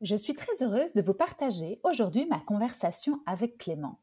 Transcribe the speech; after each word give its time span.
Je 0.00 0.14
suis 0.14 0.34
très 0.34 0.62
heureuse 0.62 0.92
de 0.92 1.02
vous 1.02 1.12
partager 1.12 1.80
aujourd'hui 1.82 2.24
ma 2.26 2.38
conversation 2.38 3.20
avec 3.26 3.58
Clément. 3.58 3.98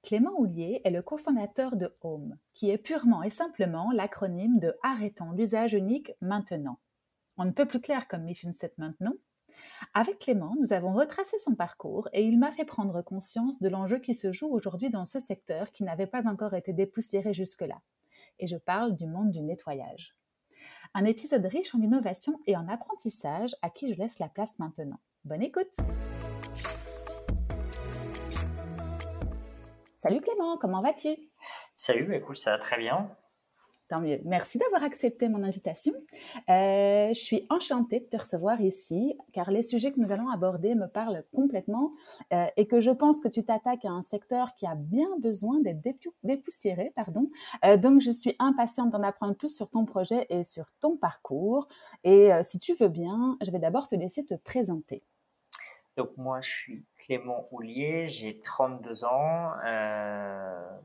Clément 0.00 0.38
Houlier 0.38 0.80
est 0.84 0.90
le 0.92 1.02
cofondateur 1.02 1.74
de 1.74 1.92
Home, 2.02 2.38
qui 2.54 2.70
est 2.70 2.78
purement 2.78 3.24
et 3.24 3.30
simplement 3.30 3.90
l'acronyme 3.90 4.60
de 4.60 4.76
Arrêtons 4.84 5.32
l'usage 5.32 5.74
unique 5.74 6.12
maintenant. 6.20 6.78
On 7.38 7.44
ne 7.44 7.50
peut 7.50 7.66
plus 7.66 7.80
clair 7.80 8.06
comme 8.06 8.22
mission 8.22 8.52
statement, 8.52 8.92
non 9.00 9.14
Avec 9.94 10.20
Clément, 10.20 10.54
nous 10.60 10.72
avons 10.72 10.92
retracé 10.92 11.36
son 11.40 11.56
parcours 11.56 12.08
et 12.12 12.24
il 12.24 12.38
m'a 12.38 12.52
fait 12.52 12.64
prendre 12.64 13.02
conscience 13.02 13.58
de 13.58 13.68
l'enjeu 13.68 13.98
qui 13.98 14.14
se 14.14 14.32
joue 14.32 14.48
aujourd'hui 14.48 14.90
dans 14.90 15.06
ce 15.06 15.18
secteur 15.18 15.72
qui 15.72 15.82
n'avait 15.82 16.06
pas 16.06 16.28
encore 16.28 16.54
été 16.54 16.72
dépoussiéré 16.72 17.34
jusque-là. 17.34 17.80
Et 18.38 18.46
je 18.46 18.58
parle 18.58 18.94
du 18.94 19.08
monde 19.08 19.32
du 19.32 19.42
nettoyage. 19.42 20.14
Un 20.94 21.04
épisode 21.04 21.46
riche 21.46 21.74
en 21.74 21.80
innovation 21.80 22.38
et 22.46 22.56
en 22.56 22.68
apprentissage 22.68 23.56
à 23.60 23.70
qui 23.70 23.92
je 23.92 23.98
laisse 23.98 24.20
la 24.20 24.28
place 24.28 24.56
maintenant. 24.60 25.00
Bonne 25.24 25.42
écoute 25.42 25.76
Salut 29.96 30.20
Clément, 30.20 30.58
comment 30.58 30.82
vas-tu? 30.82 31.10
Salut, 31.76 32.06
bah, 32.06 32.16
écoute, 32.16 32.36
ça 32.36 32.50
va 32.50 32.58
très 32.58 32.76
bien. 32.76 33.08
Tant 33.88 34.00
mieux. 34.00 34.20
Merci 34.24 34.58
d'avoir 34.58 34.82
accepté 34.82 35.28
mon 35.28 35.44
invitation. 35.44 35.92
Euh, 36.50 37.10
je 37.14 37.20
suis 37.20 37.46
enchantée 37.50 38.00
de 38.00 38.06
te 38.06 38.16
recevoir 38.16 38.60
ici 38.60 39.16
car 39.32 39.52
les 39.52 39.62
sujets 39.62 39.92
que 39.92 40.00
nous 40.00 40.10
allons 40.10 40.28
aborder 40.28 40.74
me 40.74 40.88
parlent 40.88 41.22
complètement 41.32 41.92
euh, 42.32 42.46
et 42.56 42.66
que 42.66 42.80
je 42.80 42.90
pense 42.90 43.20
que 43.20 43.28
tu 43.28 43.44
t'attaques 43.44 43.84
à 43.84 43.90
un 43.90 44.02
secteur 44.02 44.56
qui 44.56 44.66
a 44.66 44.74
bien 44.74 45.08
besoin 45.20 45.60
d'être 45.60 45.80
dépoussiéré. 46.24 46.92
Pardon. 46.96 47.30
Euh, 47.64 47.76
donc, 47.76 48.00
je 48.00 48.10
suis 48.10 48.34
impatiente 48.40 48.90
d'en 48.90 49.04
apprendre 49.04 49.36
plus 49.36 49.54
sur 49.54 49.70
ton 49.70 49.84
projet 49.84 50.26
et 50.30 50.42
sur 50.42 50.72
ton 50.80 50.96
parcours. 50.96 51.68
Et 52.02 52.30
si 52.42 52.58
tu 52.58 52.74
veux 52.74 52.88
bien, 52.88 53.36
je 53.40 53.52
vais 53.52 53.60
d'abord 53.60 53.86
te 53.86 53.94
laisser 53.94 54.24
te 54.24 54.34
présenter. 54.34 55.04
Donc 55.96 56.16
moi, 56.16 56.40
je 56.40 56.48
suis 56.48 56.84
Clément 56.98 57.48
Houlier, 57.50 58.08
j'ai 58.08 58.40
32 58.40 59.04
ans. 59.04 59.52
Euh, 59.64 60.78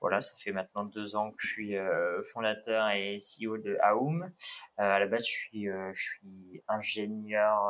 voilà, 0.00 0.20
ça 0.20 0.34
fait 0.36 0.52
maintenant 0.52 0.84
deux 0.84 1.16
ans 1.16 1.30
que 1.32 1.36
je 1.38 1.48
suis 1.48 1.76
euh, 1.76 2.22
fondateur 2.22 2.88
et 2.90 3.18
CEO 3.18 3.58
de 3.58 3.76
Aoum. 3.82 4.22
Euh, 4.22 4.28
à 4.76 4.98
la 4.98 5.06
base, 5.06 5.26
je 5.26 5.30
suis, 5.30 5.64
je 5.66 6.00
suis 6.00 6.62
ingénieur, 6.66 7.68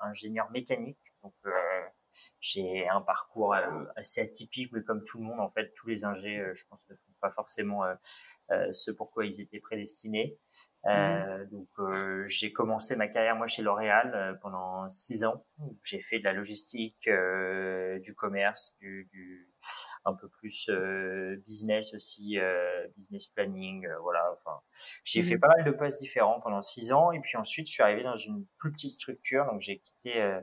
ingénieur 0.00 0.50
mécanique. 0.50 0.98
Donc 1.22 1.34
j'ai 2.40 2.88
un 2.88 3.00
parcours 3.00 3.54
assez 3.96 4.20
atypique, 4.20 4.72
mais 4.72 4.82
comme 4.82 5.04
tout 5.04 5.18
le 5.18 5.24
monde, 5.24 5.40
en 5.40 5.48
fait, 5.48 5.72
tous 5.74 5.88
les 5.88 6.04
ingés, 6.04 6.44
je 6.52 6.64
pense, 6.66 6.80
ne 6.90 6.96
font 6.96 7.12
pas 7.20 7.30
forcément 7.30 7.84
ce 8.72 8.90
pourquoi 8.90 9.24
ils 9.24 9.40
étaient 9.40 9.60
prédestinés. 9.60 10.36
Mmh. 10.84 10.88
Euh, 10.88 11.44
donc 11.46 11.68
euh, 11.78 12.24
j'ai 12.26 12.52
commencé 12.52 12.96
ma 12.96 13.06
carrière 13.06 13.36
moi 13.36 13.46
chez 13.46 13.62
L'Oréal 13.62 14.12
euh, 14.14 14.34
pendant 14.42 14.88
six 14.88 15.22
ans. 15.24 15.44
J'ai 15.84 16.00
fait 16.00 16.18
de 16.18 16.24
la 16.24 16.32
logistique, 16.32 17.06
euh, 17.06 18.00
du 18.00 18.14
commerce, 18.14 18.74
du, 18.80 19.08
du, 19.12 19.48
un 20.04 20.14
peu 20.14 20.28
plus 20.28 20.68
business 21.44 21.94
aussi, 21.94 22.36
business 22.96 23.28
planning, 23.28 23.86
voilà. 24.02 24.20
Enfin, 24.32 24.60
j'ai 25.04 25.22
fait 25.22 25.36
mmh. 25.36 25.40
pas 25.40 25.48
mal 25.56 25.64
de 25.64 25.70
postes 25.70 25.98
différents 26.00 26.40
pendant 26.40 26.62
six 26.62 26.92
ans 26.92 27.12
et 27.12 27.20
puis 27.20 27.36
ensuite 27.36 27.68
je 27.68 27.72
suis 27.72 27.82
arrivé 27.82 28.02
dans 28.02 28.16
une 28.16 28.44
plus 28.58 28.72
petite 28.72 28.90
structure. 28.90 29.44
Donc 29.46 29.60
j'ai 29.60 29.78
quitté 29.78 30.20
euh, 30.20 30.40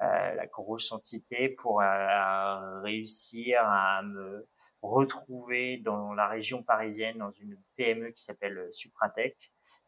la 0.00 0.46
grosse 0.46 0.92
entité 0.92 1.48
pour 1.48 1.80
euh, 1.80 2.80
réussir 2.80 3.60
à 3.62 4.02
me 4.02 4.46
retrouver 4.82 5.78
dans 5.78 6.12
la 6.12 6.28
région 6.28 6.62
parisienne 6.62 7.18
dans 7.18 7.30
une 7.30 7.56
PME 7.76 8.10
qui 8.10 8.22
s'appelle 8.22 8.68
Supratech, 8.72 9.36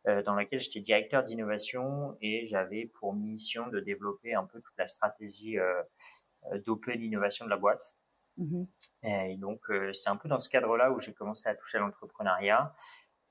euh, 0.06 0.22
dans 0.22 0.34
laquelle 0.34 0.60
j'étais 0.60 0.80
directeur 0.80 1.22
d'innovation 1.22 2.16
et 2.20 2.46
j'avais 2.46 2.86
pour 2.98 3.14
mission 3.14 3.68
de 3.68 3.80
développer 3.80 4.34
un 4.34 4.44
peu 4.44 4.60
toute 4.60 4.76
la 4.78 4.86
stratégie 4.86 5.56
d'open 6.64 7.02
innovation 7.02 7.44
de 7.44 7.50
la 7.50 7.56
boîte. 7.56 7.94
Mmh 8.36 8.64
et 9.02 9.36
donc, 9.36 9.60
c'est 9.92 10.10
un 10.10 10.16
peu 10.16 10.28
dans 10.28 10.38
ce 10.38 10.48
cadre-là 10.48 10.92
où 10.92 11.00
j'ai 11.00 11.12
commencé 11.12 11.48
à 11.48 11.54
toucher 11.54 11.78
à 11.78 11.80
l'entrepreneuriat 11.80 12.72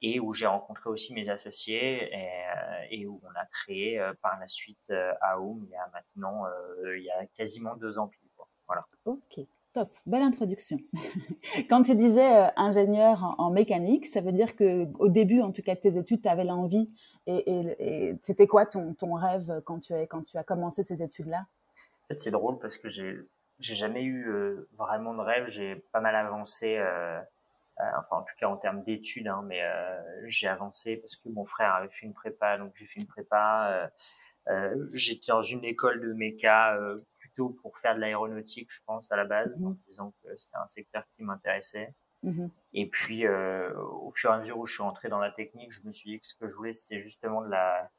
et 0.02 0.20
où 0.20 0.34
j'ai 0.34 0.46
rencontré 0.46 0.90
aussi 0.90 1.14
mes 1.14 1.30
associés 1.30 2.14
et, 2.14 2.16
euh, 2.16 2.88
et 2.92 3.08
où 3.08 3.20
on 3.24 3.40
a 3.40 3.46
créé 3.52 4.00
euh, 4.00 4.14
par 4.22 4.40
la 4.40 4.48
suite 4.48 4.90
euh, 4.92 5.14
Aoum 5.22 5.64
il 5.66 5.72
y 5.72 5.76
a 5.76 5.90
maintenant 5.94 6.46
il 6.96 7.04
y 7.04 7.10
a 7.10 7.26
quasiment 7.36 7.76
deux 7.76 7.98
ans 8.00 8.08
pile. 8.08 8.22
Voilà. 8.68 8.86
Ok. 9.06 9.40
Top, 9.74 9.94
belle 10.06 10.24
introduction. 10.24 10.78
Quand 11.70 11.84
tu 11.84 11.96
disais 11.96 12.50
ingénieur 12.58 13.36
en, 13.38 13.50
mécanique, 13.52 14.08
ça 14.08 14.22
veut 14.22 14.32
dire 14.32 14.56
que 14.56 14.88
au 15.00 15.08
début, 15.08 15.42
en 15.42 15.52
tout 15.52 15.62
cas 15.62 15.76
de 15.76 15.80
tes 15.80 15.98
études, 15.98 16.22
tu 16.22 16.28
avais 16.28 16.44
l'envie. 16.44 16.92
Et, 17.28 17.50
et, 17.50 17.76
et 17.80 18.18
c'était 18.22 18.48
quoi 18.48 18.66
ton, 18.66 18.94
ton 18.94 19.14
rêve 19.14 19.62
quand 19.66 19.80
tu, 19.80 19.94
as, 19.94 20.06
quand 20.08 20.24
tu 20.24 20.38
as 20.38 20.44
commencé 20.44 20.84
ces 20.84 21.02
études-là? 21.02 21.46
En 22.04 22.08
fait, 22.08 22.20
c'est 22.20 22.32
drôle 22.32 22.60
parce 22.60 22.78
que 22.78 22.90
j'ai 22.90 23.18
j'ai 23.60 23.76
jamais 23.76 24.04
eu 24.04 24.30
vraiment 24.78 25.14
de 25.14 25.22
rêve. 25.22 25.48
J'ai 25.48 25.76
pas 25.92 26.02
mal 26.02 26.16
avancé 26.16 26.78
euh, 26.78 27.20
enfin 27.80 28.18
en 28.18 28.24
tout 28.24 28.36
cas 28.38 28.48
en 28.48 28.58
termes 28.58 28.84
d'études, 28.84 29.28
hein, 29.28 29.44
mais 29.46 29.62
euh, 29.62 30.02
j'ai 30.28 30.48
avancé 30.48 30.98
parce 30.98 31.16
que 31.16 31.30
mon 31.30 31.46
frère 31.46 31.76
avait 31.76 31.90
fait 31.90 32.06
une 32.06 32.14
prépa, 32.14 32.58
donc 32.58 32.74
j'ai 32.76 32.86
fait 32.86 33.00
une 33.00 33.08
prépa. 33.08 33.90
Euh, 34.50 34.88
j'étais 34.94 35.32
dans 35.32 35.42
une 35.42 35.64
école 35.66 36.02
de 36.02 36.14
méca 36.14 36.78
plutôt 37.20 37.50
pour 37.62 37.78
faire 37.78 37.96
de 37.96 38.00
l'aéronautique, 38.00 38.70
je 38.72 38.80
pense 38.86 39.12
à 39.12 39.18
la 39.18 39.26
base, 39.26 39.60
mmh. 39.60 39.68
en 39.68 39.78
disant 39.88 40.14
que 40.24 40.36
c'était 40.38 40.58
un 40.58 40.68
secteur 40.68 41.04
qui 41.16 41.24
m'intéressait. 41.24 41.94
Mmh 42.24 42.48
et 42.74 42.88
puis, 42.88 43.28
au 43.28 44.12
fur 44.16 44.32
et 44.32 44.34
à 44.34 44.38
mesure 44.38 44.60
où 44.60 44.66
je 44.68 44.74
suis 44.74 44.84
entré 44.84 45.10
dans 45.10 45.20
la 45.20 45.32
technique, 45.32 45.72
je 45.72 45.82
me 45.84 45.92
suis 45.92 46.12
dit 46.12 46.20
que 46.20 46.28
ce 46.28 46.36
que 46.36 46.48
je 46.48 46.56
voulais, 46.56 46.74
c'était 46.74 47.00
justement 47.00 47.42
de 47.42 47.50
la 47.50 47.90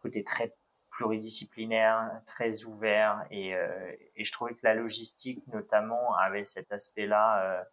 côté 0.00 0.24
très 0.24 0.52
pluridisciplinaire, 0.90 2.10
très 2.26 2.64
ouvert, 2.64 3.24
et, 3.30 3.50
et 4.16 4.24
je 4.24 4.32
trouvais 4.32 4.54
que 4.54 4.60
la 4.62 4.74
logistique, 4.74 5.46
notamment, 5.48 6.16
avait 6.16 6.42
cet 6.42 6.72
aspect-là 6.72 7.64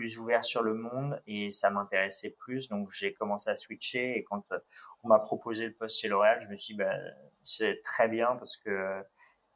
plus 0.00 0.18
ouvert 0.18 0.42
sur 0.46 0.62
le 0.62 0.72
monde 0.72 1.20
et 1.26 1.50
ça 1.50 1.68
m'intéressait 1.68 2.30
plus. 2.30 2.70
Donc 2.70 2.90
j'ai 2.90 3.12
commencé 3.12 3.50
à 3.50 3.56
switcher 3.56 4.16
et 4.16 4.24
quand 4.24 4.42
euh, 4.50 4.58
on 5.04 5.08
m'a 5.08 5.18
proposé 5.18 5.66
le 5.66 5.74
poste 5.74 6.00
chez 6.00 6.08
L'Oréal, 6.08 6.40
je 6.42 6.48
me 6.48 6.56
suis 6.56 6.72
dit 6.72 6.78
bah, 6.78 6.96
c'est 7.42 7.82
très 7.84 8.08
bien 8.08 8.34
parce 8.36 8.56
que 8.56 8.70
euh, 8.70 9.02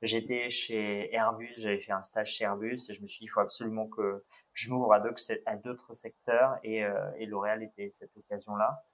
j'étais 0.02 0.50
chez 0.50 1.14
Airbus, 1.14 1.54
j'avais 1.56 1.80
fait 1.80 1.92
un 1.92 2.02
stage 2.02 2.34
chez 2.34 2.44
Airbus 2.44 2.78
et 2.90 2.92
je 2.92 3.00
me 3.00 3.06
suis 3.06 3.20
dit 3.20 3.24
il 3.24 3.28
faut 3.28 3.40
absolument 3.40 3.86
que 3.86 4.22
je 4.52 4.70
m'ouvre 4.70 4.92
à 4.92 5.00
d'autres 5.00 5.94
secteurs 5.94 6.58
et, 6.62 6.84
euh, 6.84 7.10
et 7.16 7.24
L'Oréal 7.24 7.62
était 7.62 7.88
cette 7.90 8.14
occasion-là. 8.14 8.84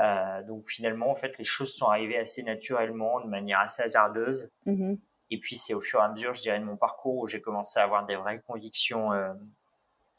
Euh, 0.00 0.42
donc 0.42 0.68
finalement, 0.68 1.10
en 1.10 1.14
fait, 1.14 1.36
les 1.38 1.44
choses 1.44 1.74
sont 1.74 1.86
arrivées 1.86 2.18
assez 2.18 2.42
naturellement, 2.42 3.20
de 3.20 3.26
manière 3.26 3.60
assez 3.60 3.82
hasardeuse. 3.82 4.50
Mm-hmm. 4.66 4.98
Et 5.30 5.38
puis 5.38 5.56
c'est 5.56 5.74
au 5.74 5.80
fur 5.80 6.00
et 6.00 6.02
à 6.02 6.08
mesure, 6.08 6.34
je 6.34 6.42
dirais, 6.42 6.58
de 6.58 6.64
mon 6.64 6.76
parcours 6.76 7.18
où 7.18 7.26
j'ai 7.26 7.40
commencé 7.40 7.78
à 7.78 7.84
avoir 7.84 8.04
des 8.04 8.16
vraies 8.16 8.42
convictions 8.46 9.12
euh, 9.12 9.32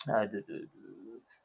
de, 0.07 0.45
de, 0.47 0.69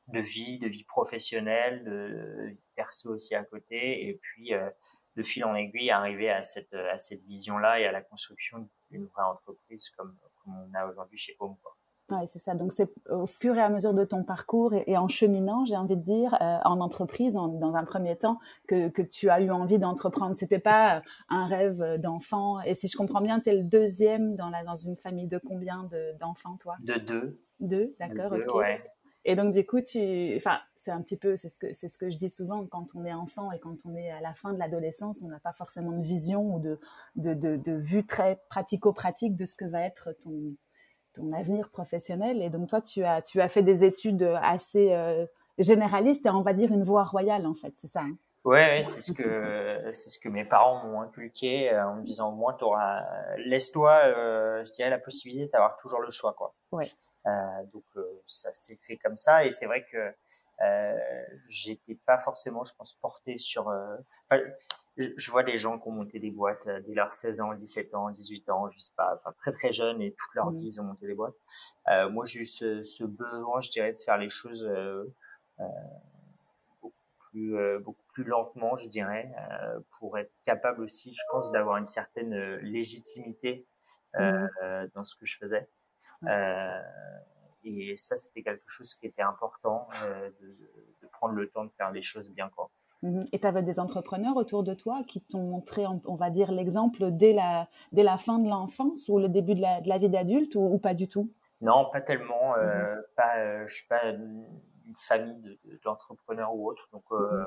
de, 0.08 0.20
vie, 0.20 0.58
de 0.58 0.68
vie 0.68 0.84
professionnelle, 0.84 1.84
de 1.84 2.48
vie 2.50 2.70
perso 2.74 3.14
aussi 3.14 3.34
à 3.34 3.44
côté, 3.44 4.08
et 4.08 4.14
puis 4.20 4.54
euh, 4.54 4.70
de 5.16 5.22
fil 5.22 5.44
en 5.44 5.54
aiguille 5.54 5.90
arriver 5.90 6.30
à 6.30 6.42
cette 6.42 6.74
à 6.74 6.98
cette 6.98 7.22
vision-là 7.24 7.80
et 7.80 7.86
à 7.86 7.92
la 7.92 8.02
construction 8.02 8.68
d'une 8.90 9.06
vraie 9.06 9.24
entreprise 9.24 9.88
comme 9.90 10.16
comme 10.44 10.54
on 10.54 10.74
a 10.74 10.86
aujourd'hui 10.86 11.18
chez 11.18 11.36
Home. 11.40 11.56
Quoi. 11.62 11.76
Oui, 12.10 12.20
c'est 12.26 12.38
ça. 12.38 12.54
Donc, 12.54 12.72
c'est 12.72 12.88
au 13.10 13.26
fur 13.26 13.56
et 13.56 13.60
à 13.60 13.68
mesure 13.68 13.92
de 13.92 14.04
ton 14.04 14.22
parcours 14.22 14.72
et, 14.74 14.96
en 14.96 15.08
cheminant, 15.08 15.64
j'ai 15.64 15.76
envie 15.76 15.96
de 15.96 16.02
dire, 16.02 16.34
euh, 16.40 16.58
en 16.64 16.80
entreprise, 16.80 17.34
dans 17.34 17.74
un 17.74 17.84
premier 17.84 18.16
temps, 18.16 18.38
que, 18.68 18.88
que 18.88 19.02
tu 19.02 19.28
as 19.28 19.40
eu 19.40 19.50
envie 19.50 19.80
d'entreprendre. 19.80 20.36
C'était 20.36 20.60
pas 20.60 21.02
un 21.28 21.46
rêve 21.48 21.98
d'enfant. 21.98 22.60
Et 22.60 22.74
si 22.74 22.86
je 22.86 22.96
comprends 22.96 23.20
bien, 23.20 23.40
tu 23.40 23.50
es 23.50 23.56
le 23.56 23.64
deuxième 23.64 24.36
dans, 24.36 24.50
la, 24.50 24.62
dans 24.62 24.76
une 24.76 24.96
famille 24.96 25.26
de 25.26 25.38
combien 25.38 25.88
d'enfants, 26.20 26.56
toi? 26.58 26.76
De 26.80 26.94
deux. 26.94 27.40
Deux, 27.60 27.94
d'accord, 27.98 28.32
ok. 28.32 28.64
Et 29.28 29.34
donc 29.34 29.52
du 29.52 29.66
coup, 29.66 29.80
tu, 29.80 30.34
enfin, 30.36 30.60
c'est 30.76 30.92
un 30.92 31.02
petit 31.02 31.16
peu, 31.16 31.36
c'est 31.36 31.48
ce 31.48 31.58
que 31.58 31.72
c'est 31.72 31.88
ce 31.88 31.98
que 31.98 32.10
je 32.10 32.16
dis 32.16 32.28
souvent 32.28 32.64
quand 32.66 32.86
on 32.94 33.04
est 33.04 33.12
enfant 33.12 33.50
et 33.50 33.58
quand 33.58 33.84
on 33.84 33.96
est 33.96 34.08
à 34.08 34.20
la 34.20 34.34
fin 34.34 34.52
de 34.52 34.58
l'adolescence, 34.58 35.20
on 35.22 35.28
n'a 35.28 35.40
pas 35.40 35.52
forcément 35.52 35.90
de 35.90 36.04
vision 36.04 36.54
ou 36.54 36.60
de 36.60 36.78
de, 37.16 37.34
de, 37.34 37.56
de 37.56 37.72
vue 37.72 38.06
très 38.06 38.40
pratico-pratique 38.48 39.34
de 39.34 39.44
ce 39.44 39.56
que 39.56 39.64
va 39.64 39.82
être 39.82 40.12
ton 40.22 40.54
ton 41.12 41.32
avenir 41.32 41.70
professionnel. 41.70 42.40
Et 42.40 42.50
donc 42.50 42.68
toi, 42.68 42.80
tu 42.80 43.02
as 43.02 43.20
tu 43.20 43.40
as 43.40 43.48
fait 43.48 43.62
des 43.64 43.82
études 43.82 44.22
assez 44.42 44.92
euh, 44.92 45.26
généralistes 45.58 46.24
et 46.26 46.30
on 46.30 46.42
va 46.42 46.52
dire 46.52 46.70
une 46.72 46.84
voie 46.84 47.02
royale 47.04 47.46
en 47.46 47.54
fait, 47.54 47.72
c'est 47.76 47.88
ça. 47.88 48.02
Hein? 48.02 48.16
Ouais, 48.46 48.80
c'est 48.84 49.00
ce 49.00 49.10
que 49.10 49.90
c'est 49.90 50.08
ce 50.08 50.20
que 50.20 50.28
mes 50.28 50.44
parents 50.44 50.84
m'ont 50.84 51.00
inculqué 51.00 51.72
euh, 51.72 51.84
en 51.84 51.96
me 51.96 52.02
disant 52.02 52.28
au 52.28 52.36
moins 52.36 52.52
t'auras 52.52 53.02
laisse-toi 53.38 54.02
euh, 54.04 54.62
je 54.64 54.70
dirais 54.70 54.88
la 54.88 55.00
possibilité 55.00 55.50
d'avoir 55.52 55.76
toujours 55.78 56.00
le 56.00 56.10
choix 56.10 56.32
quoi. 56.32 56.54
Ouais. 56.70 56.86
Euh, 57.26 57.30
donc 57.72 57.82
euh, 57.96 58.04
ça 58.24 58.52
s'est 58.52 58.78
fait 58.86 58.98
comme 58.98 59.16
ça 59.16 59.44
et 59.44 59.50
c'est 59.50 59.66
vrai 59.66 59.84
que 59.90 60.14
euh, 60.64 61.26
j'étais 61.48 61.96
pas 62.06 62.18
forcément 62.18 62.62
je 62.62 62.72
pense 62.76 62.92
porté 63.02 63.36
sur 63.36 63.68
je, 64.30 65.08
je, 65.16 65.30
vois 65.32 65.42
des 65.42 65.58
gens 65.58 65.80
qui 65.80 65.88
ont 65.88 65.92
monté 65.92 66.20
des 66.20 66.30
boîtes 66.30 66.68
dès 66.86 66.94
leurs 66.94 67.14
16 67.14 67.40
ans, 67.40 67.52
17 67.52 67.96
ans, 67.96 68.10
18 68.10 68.48
ans, 68.50 68.68
je 68.68 68.78
sais 68.78 68.92
pas, 68.96 69.12
enfin 69.16 69.34
très 69.40 69.50
très 69.50 69.72
jeunes 69.72 70.00
et 70.00 70.12
toute 70.12 70.34
leur 70.36 70.52
mmh. 70.52 70.60
vie 70.60 70.66
ils 70.68 70.80
ont 70.80 70.84
monté 70.84 71.08
des 71.08 71.14
boîtes. 71.14 71.34
moi 72.12 72.24
j'ai 72.24 72.42
eu 72.42 72.46
ce, 72.46 72.84
ce, 72.84 73.02
besoin 73.02 73.60
je 73.60 73.70
dirais 73.70 73.90
de 73.90 73.98
faire 73.98 74.18
les 74.18 74.28
choses 74.28 74.64
euh, 77.36 77.78
beaucoup 77.80 78.05
plus 78.16 78.24
lentement, 78.24 78.78
je 78.78 78.88
dirais, 78.88 79.30
euh, 79.38 79.78
pour 79.98 80.16
être 80.16 80.32
capable 80.46 80.82
aussi, 80.82 81.12
je 81.12 81.20
pense, 81.30 81.52
d'avoir 81.52 81.76
une 81.76 81.86
certaine 81.86 82.32
euh, 82.32 82.58
légitimité 82.62 83.66
mmh. 84.14 84.46
dans 84.94 85.04
ce 85.04 85.14
que 85.16 85.26
je 85.26 85.36
faisais. 85.36 85.68
et 87.64 87.94
ça, 87.98 88.16
c'était 88.16 88.42
quelque 88.42 88.64
chose 88.66 88.94
qui 88.94 89.06
était 89.06 89.22
important, 89.22 89.88
de, 90.40 90.46
de, 91.02 91.08
prendre 91.12 91.34
le 91.34 91.48
temps 91.50 91.64
de 91.64 91.72
faire 91.76 91.92
les 91.92 92.02
choses 92.02 92.30
bien. 92.30 92.48
Quoi. 92.48 92.70
Mmh 93.02 93.24
et 93.32 93.38
tu 93.38 93.46
avais 93.46 93.62
des 93.62 93.78
entrepreneurs 93.78 94.36
autour 94.36 94.62
de 94.62 94.72
toi 94.72 95.02
qui 95.06 95.20
t'ont 95.20 95.42
montré, 95.42 95.84
on 95.86 96.14
va 96.14 96.30
dire, 96.30 96.50
l'exemple 96.52 97.10
dès 97.10 97.34
la, 97.34 97.68
dès 97.92 98.02
la 98.02 98.16
fin 98.16 98.38
de 98.38 98.48
l'enfance 98.48 99.08
ou 99.10 99.18
le 99.18 99.28
début 99.28 99.54
de 99.54 99.60
la, 99.60 99.82
de 99.82 99.88
la 99.88 99.98
vie 99.98 100.08
d'adulte 100.08 100.54
ou, 100.54 100.60
ou, 100.60 100.78
pas 100.78 100.94
du 100.94 101.06
tout? 101.06 101.30
Non, 101.60 101.90
pas 101.92 102.00
tellement. 102.00 102.52
Mmh 102.56 103.02
pas, 103.14 103.66
je 103.66 103.74
suis 103.74 103.88
pas 103.88 104.04
une 104.06 104.46
famille 104.96 105.58
d'entrepreneurs 105.84 106.54
ou 106.54 106.70
autre. 106.70 106.88
Donc, 106.92 107.04
euh. 107.12 107.44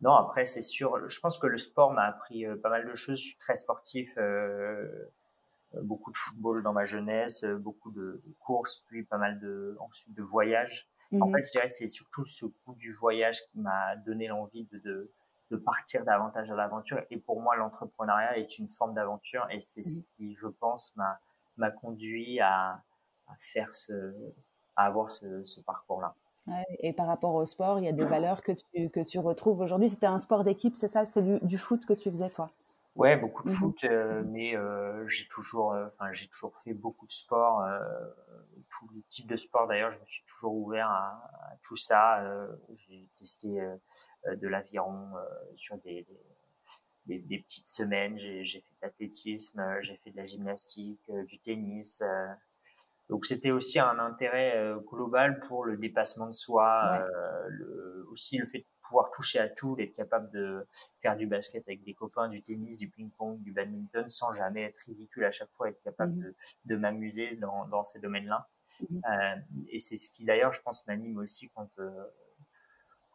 Non, 0.00 0.14
après, 0.14 0.46
c'est 0.46 0.62
sûr. 0.62 1.08
Je 1.08 1.20
pense 1.20 1.38
que 1.38 1.46
le 1.46 1.58
sport 1.58 1.92
m'a 1.92 2.04
appris 2.04 2.46
euh, 2.46 2.56
pas 2.56 2.68
mal 2.68 2.86
de 2.86 2.94
choses. 2.94 3.18
Je 3.18 3.28
suis 3.30 3.38
très 3.38 3.56
sportif. 3.56 4.12
Euh, 4.16 4.86
beaucoup 5.82 6.10
de 6.10 6.16
football 6.16 6.62
dans 6.62 6.72
ma 6.72 6.86
jeunesse, 6.86 7.44
beaucoup 7.44 7.90
de, 7.90 8.22
courses, 8.38 8.84
puis 8.86 9.04
pas 9.04 9.18
mal 9.18 9.38
de 9.38 9.76
ensuite 9.80 10.14
de 10.14 10.22
voyages. 10.22 10.88
En 11.12 11.26
mhm. 11.26 11.34
fait, 11.34 11.42
je 11.42 11.50
dirais 11.50 11.66
que 11.66 11.72
c'est 11.72 11.88
surtout 11.88 12.24
ce 12.24 12.46
goût 12.46 12.74
du 12.74 12.94
voyage 12.94 13.42
qui 13.50 13.60
m'a 13.60 13.96
donné 13.96 14.28
l'envie 14.28 14.64
de, 14.64 14.78
de, 14.78 15.12
de, 15.50 15.56
partir 15.56 16.04
davantage 16.04 16.50
à 16.50 16.54
l'aventure. 16.54 17.02
Et 17.10 17.18
pour 17.18 17.42
moi, 17.42 17.56
l'entrepreneuriat 17.56 18.38
est 18.38 18.58
une 18.58 18.68
forme 18.68 18.94
d'aventure 18.94 19.46
et 19.50 19.60
c'est 19.60 19.82
ce 19.82 19.98
mhm. 19.98 20.04
qui, 20.16 20.34
je 20.34 20.48
pense, 20.48 20.94
m'a 20.96 21.20
m'a 21.58 21.70
conduit 21.70 22.40
à, 22.40 22.80
à 23.26 23.34
faire 23.36 23.74
ce, 23.74 24.14
à 24.76 24.86
avoir 24.86 25.10
ce, 25.10 25.44
ce 25.44 25.60
parcours-là 25.60 26.14
et 26.80 26.92
par 26.92 27.06
rapport 27.06 27.34
au 27.34 27.46
sport, 27.46 27.78
il 27.78 27.84
y 27.84 27.88
a 27.88 27.92
des 27.92 28.04
valeurs 28.04 28.42
que 28.42 28.52
tu, 28.52 28.90
que 28.90 29.00
tu 29.00 29.18
retrouves 29.18 29.60
aujourd'hui. 29.60 29.88
C'était 29.88 30.06
un 30.06 30.18
sport 30.18 30.44
d'équipe, 30.44 30.76
c'est 30.76 30.88
ça? 30.88 31.04
C'est 31.04 31.22
du, 31.44 31.58
foot 31.58 31.84
que 31.86 31.92
tu 31.92 32.10
faisais, 32.10 32.30
toi? 32.30 32.50
Ouais, 32.94 33.16
beaucoup 33.16 33.44
de 33.44 33.50
mmh 33.50 33.54
foot, 33.54 33.84
euh, 33.84 34.24
mais 34.26 34.56
euh, 34.56 35.06
j'ai 35.06 35.28
toujours, 35.28 35.72
euh, 35.72 35.86
j'ai 36.12 36.26
toujours 36.28 36.56
fait 36.56 36.74
beaucoup 36.74 37.06
de 37.06 37.12
sport, 37.12 37.64
tous 38.70 38.88
les 38.94 39.02
types 39.02 39.28
de 39.28 39.36
sports. 39.36 39.68
D'ailleurs, 39.68 39.92
je 39.92 40.00
me 40.00 40.06
suis 40.06 40.24
toujours 40.24 40.54
ouvert 40.54 40.90
à, 40.90 41.56
tout 41.62 41.76
ça. 41.76 42.24
j'ai 42.74 43.08
testé 43.16 43.48
de 44.30 44.48
l'aviron 44.48 45.10
sur 45.56 45.78
des, 45.78 46.06
des, 47.06 47.18
des, 47.18 47.38
petites 47.38 47.68
semaines. 47.68 48.18
J'ai 48.18 48.44
fait 48.44 48.74
de 48.80 48.82
l'athlétisme, 48.82 49.64
j'ai 49.80 49.96
fait 49.96 50.10
de 50.10 50.16
la 50.16 50.26
gymnastique, 50.26 51.00
du 51.26 51.38
tennis. 51.38 52.02
Donc 53.08 53.24
c'était 53.24 53.50
aussi 53.50 53.78
un 53.78 53.98
intérêt 53.98 54.56
euh, 54.56 54.78
global 54.80 55.40
pour 55.40 55.64
le 55.64 55.76
dépassement 55.76 56.26
de 56.26 56.32
soi, 56.32 57.00
euh, 57.00 57.46
le, 57.48 58.06
aussi 58.10 58.38
le 58.38 58.44
fait 58.44 58.58
de 58.58 58.64
pouvoir 58.82 59.10
toucher 59.10 59.38
à 59.38 59.48
tout, 59.48 59.76
d'être 59.76 59.94
capable 59.94 60.30
de 60.30 60.66
faire 61.00 61.16
du 61.16 61.26
basket 61.26 61.66
avec 61.66 61.82
des 61.84 61.94
copains, 61.94 62.28
du 62.28 62.42
tennis, 62.42 62.78
du 62.78 62.90
ping-pong, 62.90 63.40
du 63.42 63.52
badminton, 63.52 64.08
sans 64.08 64.32
jamais 64.32 64.62
être 64.62 64.78
ridicule 64.86 65.24
à 65.24 65.30
chaque 65.30 65.50
fois, 65.52 65.68
être 65.68 65.80
capable 65.82 66.12
mmh 66.12 66.22
de, 66.22 66.34
de 66.66 66.76
m'amuser 66.76 67.36
dans, 67.36 67.66
dans, 67.68 67.84
ces 67.84 68.00
domaines-là. 68.00 68.48
Mmh 68.80 69.00
euh, 69.10 69.36
et 69.70 69.78
c'est 69.78 69.96
ce 69.96 70.10
qui 70.10 70.24
d'ailleurs, 70.24 70.52
je 70.52 70.60
pense, 70.60 70.86
m'anime 70.86 71.18
aussi 71.18 71.48
quand 71.54 71.78
euh, 71.78 71.90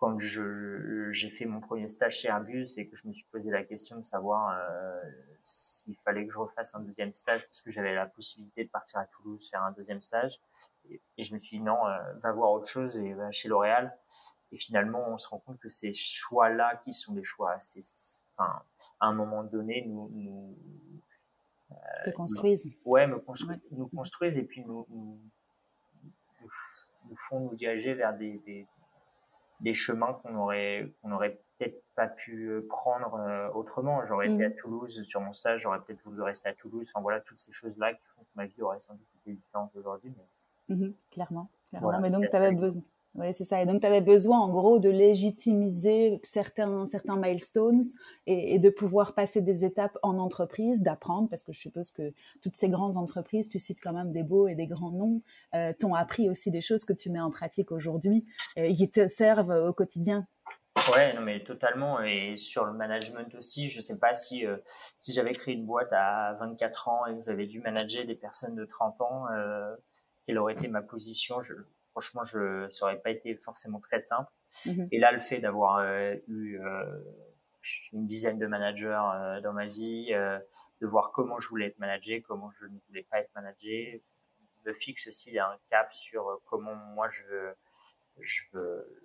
quand 0.03 0.19
j'ai 0.19 1.29
fait 1.29 1.45
mon 1.45 1.61
premier 1.61 1.87
stage 1.87 2.17
chez 2.17 2.27
Airbus 2.27 2.67
et 2.75 2.89
que 2.89 2.95
je 2.97 3.07
me 3.07 3.13
suis 3.13 3.23
posé 3.31 3.49
la 3.49 3.63
question 3.63 3.95
de 3.95 4.01
savoir 4.01 4.49
euh, 4.49 5.01
s'il 5.41 5.95
fallait 6.03 6.25
que 6.25 6.33
je 6.33 6.39
refasse 6.39 6.75
un 6.75 6.81
deuxième 6.81 7.13
stage 7.13 7.45
parce 7.45 7.61
que 7.61 7.71
j'avais 7.71 7.95
la 7.95 8.05
possibilité 8.07 8.65
de 8.65 8.69
partir 8.69 8.99
à 8.99 9.05
Toulouse 9.05 9.49
faire 9.49 9.63
un 9.63 9.71
deuxième 9.71 10.01
stage. 10.01 10.41
Et, 10.89 10.99
je 11.17 11.33
me 11.33 11.39
suis 11.39 11.57
dit 11.57 11.63
non 11.63 11.87
euh, 11.87 11.97
va 12.15 12.33
voir 12.33 12.51
autre 12.51 12.67
chose 12.67 12.97
et 12.97 13.13
va 13.13 13.31
chez 13.31 13.47
L'Oréal. 13.47 13.97
Et 14.51 14.57
finalement 14.57 15.07
on 15.07 15.17
se 15.17 15.29
rend 15.29 15.39
compte 15.39 15.59
que 15.59 15.69
ces 15.69 15.93
choix 15.93 16.49
là 16.49 16.81
qui 16.83 16.91
sont 16.91 17.13
des 17.13 17.23
choix 17.23 17.53
assez 17.53 17.79
enfin, 18.35 18.61
à 18.99 19.07
un 19.07 19.13
moment 19.13 19.45
donné 19.45 19.85
nous, 19.87 20.09
nous 20.09 20.57
euh, 21.71 21.75
te 22.03 22.09
construisent 22.09 22.67
ouais 22.83 23.07
me 23.07 23.23
nous 23.71 23.87
construisent 23.87 24.37
et 24.37 24.43
puis 24.43 24.65
nous, 24.65 24.85
nous, 24.89 25.17
nous 26.41 27.15
font 27.15 27.39
nous 27.39 27.55
diriger 27.55 27.93
vers 27.93 28.17
des, 28.17 28.37
des 28.39 28.67
des 29.63 29.73
chemins 29.73 30.13
qu'on 30.21 30.35
aurait 30.35 30.93
qu'on 31.01 31.11
aurait 31.11 31.41
peut-être 31.57 31.81
pas 31.95 32.07
pu 32.07 32.49
euh, 32.49 32.67
prendre 32.67 33.15
euh, 33.15 33.49
autrement. 33.53 34.05
J'aurais 34.05 34.29
été 34.29 34.45
à 34.45 34.49
mmh. 34.49 34.55
Toulouse 34.55 35.03
sur 35.03 35.21
mon 35.21 35.33
stage, 35.33 35.61
j'aurais 35.61 35.79
peut-être 35.79 36.03
voulu 36.03 36.21
rester 36.21 36.49
à 36.49 36.53
Toulouse. 36.53 36.87
Enfin 36.89 37.01
voilà, 37.01 37.21
toutes 37.21 37.37
ces 37.37 37.51
choses-là 37.51 37.93
qui 37.93 38.05
font 38.07 38.21
que 38.21 38.29
ma 38.35 38.45
vie 38.45 38.61
aurait 38.61 38.79
sans 38.81 38.93
doute 38.93 39.07
été 39.21 39.33
différente 39.33 39.71
aujourd'hui. 39.75 40.13
Mais... 40.17 40.75
Mmh 40.75 40.93
clairement, 41.11 41.49
clairement. 41.69 41.99
mais 41.99 42.09
donc 42.09 42.29
tu 42.29 42.35
avais 42.35 42.51
besoin. 42.51 42.83
Oui, 43.15 43.31
c'est 43.31 43.43
ça. 43.43 43.61
Et 43.61 43.67
donc, 43.67 43.81
tu 43.81 43.87
avais 43.87 44.01
besoin, 44.01 44.39
en 44.39 44.49
gros, 44.49 44.79
de 44.79 44.89
légitimiser 44.89 46.19
certains, 46.23 46.87
certains 46.87 47.15
milestones 47.15 47.81
et, 48.25 48.57
de 48.57 48.69
pouvoir 48.69 49.13
passer 49.13 49.41
des 49.41 49.63
étapes 49.65 49.97
en 50.01 50.17
entreprise, 50.17 50.81
d'apprendre, 50.81 51.29
parce 51.29 51.43
que 51.43 51.53
je 51.53 51.59
suppose 51.59 51.91
que 51.91 52.11
toutes 52.41 52.55
ces 52.55 52.69
grandes 52.69 52.97
entreprises, 52.97 53.47
tu 53.47 53.59
cites 53.59 53.79
quand 53.81 53.93
même 53.93 54.11
des 54.11 54.23
beaux 54.23 54.47
et 54.47 54.55
des 54.55 54.65
grands 54.65 54.91
noms, 54.91 55.21
euh, 55.53 55.73
t'ont 55.79 55.93
appris 55.93 56.27
aussi 56.27 56.49
des 56.49 56.61
choses 56.61 56.85
que 56.85 56.93
tu 56.93 57.11
mets 57.11 57.19
en 57.19 57.29
pratique 57.29 57.71
aujourd'hui 57.71 58.25
et 58.55 58.73
qui 58.73 58.89
te 58.89 59.05
servent 59.07 59.67
au 59.67 59.73
quotidien. 59.73 60.25
Ouais, 60.91 61.13
non, 61.13 61.21
mais 61.21 61.43
totalement. 61.43 62.01
Et 62.01 62.35
sur 62.35 62.65
le 62.65 62.73
management 62.73 63.33
aussi, 63.35 63.69
je 63.69 63.79
sais 63.79 63.99
pas 63.99 64.15
si, 64.15 64.45
euh, 64.45 64.57
si 64.97 65.13
j'avais 65.13 65.33
créé 65.33 65.53
une 65.53 65.65
boîte 65.65 65.91
à 65.91 66.33
24 66.39 66.87
ans 66.89 67.05
et 67.05 67.15
que 67.15 67.23
j'avais 67.23 67.45
dû 67.45 67.61
manager 67.61 68.05
des 68.05 68.15
personnes 68.15 68.55
de 68.55 68.65
30 68.65 69.01
ans, 69.01 69.25
euh, 69.31 69.75
quelle 70.25 70.39
aurait 70.39 70.53
été 70.53 70.67
ma 70.67 70.81
position. 70.81 71.41
Franchement, 71.93 72.23
je, 72.23 72.67
ça 72.69 72.85
aurait 72.85 72.99
pas 72.99 73.11
été 73.11 73.35
forcément 73.35 73.79
très 73.79 74.01
simple. 74.01 74.29
Mhm. 74.65 74.87
Et 74.91 74.99
là, 74.99 75.11
le 75.11 75.19
fait 75.19 75.39
d'avoir 75.39 75.77
euh, 75.77 76.15
eu 76.27 76.59
euh, 76.59 76.99
une 77.91 78.05
dizaine 78.05 78.39
de 78.39 78.47
managers 78.47 78.99
euh, 79.15 79.41
dans 79.41 79.53
ma 79.53 79.67
vie, 79.67 80.11
de 80.11 80.87
voir 80.87 81.11
comment 81.11 81.39
je 81.39 81.47
voulais 81.49 81.67
être 81.67 81.79
managé, 81.79 82.21
comment 82.21 82.51
je 82.51 82.65
ne 82.65 82.77
voulais 82.87 83.03
pas 83.03 83.19
être 83.19 83.31
managé, 83.35 84.03
me 84.65 84.73
fixe 84.73 85.07
aussi 85.07 85.37
un 85.37 85.57
cap 85.69 85.93
sur 85.93 86.41
comment 86.45 86.75
moi 86.75 87.09
je 87.09 87.23
veux, 87.27 87.55
je 88.21 88.43
veux, 88.53 89.03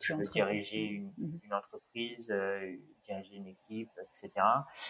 je 0.00 0.14
veux 0.14 0.24
diriger 0.24 0.84
une, 0.84 1.12
mhm. 1.16 1.40
une 1.44 1.54
entreprise, 1.54 2.28
diriger 3.04 3.36
une 3.36 3.46
équipe, 3.46 3.90
etc. 4.02 4.32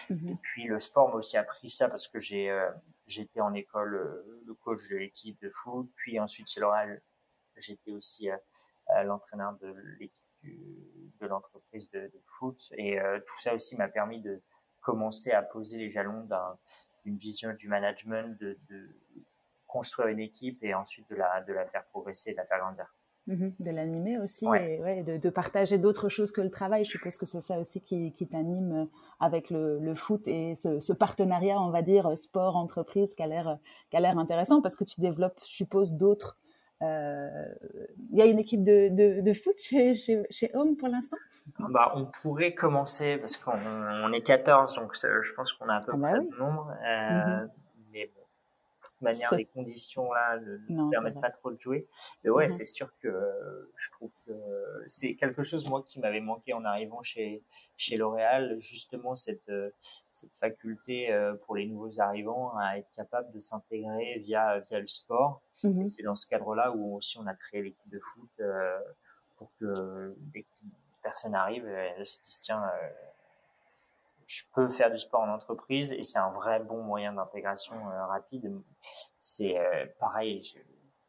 Mhm. 0.09 0.29
Et 0.29 0.35
puis 0.41 0.65
le 0.65 0.77
sport 0.77 1.09
m'a 1.09 1.15
aussi 1.15 1.37
appris 1.37 1.69
ça 1.69 1.89
parce 1.89 2.07
que 2.07 2.19
j'ai 2.19 2.51
j'étais 3.07 3.39
en 3.39 3.53
école 3.53 4.23
le 4.45 4.53
coach 4.55 4.87
de 4.89 4.97
l'équipe 4.97 5.39
de 5.41 5.49
foot, 5.49 5.89
puis 5.95 6.19
ensuite 6.19 6.49
chez 6.49 6.59
L'Oréal 6.59 7.01
J'étais 7.59 7.91
aussi 7.91 8.29
euh, 8.29 9.03
l'entraîneur 9.03 9.53
de 9.61 9.73
l'équipe 9.99 10.23
de 10.43 11.27
l'entreprise 11.27 11.89
de, 11.91 12.11
foot 12.25 12.71
et 12.77 12.99
euh, 12.99 13.19
tout 13.19 13.39
ça 13.39 13.53
aussi 13.53 13.75
m'a 13.77 13.87
permis 13.87 14.21
de 14.21 14.41
commencer 14.81 15.31
à 15.31 15.41
poser 15.41 15.77
les 15.77 15.89
jalons 15.89 16.27
d'une 17.03 17.17
vision 17.17 17.53
du 17.53 17.67
management, 17.67 18.39
de, 18.39 18.57
construire 19.67 20.07
une 20.07 20.19
équipe 20.19 20.63
et 20.63 20.73
ensuite 20.73 21.07
de 21.11 21.15
la, 21.15 21.43
de 21.43 21.53
la 21.53 21.65
faire 21.67 21.85
progresser, 21.85 22.31
de 22.31 22.37
la 22.37 22.45
faire 22.45 22.59
grandir. 22.59 22.95
Mmh 23.27 23.49
de 23.59 23.69
l'animer 23.69 24.17
aussi 24.17 24.45
et 24.45 24.81
ouais, 24.81 25.03
de, 25.03 25.17
de, 25.17 25.29
partager 25.29 25.77
d'autres 25.77 26.09
choses 26.09 26.31
que 26.31 26.41
le 26.41 26.49
travail. 26.49 26.85
Je 26.85 26.89
suppose 26.89 27.17
que 27.17 27.27
c'est 27.27 27.41
ça 27.41 27.59
aussi 27.59 27.83
qui, 27.83 28.11
qui 28.11 28.25
t'anime 28.25 28.89
avec 29.19 29.51
le, 29.51 29.77
le, 29.77 29.93
foot 29.93 30.27
et 30.27 30.55
ce, 30.55 30.79
ce, 30.79 30.93
partenariat, 30.93 31.61
on 31.61 31.69
va 31.69 31.83
dire, 31.83 32.17
sport-entreprise 32.17 33.13
qui 33.13 33.21
a 33.21 33.27
l'air 33.27 34.17
intéressant 34.17 34.61
parce 34.61 34.75
que 34.75 34.85
tu 34.85 34.99
développes, 34.99 35.39
je 35.41 35.51
suppose, 35.51 35.93
d'autres 35.93 36.39
euh, 36.39 36.48
il 36.81 38.17
y 38.17 38.21
a 38.21 38.25
une 38.25 38.39
équipe 38.39 38.63
de, 38.63 38.89
de, 38.89 39.21
de 39.21 39.33
foot 39.33 39.55
chez, 39.59 39.93
chez, 39.93 40.23
chez 40.29 40.51
Home 40.53 40.77
pour 40.77 40.87
l'instant? 40.87 41.17
Bah, 41.57 41.91
On 41.95 42.05
pourrait 42.05 42.53
commencer 42.53 43.17
parce 43.17 43.37
qu'on 43.37 43.51
on 43.51 44.13
est 44.13 44.21
14, 44.21 44.75
donc 44.75 44.93
je 44.95 45.33
pense 45.33 45.53
qu'on 45.53 45.67
a 45.67 45.75
à 45.75 45.81
peu 45.81 45.91
ah 45.93 45.97
bah 45.97 46.09
près 46.09 46.19
le 46.19 46.37
nombre. 46.37 46.73
Euh. 46.87 47.47
Mais 47.91 48.11
bon, 48.13 48.18
manière, 49.01 49.33
les 49.35 49.45
conditions 49.45 50.11
là 50.11 50.39
ne 50.39 50.89
permettent 50.89 51.21
pas 51.21 51.29
trop 51.29 51.51
de 51.51 51.59
jouer. 51.59 51.87
Mais 52.23 52.29
ouais, 52.29 52.45
mhm. 52.45 52.49
c'est 52.49 52.65
sûr 52.65 52.89
que 52.99 53.71
je 53.77 53.91
trouve 53.91 54.11
que 54.25 54.33
c'est 54.87 55.15
quelque 55.15 55.43
chose 55.43 55.69
moi 55.69 55.83
qui 55.83 55.99
m'avait 55.99 56.21
manqué 56.21 56.53
en 56.53 56.65
arrivant 56.65 57.01
chez 57.01 57.43
chez 57.77 57.97
L'Oréal, 57.97 58.55
justement 58.59 59.15
cette 59.15 59.51
cette 60.11 60.35
faculté 60.35 61.11
euh, 61.11 61.35
pour 61.35 61.55
les 61.55 61.65
nouveaux 61.65 61.99
arrivants 61.99 62.57
à 62.57 62.77
être 62.77 62.91
capable 62.91 63.31
de 63.31 63.39
s'intégrer 63.39 64.19
via 64.19 64.59
via 64.59 64.79
le 64.79 64.87
sport. 64.87 65.41
Mhm. 65.63 65.87
C'est 65.87 66.03
dans 66.03 66.15
ce 66.15 66.27
cadre-là 66.27 66.71
où 66.71 66.95
aussi 66.95 67.17
on 67.17 67.27
a 67.27 67.33
créé 67.33 67.61
l'équipe 67.61 67.89
de 67.89 67.99
foot 67.99 68.29
euh, 68.39 68.79
pour 69.37 69.51
que 69.59 70.15
personnes 71.01 71.35
arrivent 71.35 71.67
et 71.67 71.93
elles 71.97 72.05
se 72.05 72.19
disent 72.21 72.39
tiens, 72.39 72.61
je 74.29 74.43
peux 74.53 74.69
faire 74.69 74.91
du 74.91 74.99
sport 74.99 75.21
en 75.21 75.33
entreprise 75.33 75.91
et 75.91 76.03
c'est 76.03 76.19
un 76.19 76.29
vrai 76.29 76.59
bon 76.59 76.83
moyen 76.83 77.13
d'intégration 77.13 77.75
rapide. 78.07 78.53
C'est 79.19 79.55
pareil. 79.99 80.41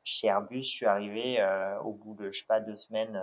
chez 0.03 0.29
Airbus, 0.29 0.63
je 0.63 0.69
suis 0.69 0.87
arrivé 0.87 1.39
au 1.85 1.93
bout 1.93 2.15
de 2.15 2.31
je 2.31 2.41
sais 2.41 2.47
pas 2.47 2.61
deux 2.61 2.77
semaines 2.77 3.21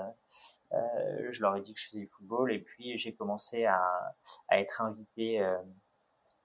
euh, 0.73 1.31
je 1.31 1.41
leur 1.41 1.55
ai 1.55 1.61
dit 1.61 1.73
que 1.73 1.79
je 1.79 1.87
faisais 1.87 1.99
du 1.99 2.07
football 2.07 2.51
et 2.51 2.59
puis 2.59 2.97
j'ai 2.97 3.15
commencé 3.15 3.65
à, 3.65 3.81
à, 4.49 4.59
être 4.59 4.81
invité 4.81 5.41
euh, 5.41 5.57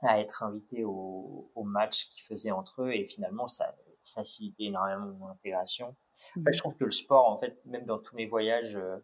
à 0.03 0.21
être 0.21 0.45
invité 0.45 0.85
au, 0.85 1.51
au 1.55 1.65
match 1.65 2.09
qu'ils 2.09 2.23
faisaient 2.23 2.53
entre 2.53 2.83
eux 2.83 2.93
et 2.93 3.05
finalement 3.05 3.49
ça 3.49 3.65
a 3.65 3.75
facilité 4.05 4.65
énormément 4.65 5.07
mon 5.07 5.29
intégration. 5.29 5.97
Mmh. 6.37 6.45
je 6.53 6.59
trouve 6.59 6.77
que 6.77 6.85
le 6.85 6.91
sport, 6.91 7.29
en 7.29 7.37
fait, 7.37 7.65
même 7.65 7.87
dans 7.87 7.99
tous 7.99 8.15
mes 8.17 8.27
voyages 8.27 8.77
euh, 8.77 8.99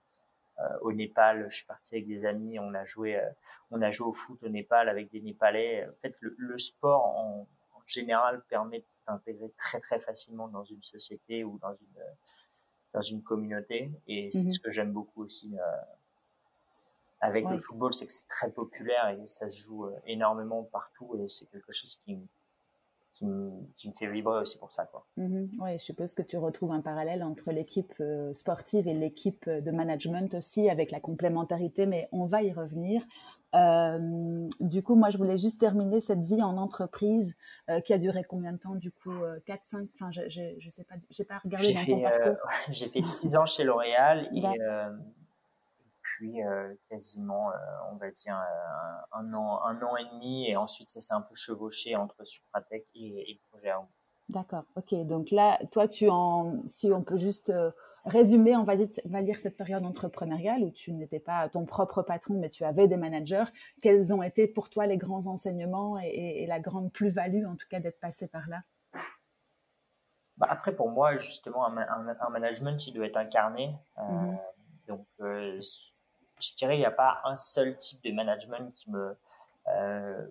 au 0.80 0.92
Népal, 0.92 1.46
je 1.50 1.56
suis 1.56 1.66
parti 1.66 1.94
avec 1.94 2.06
des 2.08 2.24
amis, 2.24 2.58
on 2.58 2.74
a 2.74 2.84
joué, 2.84 3.20
on 3.70 3.80
a 3.80 3.90
joué 3.90 4.08
au 4.08 4.12
foot 4.12 4.42
au 4.42 4.48
Népal 4.48 4.88
avec 4.88 5.10
des 5.10 5.20
Népalais. 5.20 5.86
En 5.88 5.94
fait, 6.02 6.16
le, 6.20 6.34
le 6.36 6.58
sport 6.58 7.04
en, 7.04 7.46
en, 7.74 7.82
général 7.86 8.42
permet 8.48 8.84
d'intégrer 9.06 9.50
très 9.56 9.80
très 9.80 10.00
facilement 10.00 10.48
dans 10.48 10.64
une 10.64 10.82
société 10.82 11.44
ou 11.44 11.58
dans 11.58 11.72
une 11.72 12.02
dans 12.92 13.02
une 13.02 13.22
communauté. 13.22 13.90
Et 14.06 14.30
c'est 14.30 14.44
mhm. 14.44 14.50
ce 14.50 14.60
que 14.60 14.70
j'aime 14.70 14.92
beaucoup 14.92 15.22
aussi 15.22 15.56
euh, 15.58 15.76
avec 17.20 17.44
le 17.48 17.58
football, 17.58 17.92
c'est 17.94 18.06
que 18.06 18.12
c'est 18.12 18.28
très 18.28 18.50
populaire 18.50 19.08
et 19.08 19.26
ça 19.26 19.48
se 19.48 19.64
joue 19.64 19.86
euh, 19.86 19.96
énormément 20.06 20.62
partout 20.64 21.16
et 21.16 21.28
c'est 21.28 21.46
quelque 21.50 21.72
chose 21.72 22.00
qui, 22.04 22.18
qui 23.18 23.26
me, 23.26 23.50
qui 23.76 23.88
me, 23.88 23.92
fait 23.94 24.06
vibrer 24.06 24.40
aussi 24.40 24.58
pour 24.58 24.72
ça. 24.72 24.87
Quoi. 24.87 25.04
Mhm. 25.16 25.48
Oui, 25.60 25.72
je 25.72 25.84
suppose 25.84 26.14
que 26.14 26.22
tu 26.22 26.37
retrouves 26.37 26.70
un 26.70 26.80
parallèle 26.80 27.25
entre 27.25 27.50
l'équipe 27.50 27.92
euh, 28.00 28.32
sportive 28.32 28.87
et 28.87 28.94
l'équipe 28.94 29.48
de 29.48 29.70
management 29.72 30.34
aussi, 30.34 30.70
avec 30.70 30.92
la 30.92 31.00
complémentarité, 31.00 31.87
mais 31.87 32.08
on 32.12 32.26
va 32.26 32.42
y 32.42 32.52
revenir. 32.52 33.02
Euh, 33.54 34.48
du 34.60 34.82
coup, 34.82 34.94
moi, 34.94 35.10
je 35.10 35.18
voulais 35.18 35.38
juste 35.38 35.60
terminer 35.60 36.00
cette 36.00 36.25
vie 36.25 36.42
en 36.42 36.56
entreprise 36.58 37.34
euh, 37.70 37.80
qui 37.80 37.92
a 37.92 37.98
duré 37.98 38.22
combien 38.22 38.52
de 38.52 38.58
temps 38.58 38.76
Du 38.76 38.92
coup, 38.92 39.14
4, 39.46 39.60
5, 39.64 39.88
enfin, 39.94 40.10
je, 40.12 40.20
je, 40.28 40.70
sais 40.70 40.84
pas, 40.84 40.94
j'ai 41.10 41.25
pas 41.25 41.38
regardé 41.38 41.72
dans 41.72 41.84
ton 41.84 42.02
parcours. 42.02 42.48
j'ai 42.70 42.88
fait 42.88 43.02
6 43.02 43.37
ans 43.37 43.46
chez 43.46 43.64
L'Oréal 43.64 44.28
et 44.32 44.42
puis 46.16 46.38
quasiment, 46.88 47.50
on 47.92 47.96
va 47.96 48.10
dire, 48.10 48.40
un, 49.12 49.32
an, 49.34 49.60
un 49.64 49.82
an 49.82 49.96
et 49.96 50.04
demi 50.14 50.48
et 50.48 50.56
ensuite 50.56 50.90
ça 50.90 51.00
s'est 51.00 51.14
un 51.14 51.20
peu 51.20 51.34
chevauché 51.34 51.96
entre 51.96 52.24
Supratech 52.24 52.86
et, 52.94 53.30
et 53.30 53.40
projet 53.50 53.72
D'accord, 54.28 54.64
ok. 54.76 54.94
Donc 55.06 55.30
là, 55.30 55.58
toi, 55.70 55.88
tu 55.88 56.08
en, 56.08 56.62
si 56.66 56.92
on 56.92 57.02
peut 57.02 57.16
juste 57.16 57.52
résumer, 58.08 58.56
on 58.56 58.64
va 58.64 58.76
dire, 58.76 58.88
va 59.04 59.22
dire 59.22 59.38
cette 59.38 59.56
période 59.56 59.84
entrepreneuriale 59.84 60.62
où 60.62 60.70
tu 60.70 60.92
n'étais 60.92 61.20
pas 61.20 61.48
ton 61.48 61.66
propre 61.66 62.02
patron, 62.02 62.34
mais 62.34 62.48
tu 62.48 62.64
avais 62.64 62.88
des 62.88 62.96
managers. 62.96 63.44
Quels 63.82 64.12
ont 64.14 64.22
été 64.22 64.48
pour 64.48 64.70
toi 64.70 64.86
les 64.86 64.96
grands 64.96 65.26
enseignements 65.26 65.98
et, 65.98 66.46
la 66.46 66.60
grande 66.60 66.92
plus-value, 66.92 67.44
en 67.46 67.56
tout 67.56 67.66
cas, 67.68 67.80
d'être 67.80 68.00
passé 68.00 68.28
par 68.28 68.48
là? 68.48 68.62
Bah 70.36 70.46
Après, 70.50 70.74
pour 70.74 70.90
moi, 70.90 71.18
justement, 71.18 71.66
un, 71.66 72.30
management, 72.30 72.86
il 72.86 72.94
doit 72.94 73.06
être 73.06 73.16
incarné. 73.16 73.74
Euh, 73.98 74.02
mm-hmm. 74.02 74.38
Donc, 74.88 75.06
euh, 75.20 75.60
je 76.40 76.54
dirais, 76.57 76.76
il 76.76 76.80
n'y 76.80 76.87
a 76.87 76.90
pas 76.90 77.21
un 77.25 77.37
seul 77.37 77.76
type 77.76 78.02
de 78.04 78.12
management 78.12 78.73
qui 78.75 78.90
me 78.90 79.16
euh, 79.68 80.26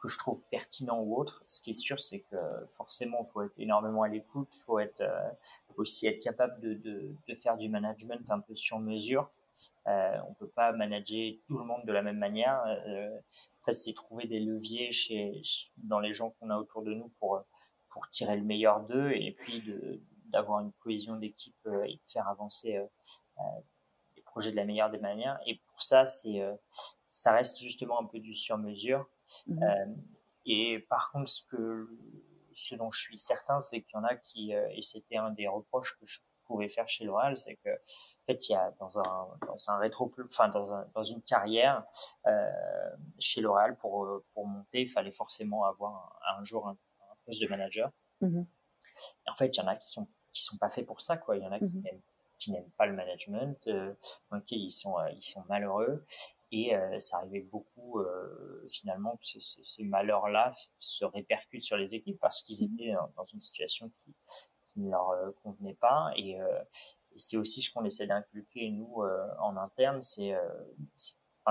que 0.00 0.08
je 0.08 0.16
trouve 0.18 0.40
pertinent 0.50 1.00
ou 1.00 1.16
autre. 1.16 1.42
Ce 1.46 1.60
qui 1.60 1.70
est 1.70 1.80
sûr, 1.80 1.98
c'est 1.98 2.20
que 2.20 2.36
forcément, 2.66 3.24
il 3.26 3.32
faut 3.32 3.42
être 3.42 3.58
énormément 3.58 4.02
à 4.02 4.08
l'écoute, 4.08 4.48
il 4.52 4.60
faut 4.60 4.78
être 4.78 5.00
euh, 5.00 5.30
aussi 5.76 6.06
être 6.06 6.20
capable 6.20 6.60
de, 6.60 6.74
de, 6.74 7.14
de, 7.26 7.34
faire 7.34 7.56
du 7.56 7.68
management 7.68 8.30
un 8.30 8.40
peu 8.40 8.54
sur 8.54 8.78
mesure. 8.78 9.28
Euh, 9.86 10.16
on 10.28 10.34
peut 10.34 10.48
pas 10.48 10.72
manager 10.72 11.34
tout 11.46 11.58
le 11.58 11.64
monde 11.64 11.84
de 11.84 11.92
la 11.92 12.02
même 12.02 12.18
manière. 12.18 12.62
Euh, 12.86 13.18
en 13.62 13.64
fait, 13.64 13.74
c'est 13.74 13.92
trouver 13.92 14.26
des 14.26 14.40
leviers 14.40 14.92
chez, 14.92 15.42
dans 15.78 16.00
les 16.00 16.14
gens 16.14 16.30
qu'on 16.38 16.50
a 16.50 16.56
autour 16.56 16.82
de 16.82 16.94
nous 16.94 17.10
pour 17.18 17.42
pour 17.90 18.08
tirer 18.10 18.36
le 18.36 18.44
meilleur 18.44 18.80
d'eux 18.80 19.12
et 19.12 19.32
puis 19.32 19.64
d'avoir 20.26 20.60
une 20.60 20.72
cohésion 20.72 21.16
d'équipe 21.16 21.56
euh, 21.66 21.84
et 21.84 21.94
de 21.94 22.00
faire 22.04 22.28
avancer 22.28 22.78
euh, 24.38 24.40
euh, 24.40 24.46
projets 24.46 24.50
de 24.50 24.56
la 24.56 24.64
meilleure 24.64 24.90
des 24.90 24.98
manières. 24.98 25.38
Et 25.46 25.60
pour 25.66 25.82
ça, 25.82 26.06
c'est 26.06 26.40
ça 27.10 27.32
reste 27.32 27.58
justement 27.58 28.00
un 28.00 28.06
peu 28.06 28.20
du 28.20 28.34
sur 28.34 28.58
mesure. 28.58 29.08
Mmh. 29.46 29.62
Euh, 29.62 29.86
et 30.46 30.78
par 30.88 31.10
contre, 31.10 31.28
ce 31.28 31.42
que 31.46 31.88
ce 32.52 32.74
dont 32.74 32.90
je 32.90 33.00
suis 33.00 33.18
certain, 33.18 33.60
c'est 33.60 33.82
qu'il 33.82 33.94
y 33.94 33.96
en 33.96 34.04
a 34.04 34.16
qui, 34.16 34.54
euh, 34.54 34.68
et 34.72 34.82
c'était 34.82 35.16
un 35.16 35.30
des 35.30 35.46
reproches 35.46 35.96
que 35.98 36.06
je 36.06 36.20
pouvais 36.44 36.68
faire 36.68 36.88
chez 36.88 37.04
L'Oréal, 37.04 37.36
c'est 37.36 37.56
que 37.56 37.70
en 37.70 38.26
fait, 38.26 38.48
il 38.48 38.52
y 38.52 38.54
a 38.54 38.72
dans 38.80 38.98
un 38.98 39.28
dans 39.46 39.70
un 39.70 39.78
rétro, 39.78 40.12
enfin 40.24 40.48
dans 40.48 40.74
un 40.74 40.88
dans 40.94 41.02
une 41.02 41.22
carrière 41.22 41.84
euh, 42.26 42.50
chez 43.18 43.40
L'Oréal 43.40 43.76
pour 43.76 44.22
pour 44.32 44.46
monter, 44.46 44.82
il 44.82 44.88
fallait 44.88 45.12
forcément 45.12 45.64
avoir 45.64 46.18
un, 46.38 46.42
jour 46.42 46.68
un, 46.68 46.76
poste 47.26 47.42
de 47.42 47.48
manager. 47.48 47.90
Et 48.22 49.30
en 49.30 49.36
fait, 49.36 49.56
il 49.56 49.60
y 49.60 49.62
en 49.62 49.68
a 49.68 49.76
qui 49.76 49.88
sont 49.90 50.08
qui 50.32 50.42
sont 50.42 50.56
pas 50.56 50.68
faits 50.68 50.86
pour 50.86 51.02
ça, 51.02 51.16
quoi. 51.16 51.36
Il 51.36 51.42
y 51.42 51.46
en 51.46 51.52
a 51.52 51.58
qui 51.58 51.66
mmh. 51.66 51.82
n'aiment 51.82 52.02
qui 52.38 52.52
n'aiment 52.52 52.70
pas 52.76 52.86
le 52.86 52.94
management, 52.94 53.66
euh, 53.68 53.92
ils 54.50 54.70
sont 54.70 54.96
ils 55.14 55.22
sont 55.22 55.44
malheureux 55.48 56.04
et 56.50 56.74
euh, 56.74 56.98
ça 56.98 57.18
arrivait 57.18 57.42
beaucoup 57.42 58.00
euh, 58.00 58.66
finalement 58.70 59.16
que 59.16 59.40
ce, 59.40 59.62
ce, 59.62 59.82
malheur-là 59.82 60.54
se 60.78 61.04
répercute 61.04 61.62
sur 61.62 61.76
les 61.76 61.94
équipes 61.94 62.18
parce 62.20 62.42
qu'ils 62.42 62.70
mmh 62.70 62.74
étaient 62.74 62.94
dans 63.16 63.24
une 63.24 63.40
situation 63.40 63.90
qui, 63.90 64.14
qui 64.68 64.80
ne 64.80 64.90
leur 64.90 65.10
euh, 65.10 65.30
convenait 65.42 65.74
pas. 65.74 66.10
Et, 66.16 66.32
et 66.32 67.18
c'est 67.18 67.36
aussi 67.36 67.60
ce 67.60 67.70
qu'on 67.72 67.84
essaie 67.84 68.06
d'inculquer 68.06 68.70
nous 68.70 69.02
en 69.40 69.56
interne, 69.56 70.02
c'est 70.02 70.34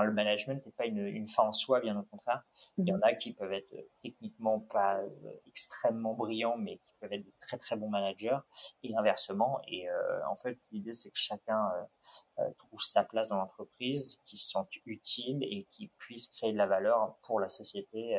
le 0.04 0.12
management 0.12 0.64
n'est 0.64 0.72
pas 0.72 0.86
une, 0.86 1.06
une, 1.06 1.28
fin 1.28 1.44
en 1.44 1.52
soi, 1.52 1.80
bien 1.80 1.98
au 1.98 2.02
contraire. 2.02 2.42
Il 2.76 2.88
y 2.88 2.92
en 2.92 2.96
mhm. 2.96 3.02
a 3.04 3.14
qui 3.14 3.32
peuvent 3.32 3.52
être 3.52 3.72
euh, 3.74 3.82
techniquement 4.02 4.60
pas 4.60 4.98
euh, 4.98 5.08
extrêmement 5.46 6.14
brillants, 6.14 6.56
mais 6.56 6.78
qui 6.78 6.94
peuvent 7.00 7.12
être 7.12 7.24
de 7.24 7.32
très 7.40 7.58
très 7.58 7.76
bons 7.76 7.88
managers, 7.88 8.38
et 8.82 8.96
inversement. 8.96 9.60
Et 9.66 9.88
euh, 9.88 10.26
en 10.28 10.34
fait, 10.34 10.58
l'idée 10.70 10.94
c'est 10.94 11.10
que 11.10 11.18
chacun 11.18 11.68
trouve 12.56 12.80
sa 12.80 13.04
place 13.04 13.30
dans 13.30 13.36
l'entreprise, 13.36 14.20
qui 14.24 14.36
se 14.36 14.50
sente 14.50 14.70
utile 14.86 15.42
et 15.42 15.64
qui 15.64 15.88
puisse 15.98 16.28
créer 16.28 16.52
de 16.52 16.58
la 16.58 16.66
valeur 16.66 17.16
pour 17.22 17.40
la 17.40 17.48
société 17.48 18.16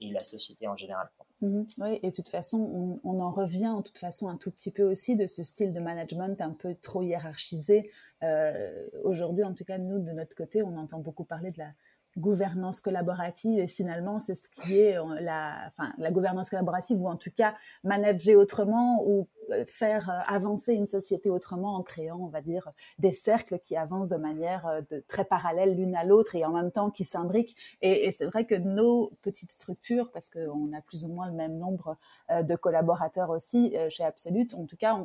et 0.00 0.12
la 0.12 0.22
société 0.22 0.66
en 0.66 0.76
général. 0.76 1.08
Mhm. 1.40 1.66
oui, 1.78 2.00
et 2.02 2.10
de 2.10 2.14
toute 2.14 2.28
façon, 2.28 2.98
on, 3.04 3.20
en 3.20 3.30
revient 3.30 3.68
en 3.68 3.82
toute 3.82 3.98
façon 3.98 4.28
un 4.28 4.36
tout 4.36 4.50
petit 4.50 4.72
peu 4.72 4.82
aussi 4.82 5.14
de 5.14 5.26
ce 5.26 5.44
style 5.44 5.72
de 5.72 5.80
management 5.80 6.40
un 6.40 6.50
peu 6.50 6.74
trop 6.74 7.02
hiérarchisé. 7.02 7.90
Euh, 8.24 8.88
Aujourd'hui, 9.04 9.44
en 9.44 9.54
tout 9.54 9.64
cas, 9.64 9.78
nous, 9.78 10.00
de 10.00 10.10
notre 10.12 10.34
côté, 10.36 10.62
on 10.62 10.76
entend 10.76 10.98
beaucoup 10.98 11.24
parler 11.24 11.52
de 11.52 11.58
la 11.58 11.70
gouvernance 12.16 12.80
collaborative 12.80 13.60
et 13.60 13.66
finalement 13.66 14.18
c'est 14.18 14.34
ce 14.34 14.48
qui 14.48 14.80
est 14.80 14.98
euh, 14.98 15.20
la, 15.20 15.54
enfin, 15.68 15.92
la 15.98 16.10
gouvernance 16.10 16.50
collaborative 16.50 17.00
ou 17.00 17.08
en 17.08 17.16
tout 17.16 17.30
cas 17.34 17.54
manager 17.84 18.38
autrement 18.38 19.04
ou 19.06 19.28
euh, 19.50 19.64
faire 19.66 20.10
euh, 20.10 20.20
avancer 20.26 20.74
une 20.74 20.86
société 20.86 21.30
autrement 21.30 21.76
en 21.76 21.82
créant, 21.82 22.18
on 22.18 22.28
va 22.28 22.40
dire, 22.40 22.70
des 22.98 23.12
cercles 23.12 23.58
qui 23.60 23.76
avancent 23.76 24.08
de 24.08 24.16
manière 24.16 24.82
de, 24.90 25.04
très 25.08 25.24
parallèle 25.24 25.76
l'une 25.76 25.94
à 25.94 26.04
l'autre 26.04 26.34
et 26.34 26.44
en 26.44 26.52
même 26.52 26.70
temps 26.70 26.90
qui 26.90 27.04
s'imbriquent. 27.04 27.56
Et, 27.82 28.10
c'est 28.10 28.26
vrai 28.26 28.44
que 28.46 28.54
nos 28.54 29.12
petites 29.22 29.52
structures, 29.52 30.10
parce 30.10 30.30
qu'on 30.30 30.72
a 30.72 30.80
plus 30.80 31.04
ou 31.04 31.08
moins 31.08 31.28
le 31.28 31.34
même 31.34 31.56
nombre 31.58 31.96
de 32.30 32.56
collaborateurs 32.56 33.30
aussi 33.30 33.76
chez 33.90 34.04
Absolute, 34.04 34.54
en 34.54 34.66
tout 34.66 34.76
cas, 34.76 34.98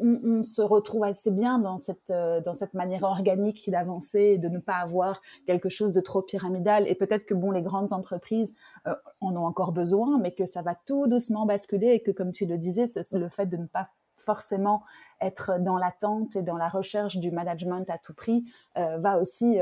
on, 0.00 0.42
se 0.42 0.62
retrouve 0.62 1.04
assez 1.04 1.30
bien 1.30 1.58
dans 1.58 1.78
cette, 1.78 2.10
euh, 2.10 2.40
dans 2.40 2.54
cette 2.54 2.74
manière 2.74 3.02
organique 3.02 3.70
d'avancer 3.70 4.20
et 4.20 4.38
de 4.38 4.48
ne 4.48 4.58
pas 4.58 4.76
avoir 4.76 5.20
quelque 5.46 5.68
chose 5.68 5.92
de 5.92 6.00
trop 6.00 6.22
pyramidal. 6.22 6.88
Et 6.88 6.94
peut-être 6.94 7.26
que 7.26 7.34
bon, 7.34 7.50
les 7.50 7.62
grandes 7.62 7.92
entreprises 7.92 8.54
euh, 8.86 8.94
en 9.20 9.36
ont 9.36 9.46
encore 9.46 9.72
besoin, 9.72 10.18
mais 10.18 10.32
que 10.32 10.46
ça 10.46 10.62
va 10.62 10.74
tout 10.86 11.06
doucement 11.06 11.46
basculer 11.46 11.90
et 11.90 12.00
que, 12.00 12.10
comme 12.10 12.32
tu 12.32 12.46
le 12.46 12.58
disais, 12.58 12.86
le 13.12 13.28
fait 13.28 13.46
de 13.46 13.56
ne 13.56 13.66
pas 13.66 13.88
forcément 14.16 14.82
être 15.20 15.58
dans 15.60 15.78
l'attente 15.78 16.36
et 16.36 16.42
dans 16.42 16.56
la 16.56 16.68
recherche 16.68 17.16
du 17.16 17.30
management 17.30 17.88
à 17.88 17.96
tout 17.96 18.12
prix 18.12 18.44
euh, 18.76 18.98
va 18.98 19.18
aussi 19.18 19.58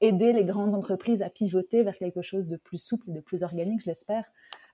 aider 0.00 0.32
les 0.32 0.44
grandes 0.44 0.74
entreprises 0.74 1.22
à 1.22 1.28
pivoter 1.28 1.82
vers 1.82 1.96
quelque 1.96 2.22
chose 2.22 2.48
de 2.48 2.56
plus 2.56 2.82
souple, 2.82 3.12
de 3.12 3.20
plus 3.20 3.42
organique, 3.42 3.82
je 3.82 3.90
l'espère. 3.90 4.24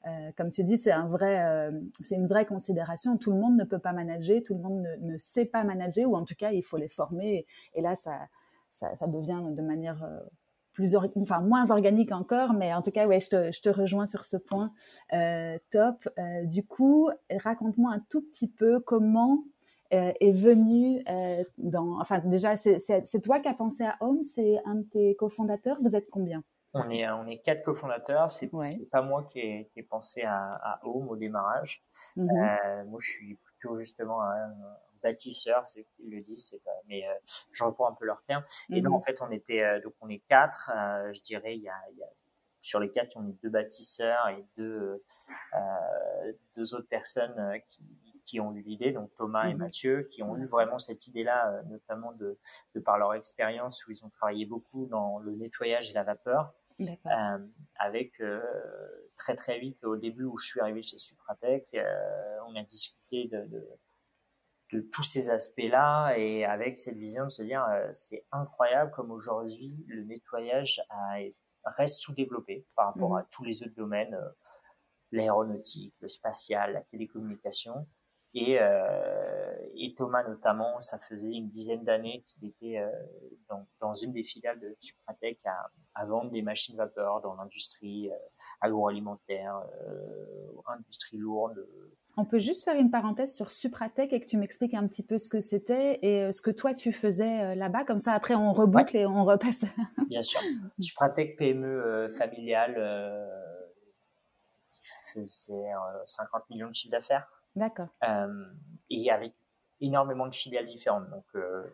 Euh, 0.08 0.30
comme 0.36 0.50
tu 0.50 0.62
dis, 0.64 0.78
c'est 0.78 0.92
un 0.92 1.06
vrai, 1.06 1.44
euh, 1.44 1.70
c'est 2.02 2.14
une 2.14 2.26
vraie 2.26 2.46
considération. 2.46 3.16
Tout 3.16 3.32
le 3.32 3.38
monde 3.38 3.56
ne 3.56 3.64
peut 3.64 3.78
pas 3.78 3.92
manager, 3.92 4.40
tout 4.44 4.54
le 4.54 4.60
monde 4.60 4.86
ne, 5.00 5.18
sait 5.18 5.44
pas 5.44 5.64
manager, 5.64 6.10
ou 6.10 6.16
en 6.16 6.24
tout 6.24 6.34
cas, 6.34 6.52
il 6.52 6.62
faut 6.62 6.76
les 6.76 6.88
former. 6.88 7.46
Et, 7.74 7.82
là, 7.82 7.96
ça, 7.96 8.18
ça, 8.70 8.88
devient 9.06 9.40
de 9.50 9.62
manière 9.62 10.02
euh, 10.04 10.20
plus, 10.72 10.96
enfin 11.16 11.40
moins 11.40 11.70
organique 11.70 12.12
encore, 12.12 12.52
mais 12.52 12.72
en 12.74 12.82
tout 12.82 12.90
cas, 12.90 13.06
ouais, 13.06 13.20
je 13.20 13.30
te, 13.30 13.52
je 13.52 13.60
te 13.60 13.68
rejoins 13.68 14.06
sur 14.06 14.24
ce 14.24 14.36
point. 14.36 14.72
top. 15.70 16.08
du 16.44 16.64
coup, 16.64 17.10
raconte-moi 17.30 17.92
un 17.92 18.00
tout 18.08 18.22
petit 18.22 18.48
peu 18.48 18.80
comment 18.80 19.42
est 19.90 20.32
venu 20.32 21.02
dans. 21.58 22.00
Enfin, 22.00 22.20
déjà, 22.24 22.56
c'est 22.56 23.20
toi 23.22 23.40
qui 23.40 23.48
as 23.48 23.54
pensé 23.54 23.84
à 23.84 23.96
Home, 24.00 24.22
c'est 24.22 24.60
un 24.64 24.76
de 24.76 24.82
tes 24.82 25.14
cofondateurs. 25.16 25.78
Vous 25.82 25.96
êtes 25.96 26.08
combien? 26.10 26.44
On 26.74 26.90
est, 26.90 27.08
on 27.10 27.26
est 27.26 27.38
quatre 27.38 27.62
cofondateurs. 27.62 28.30
C'est 28.30 28.50
pas 28.90 29.02
moi 29.02 29.24
qui 29.24 29.40
ai, 29.40 29.68
qui 29.72 29.80
ai 29.80 29.82
pensé 29.82 30.22
à, 30.22 30.54
à, 30.62 30.80
Home 30.84 31.08
au 31.08 31.16
démarrage. 31.16 31.82
Mm-hmm. 32.16 32.28
euh, 32.30 32.84
moi, 32.84 33.00
je 33.02 33.08
suis 33.08 33.34
plutôt 33.34 33.78
justement 33.78 34.22
un, 34.22 34.54
bâtisseurs, 35.02 35.64
c'est 35.64 35.84
qui 35.84 36.08
le 36.08 36.20
disent, 36.20 36.58
mais 36.88 37.04
je 37.52 37.64
reprends 37.64 37.88
un 37.88 37.94
peu 37.94 38.04
leur 38.04 38.22
terme. 38.24 38.42
Et 38.70 38.80
donc, 38.80 38.94
en 38.94 38.96
mhm. 38.96 39.02
fait, 39.02 39.22
on 39.22 39.30
était, 39.30 39.80
donc 39.80 39.94
on 40.00 40.08
est 40.08 40.22
quatre, 40.28 40.72
je 41.12 41.20
dirais, 41.20 41.54
il 41.56 41.62
y 41.62 41.68
a, 41.68 41.76
il 41.92 41.98
y 41.98 42.02
a 42.02 42.08
sur 42.60 42.80
les 42.80 42.90
quatre, 42.90 43.16
on 43.16 43.28
est 43.28 43.40
deux 43.40 43.48
bâtisseurs 43.48 44.28
et 44.30 44.44
deux, 44.56 45.04
deux 46.56 46.74
autres 46.74 46.88
personnes 46.88 47.60
qui, 47.70 47.80
qui 48.28 48.40
ont 48.40 48.54
eu 48.54 48.62
l'idée, 48.62 48.92
donc 48.92 49.14
Thomas 49.14 49.48
et 49.48 49.54
mhm. 49.54 49.60
Mathieu, 49.60 50.02
qui 50.10 50.22
ont 50.22 50.36
eu 50.36 50.46
vraiment 50.46 50.78
cette 50.78 51.06
idée-là, 51.06 51.50
euh, 51.50 51.62
notamment 51.70 52.12
de, 52.12 52.38
de, 52.74 52.80
par 52.80 52.98
leur 52.98 53.14
expérience 53.14 53.86
où 53.86 53.90
ils 53.90 54.04
ont 54.04 54.10
travaillé 54.10 54.44
beaucoup 54.44 54.86
dans 54.86 55.18
le 55.18 55.34
nettoyage 55.34 55.90
et 55.90 55.94
la 55.94 56.04
vapeur. 56.04 56.52
Euh, 56.80 57.38
avec 57.76 58.20
euh, 58.20 58.40
très 59.16 59.34
très 59.34 59.58
vite 59.58 59.82
au 59.84 59.96
début 59.96 60.24
où 60.24 60.38
je 60.38 60.46
suis 60.46 60.60
arrivé 60.60 60.80
chez 60.82 60.96
Supratec, 60.96 61.68
euh, 61.74 62.38
on 62.46 62.54
a 62.54 62.62
discuté 62.62 63.26
de, 63.26 63.46
de, 63.46 63.68
de 64.72 64.80
tous 64.92 65.02
ces 65.02 65.30
aspects-là 65.30 66.16
et 66.16 66.44
avec 66.44 66.78
cette 66.78 66.96
vision 66.96 67.24
de 67.24 67.30
se 67.30 67.42
dire 67.42 67.66
c'est 67.92 68.24
incroyable 68.30 68.92
comme 68.92 69.10
aujourd'hui 69.10 69.74
le 69.88 70.04
nettoyage 70.04 70.80
a, 70.90 71.18
reste 71.64 71.98
sous-développé 72.00 72.64
par 72.76 72.86
rapport 72.86 73.10
mhm. 73.10 73.18
à 73.18 73.22
tous 73.24 73.42
les 73.42 73.62
autres 73.64 73.74
domaines, 73.74 74.16
l'aéronautique, 75.10 75.96
le 76.00 76.08
spatial, 76.08 76.74
la 76.74 76.82
télécommunication. 76.82 77.88
Et, 78.34 78.58
euh, 78.60 79.56
et, 79.74 79.94
Thomas 79.94 80.22
notamment, 80.28 80.80
ça 80.80 80.98
faisait 80.98 81.32
une 81.32 81.48
dizaine 81.48 81.82
d'années 81.84 82.22
qu'il 82.26 82.48
était 82.48 82.78
euh, 82.78 82.90
dans, 83.48 83.66
dans, 83.80 83.94
une 83.94 84.12
des 84.12 84.22
filiales 84.22 84.60
de 84.60 84.76
Supratec 84.80 85.40
à, 85.46 85.70
à 85.98 86.04
vendre 86.06 86.30
des 86.30 86.42
machines 86.42 86.76
vapeur 86.76 87.20
dans 87.20 87.34
l'industrie 87.34 88.08
euh, 88.10 88.14
agroalimentaire, 88.60 89.60
euh, 89.88 90.52
industrie 90.66 91.16
lourde. 91.16 91.66
On 92.16 92.24
peut 92.24 92.38
juste 92.38 92.64
faire 92.64 92.76
une 92.76 92.90
parenthèse 92.90 93.34
sur 93.34 93.50
Supratec 93.50 94.12
et 94.12 94.20
que 94.20 94.26
tu 94.26 94.36
m'expliques 94.36 94.74
un 94.74 94.86
petit 94.86 95.02
peu 95.02 95.18
ce 95.18 95.28
que 95.28 95.40
c'était 95.40 95.98
et 96.02 96.22
euh, 96.22 96.32
ce 96.32 96.40
que 96.40 96.50
toi 96.50 96.74
tu 96.74 96.92
faisais 96.92 97.54
là-bas. 97.54 97.84
Comme 97.84 98.00
ça, 98.00 98.12
après, 98.12 98.34
on 98.34 98.52
reboucle 98.52 98.96
et 98.96 99.06
on 99.06 99.24
repasse. 99.24 99.64
Bien 100.08 100.22
sûr. 100.22 100.40
Supratec 100.78 101.36
PME 101.36 102.08
familiale 102.10 102.74
qui 104.70 104.82
faisait 105.14 105.70
50 106.06 106.50
millions 106.50 106.68
de 106.68 106.74
chiffre 106.74 106.92
d'affaires. 106.92 107.26
D'accord. 107.56 107.88
Euh, 108.04 108.44
et 108.90 109.10
avec 109.10 109.34
énormément 109.80 110.26
de 110.26 110.34
filiales 110.34 110.66
différentes. 110.66 111.08
Donc, 111.10 111.24
euh, 111.34 111.64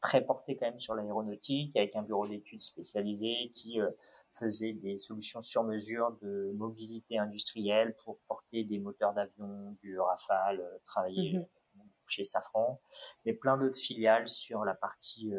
très 0.00 0.24
porté 0.24 0.56
quand 0.56 0.66
même 0.66 0.80
sur 0.80 0.94
l'aéronautique, 0.94 1.76
avec 1.76 1.96
un 1.96 2.02
bureau 2.02 2.26
d'études 2.26 2.62
spécialisé 2.62 3.50
qui 3.54 3.80
euh, 3.80 3.90
faisait 4.32 4.72
des 4.72 4.96
solutions 4.98 5.42
sur 5.42 5.64
mesure 5.64 6.16
de 6.22 6.52
mobilité 6.54 7.18
industrielle 7.18 7.96
pour 8.04 8.18
porter 8.28 8.64
des 8.64 8.78
moteurs 8.78 9.14
d'avion, 9.14 9.76
du 9.80 9.98
Rafale, 9.98 10.62
travailler 10.84 11.38
mhm. 11.38 11.46
chez 12.06 12.24
Safran, 12.24 12.80
mais 13.24 13.32
plein 13.32 13.56
d'autres 13.56 13.78
filiales 13.78 14.28
sur 14.28 14.64
la 14.64 14.74
partie 14.74 15.32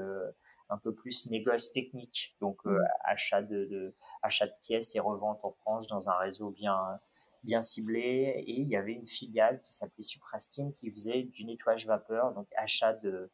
un 0.70 0.78
peu 0.78 0.94
plus 0.94 1.30
négoce 1.30 1.72
technique, 1.72 2.36
donc 2.42 2.64
mhm. 2.66 2.80
achat 3.04 3.42
de, 3.42 3.66
de, 3.66 3.96
achat 4.24 4.48
de 4.48 4.54
pièces 4.62 4.96
et 4.96 5.00
revente 5.00 5.40
en 5.44 5.52
France 5.52 5.88
dans 5.88 6.10
un 6.10 6.18
réseau 6.18 6.50
bien 6.50 7.00
bien 7.44 7.62
ciblé 7.62 8.34
et 8.36 8.52
il 8.52 8.68
y 8.68 8.76
avait 8.76 8.94
une 8.94 9.08
filiale 9.08 9.62
qui 9.62 9.74
s'appelait 9.74 10.04
Suprastine 10.04 10.74
qui 10.74 10.92
faisait 10.92 11.24
du 11.24 11.46
nettoyage 11.46 11.88
vapeur, 11.88 12.34
donc 12.34 12.48
achat 12.56 12.94
de, 12.94 13.30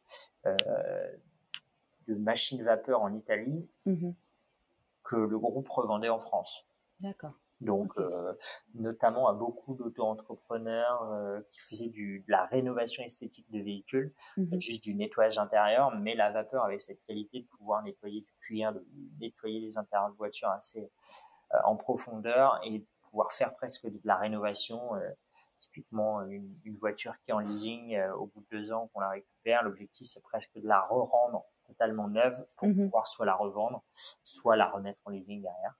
euh, 0.46 0.56
de 2.06 2.14
machines 2.14 2.62
vapeur 2.62 3.02
en 3.02 3.12
Italie 3.14 3.68
mhm. 3.84 4.14
que 5.04 5.16
le 5.16 5.38
groupe 5.38 5.68
revendait 5.68 6.08
en 6.08 6.20
France. 6.20 6.68
D'accord. 7.00 7.32
Donc, 7.60 7.92
euh, 7.96 8.34
notamment 8.74 9.28
à 9.28 9.32
beaucoup 9.32 9.74
d'auto-entrepreneurs 9.74 11.02
euh, 11.10 11.40
qui 11.50 11.60
faisaient 11.60 11.88
du, 11.88 12.20
de 12.26 12.30
la 12.30 12.44
rénovation 12.44 13.02
esthétique 13.02 13.50
de 13.50 13.60
véhicules, 13.60 14.12
mhm. 14.36 14.60
juste 14.60 14.82
du 14.82 14.94
nettoyage 14.94 15.38
intérieur, 15.38 15.94
mais 15.96 16.14
la 16.14 16.30
vapeur 16.30 16.64
avait 16.64 16.78
cette 16.78 17.02
qualité 17.06 17.40
de 17.40 17.46
pouvoir 17.46 17.82
nettoyer 17.82 18.20
du 18.20 18.34
cuir, 18.40 18.74
de 18.74 18.84
nettoyer 19.20 19.60
les 19.60 19.78
intérieurs 19.78 20.10
de 20.10 20.16
voiture 20.16 20.50
assez 20.50 20.90
euh, 21.54 21.58
en 21.64 21.76
profondeur 21.76 22.60
et 22.64 22.84
pouvoir 23.16 23.32
faire 23.32 23.54
presque 23.54 23.86
de 23.86 23.98
la 24.04 24.16
rénovation. 24.16 24.94
Euh, 24.96 25.10
typiquement, 25.58 26.20
une, 26.26 26.54
une, 26.64 26.76
voiture 26.76 27.14
qui 27.24 27.30
est 27.30 27.32
en 27.32 27.38
leasing, 27.38 27.96
euh, 27.96 28.14
au 28.14 28.26
bout 28.26 28.42
de 28.42 28.58
deux 28.58 28.72
ans 28.72 28.90
qu'on 28.92 29.00
la 29.00 29.08
récupère, 29.08 29.62
l'objectif 29.62 30.06
c'est 30.06 30.22
presque 30.22 30.54
de 30.54 30.68
la 30.68 30.82
re-rendre 30.82 31.46
totalement 31.66 32.08
neuve 32.08 32.46
pour 32.56 32.68
mhm. 32.68 32.84
pouvoir 32.84 33.08
soit 33.08 33.24
la 33.24 33.34
revendre, 33.34 33.82
soit 34.22 34.56
la 34.56 34.68
remettre 34.68 35.00
en 35.06 35.10
leasing 35.12 35.40
derrière. 35.40 35.74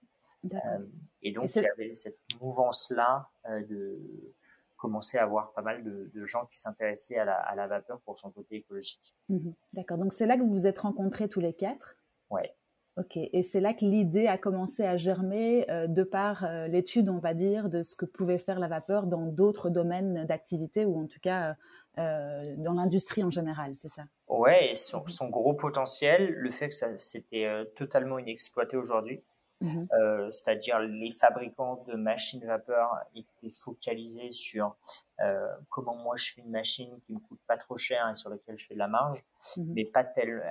Euh, 0.45 0.87
et 1.21 1.31
donc, 1.31 1.55
il 1.55 1.61
y 1.61 1.67
avait 1.67 1.93
cette 1.93 2.17
mouvance-là 2.41 3.29
de 3.45 4.33
commencer 4.77 5.19
à 5.19 5.23
avoir 5.23 5.53
pas 5.53 5.61
mal 5.61 5.83
de, 5.83 6.09
de 6.11 6.25
gens 6.25 6.47
qui 6.47 6.57
s'intéressaient 6.57 7.19
à 7.19 7.25
la, 7.25 7.35
à 7.35 7.53
la, 7.53 7.67
vapeur 7.67 8.01
pour 8.01 8.17
son 8.17 8.31
côté 8.31 8.55
écologique. 8.55 9.15
Mhm. 9.29 9.53
D'accord. 9.73 9.99
Donc, 9.99 10.11
c'est 10.11 10.25
là 10.25 10.37
que 10.37 10.41
vous 10.41 10.51
vous 10.51 10.65
êtes 10.65 10.79
rencontrés 10.79 11.29
tous 11.29 11.39
les 11.39 11.53
quatre? 11.53 11.99
Ouais. 12.31 12.56
Ok, 12.97 13.15
et 13.17 13.43
c'est 13.43 13.59
là 13.59 13.75
que 13.75 13.85
l'idée 13.85 14.25
a 14.25 14.39
commencé 14.39 14.83
à 14.83 14.97
germer 14.97 15.69
euh, 15.69 15.85
de 15.85 16.01
par 16.01 16.43
euh, 16.43 16.67
l'étude, 16.67 17.09
on 17.09 17.19
va 17.19 17.35
dire, 17.35 17.69
de 17.69 17.83
ce 17.83 17.95
que 17.95 18.05
pouvait 18.05 18.39
faire 18.39 18.57
la 18.57 18.67
vapeur 18.67 19.05
dans 19.05 19.27
d'autres 19.27 19.69
domaines 19.69 20.25
d'activité 20.25 20.83
ou 20.83 20.99
en 20.99 21.05
tout 21.05 21.19
cas 21.21 21.55
euh, 21.99 22.55
dans 22.57 22.73
l'industrie 22.73 23.23
en 23.23 23.29
général, 23.29 23.73
c'est 23.75 23.89
ça? 23.89 24.05
Ouais, 24.27 24.71
et 24.71 24.75
son, 24.75 25.05
son, 25.05 25.29
gros 25.29 25.53
potentiel, 25.53 26.31
le 26.31 26.49
fait 26.49 26.69
que 26.69 26.75
ça 26.75 26.97
c'était 26.97 27.47
totalement 27.75 28.17
inexploité 28.17 28.77
aujourd'hui, 28.77 29.21
Mhm. 29.61 29.87
Euh, 29.93 30.29
c'est-à-dire 30.31 30.79
les 30.79 31.11
fabricants 31.11 31.83
de 31.87 31.95
machines 31.95 32.45
vapeur 32.45 32.91
étaient 33.15 33.53
focalisés 33.55 34.31
sur 34.31 34.75
euh, 35.19 35.47
comment 35.69 35.95
moi 35.95 36.15
je 36.15 36.33
fais 36.33 36.41
une 36.41 36.51
machine 36.51 36.99
qui 37.01 37.13
me 37.13 37.19
coûte 37.19 37.39
pas 37.47 37.57
trop 37.57 37.75
cher 37.75 38.07
et 38.09 38.15
sur 38.15 38.29
laquelle 38.29 38.57
je 38.57 38.67
fais 38.67 38.75
de 38.75 38.79
la 38.79 38.87
marge, 38.87 39.23
mhm. 39.57 39.73
mais 39.73 39.85
pas 39.85 40.03
tel, 40.03 40.43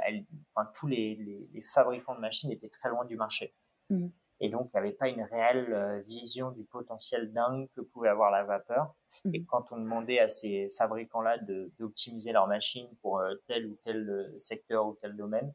enfin 0.51 0.69
tous 0.75 0.89
les, 0.89 1.15
les, 1.15 1.49
les, 1.53 1.63
fabricants 1.63 2.17
de 2.17 2.21
machines 2.21 2.51
étaient 2.51 2.69
très 2.69 2.89
loin 2.89 3.05
du 3.05 3.17
marché. 3.17 3.55
Mhm. 3.91 4.11
Et 4.41 4.51
donc, 4.51 4.69
il 4.73 4.77
n'y 4.77 4.81
avait 4.81 4.93
pas 4.93 5.09
une 5.09 5.23
réelle 5.23 5.73
euh, 5.73 6.01
vision 6.01 6.51
du 6.51 6.65
potentiel 6.65 7.33
dingue 7.33 7.69
que 7.75 7.81
pouvait 7.81 8.11
avoir 8.11 8.31
la 8.31 8.45
vapeur. 8.45 8.95
Et 9.33 9.45
quand 9.45 9.73
on 9.73 9.79
demandait 9.79 10.19
à 10.19 10.29
ces 10.29 10.69
fabricants-là 10.77 11.39
d'optimiser 11.79 12.33
leurs 12.33 12.47
machines 12.47 12.89
pour 13.01 13.21
euh, 13.21 13.35
tel 13.47 13.67
ou 13.67 13.77
tel 13.83 14.31
secteur 14.37 14.87
ou 14.87 14.95
tel 15.01 15.17
domaine, 15.17 15.53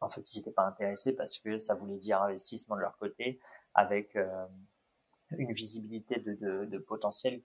en 0.00 0.08
fait, 0.08 0.34
ils 0.34 0.38
n'étaient 0.38 0.50
pas 0.50 0.66
intéressés 0.66 1.14
parce 1.14 1.38
que 1.38 1.58
ça 1.58 1.74
voulait 1.74 1.98
dire 1.98 2.22
investissement 2.22 2.76
de 2.76 2.80
leur 2.80 2.96
côté 2.96 3.38
avec 3.74 4.16
euh, 4.16 4.46
une 5.32 5.52
visibilité 5.52 6.18
de, 6.18 6.34
de, 6.34 6.64
de, 6.64 6.78
potentiel, 6.78 7.42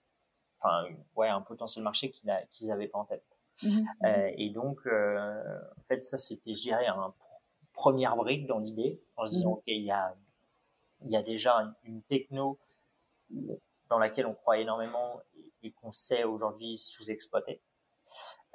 enfin, 0.58 0.86
ouais, 1.16 1.30
un 1.30 1.42
potentiel 1.42 1.84
marché 1.84 2.12
qu'ils 2.12 2.68
n'avaient 2.68 2.88
pas 2.88 3.00
en 3.00 3.06
tête. 3.06 3.26
Mmh 3.64 3.68
euh, 4.04 4.32
et 4.38 4.50
donc, 4.50 4.80
euh, 4.86 5.60
en 5.78 5.84
fait, 5.84 6.04
ça, 6.04 6.18
c'était, 6.18 6.54
je 6.54 6.62
dirais, 6.62 6.88
un 6.88 7.14
première 7.74 8.16
brique 8.16 8.48
dans 8.48 8.60
l'idée, 8.60 9.02
en 9.16 9.28
se 9.28 9.36
disant, 9.36 9.52
mmh 9.52 9.54
OK, 9.54 9.64
il 9.68 9.84
y 9.84 9.92
a, 9.92 10.16
y 11.06 11.16
a 11.16 11.24
déjà 11.24 11.74
une, 11.84 12.02
techno 12.04 12.58
dans 13.90 14.00
laquelle 14.00 14.26
on 14.26 14.34
croit 14.34 14.58
énormément 14.60 15.22
et, 15.38 15.68
et 15.68 15.72
qu'on 15.72 15.92
sait 15.92 16.24
aujourd'hui 16.24 16.78
sous-exploiter. 16.78 17.62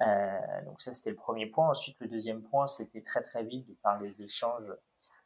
Euh, 0.02 0.64
donc 0.64 0.80
ça, 0.80 0.92
c'était 0.92 1.10
le 1.10 1.16
premier 1.16 1.46
point. 1.46 1.70
Ensuite, 1.70 1.96
le 2.00 2.08
deuxième 2.08 2.42
point, 2.42 2.66
c'était 2.66 3.02
très 3.02 3.22
très 3.22 3.44
vite 3.44 3.68
de 3.68 3.74
par 3.82 4.00
les 4.00 4.22
échanges, 4.22 4.72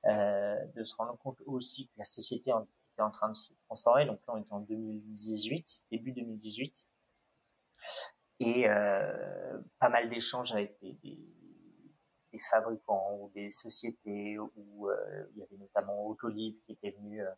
euh, 0.07 0.65
de 0.75 0.85
se 0.85 0.97
rendre 0.97 1.17
compte 1.19 1.41
aussi 1.47 1.87
que 1.89 1.93
la 1.99 2.05
société 2.05 2.51
était 2.51 3.03
en 3.03 3.11
train 3.11 3.29
de 3.29 3.37
se 3.37 3.53
transformer. 3.67 4.07
Donc 4.07 4.21
là, 4.27 4.35
on 4.35 4.39
est 4.39 4.53
en 4.53 4.61
2018, 4.61 5.85
début 5.91 6.13
2018, 6.13 6.89
et 8.41 8.69
euh, 8.69 9.59
pas 9.79 9.89
mal 9.89 10.11
d'échanges 10.11 10.53
avec 10.53 10.77
des, 10.81 10.93
des, 10.95 11.19
des, 12.33 12.39
fabricants 12.51 13.17
ou 13.21 13.31
des 13.35 13.51
sociétés 13.51 14.39
où 14.39 14.89
euh, 14.89 15.27
il 15.33 15.39
y 15.39 15.43
avait 15.43 15.57
notamment 15.57 16.07
Autolib 16.07 16.57
qui 16.67 16.73
était 16.73 16.91
venu 16.91 17.23
euh, 17.23 17.31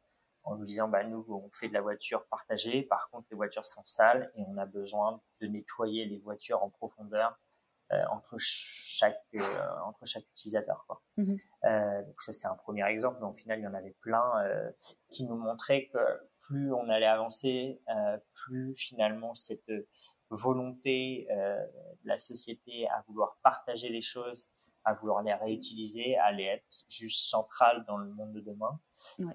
en 0.46 0.56
nous 0.56 0.64
disant 0.64 0.88
bah 0.88 1.04
nous 1.04 1.24
on 1.28 1.50
fait 1.50 1.68
de 1.68 1.74
la 1.74 1.80
voiture 1.80 2.24
partagée, 2.26 2.82
par 2.82 3.10
contre 3.10 3.26
les 3.30 3.36
voitures 3.36 3.66
sont 3.66 3.84
sales 3.84 4.30
et 4.36 4.44
on 4.46 4.56
a 4.56 4.66
besoin 4.66 5.20
de 5.40 5.46
nettoyer 5.48 6.06
les 6.06 6.18
voitures 6.18 6.62
en 6.62 6.70
profondeur 6.70 7.38
euh, 7.92 8.02
entre 8.10 8.36
chaque 8.38 9.22
euh, 9.34 9.68
entre 9.84 10.06
chaque 10.06 10.24
utilisateur 10.30 10.84
quoi. 10.86 11.02
Mhm. 11.16 11.36
Euh, 11.64 12.02
donc 12.02 12.22
ça 12.22 12.32
c'est 12.32 12.48
un 12.48 12.54
premier 12.54 12.86
exemple, 12.88 13.18
mais 13.20 13.26
au 13.26 13.32
final 13.32 13.58
il 13.58 13.62
y 13.62 13.68
en 13.68 13.74
avait 13.74 13.96
plein 14.00 14.44
euh, 14.44 14.70
qui 15.08 15.24
nous 15.26 15.36
montraient 15.36 15.88
que 15.92 15.98
plus 16.46 16.72
on 16.72 16.88
allait 16.88 17.06
avancer, 17.06 17.80
euh, 17.88 18.18
plus 18.32 18.74
finalement 18.76 19.34
cette 19.34 19.70
volonté 20.30 21.26
euh, 21.30 21.64
de 22.02 22.08
la 22.08 22.18
société 22.18 22.88
à 22.88 23.04
vouloir 23.08 23.38
partager 23.42 23.88
les 23.88 24.00
choses, 24.00 24.50
à 24.84 24.94
vouloir 24.94 25.22
les 25.22 25.34
réutiliser, 25.34 26.16
allait 26.18 26.44
être 26.44 26.84
juste 26.88 27.28
centrale 27.28 27.84
dans 27.86 27.98
le 27.98 28.10
monde 28.10 28.32
de 28.32 28.40
demain, 28.40 28.80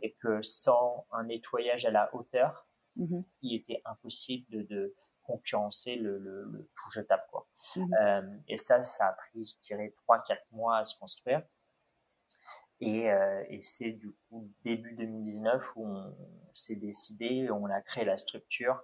et 0.02 0.16
que 0.22 0.42
sans 0.42 1.06
un 1.12 1.26
nettoyage 1.26 1.86
à 1.86 1.92
la 1.92 2.14
hauteur, 2.16 2.68
mm-hmm. 2.98 3.24
il 3.42 3.56
était 3.56 3.82
impossible 3.86 4.46
de, 4.50 4.64
de 4.64 4.96
concurrencer 5.24 5.96
le, 5.96 6.18
le, 6.18 6.46
le, 6.46 6.70
tout 6.76 6.92
jetable 6.92 7.24
quoi. 7.30 7.48
Mm-hmm. 7.76 7.96
Euh, 8.02 8.38
et 8.48 8.58
ça, 8.58 8.82
ça 8.84 9.08
a 9.08 9.14
pris, 9.14 9.46
je 9.46 9.56
dirais, 9.62 9.94
trois 10.04 10.22
quatre 10.24 10.46
mois 10.52 10.78
à 10.78 10.84
se 10.84 10.98
construire. 10.98 11.42
Et, 12.82 13.12
euh, 13.12 13.44
et 13.50 13.62
c'est 13.62 13.92
du 13.92 14.12
coup 14.28 14.50
début 14.64 14.94
2019 14.94 15.76
où 15.76 15.86
on 15.86 16.16
s'est 16.52 16.76
décidé, 16.76 17.48
on 17.52 17.66
a 17.66 17.80
créé 17.82 18.04
la 18.06 18.18
structure 18.18 18.82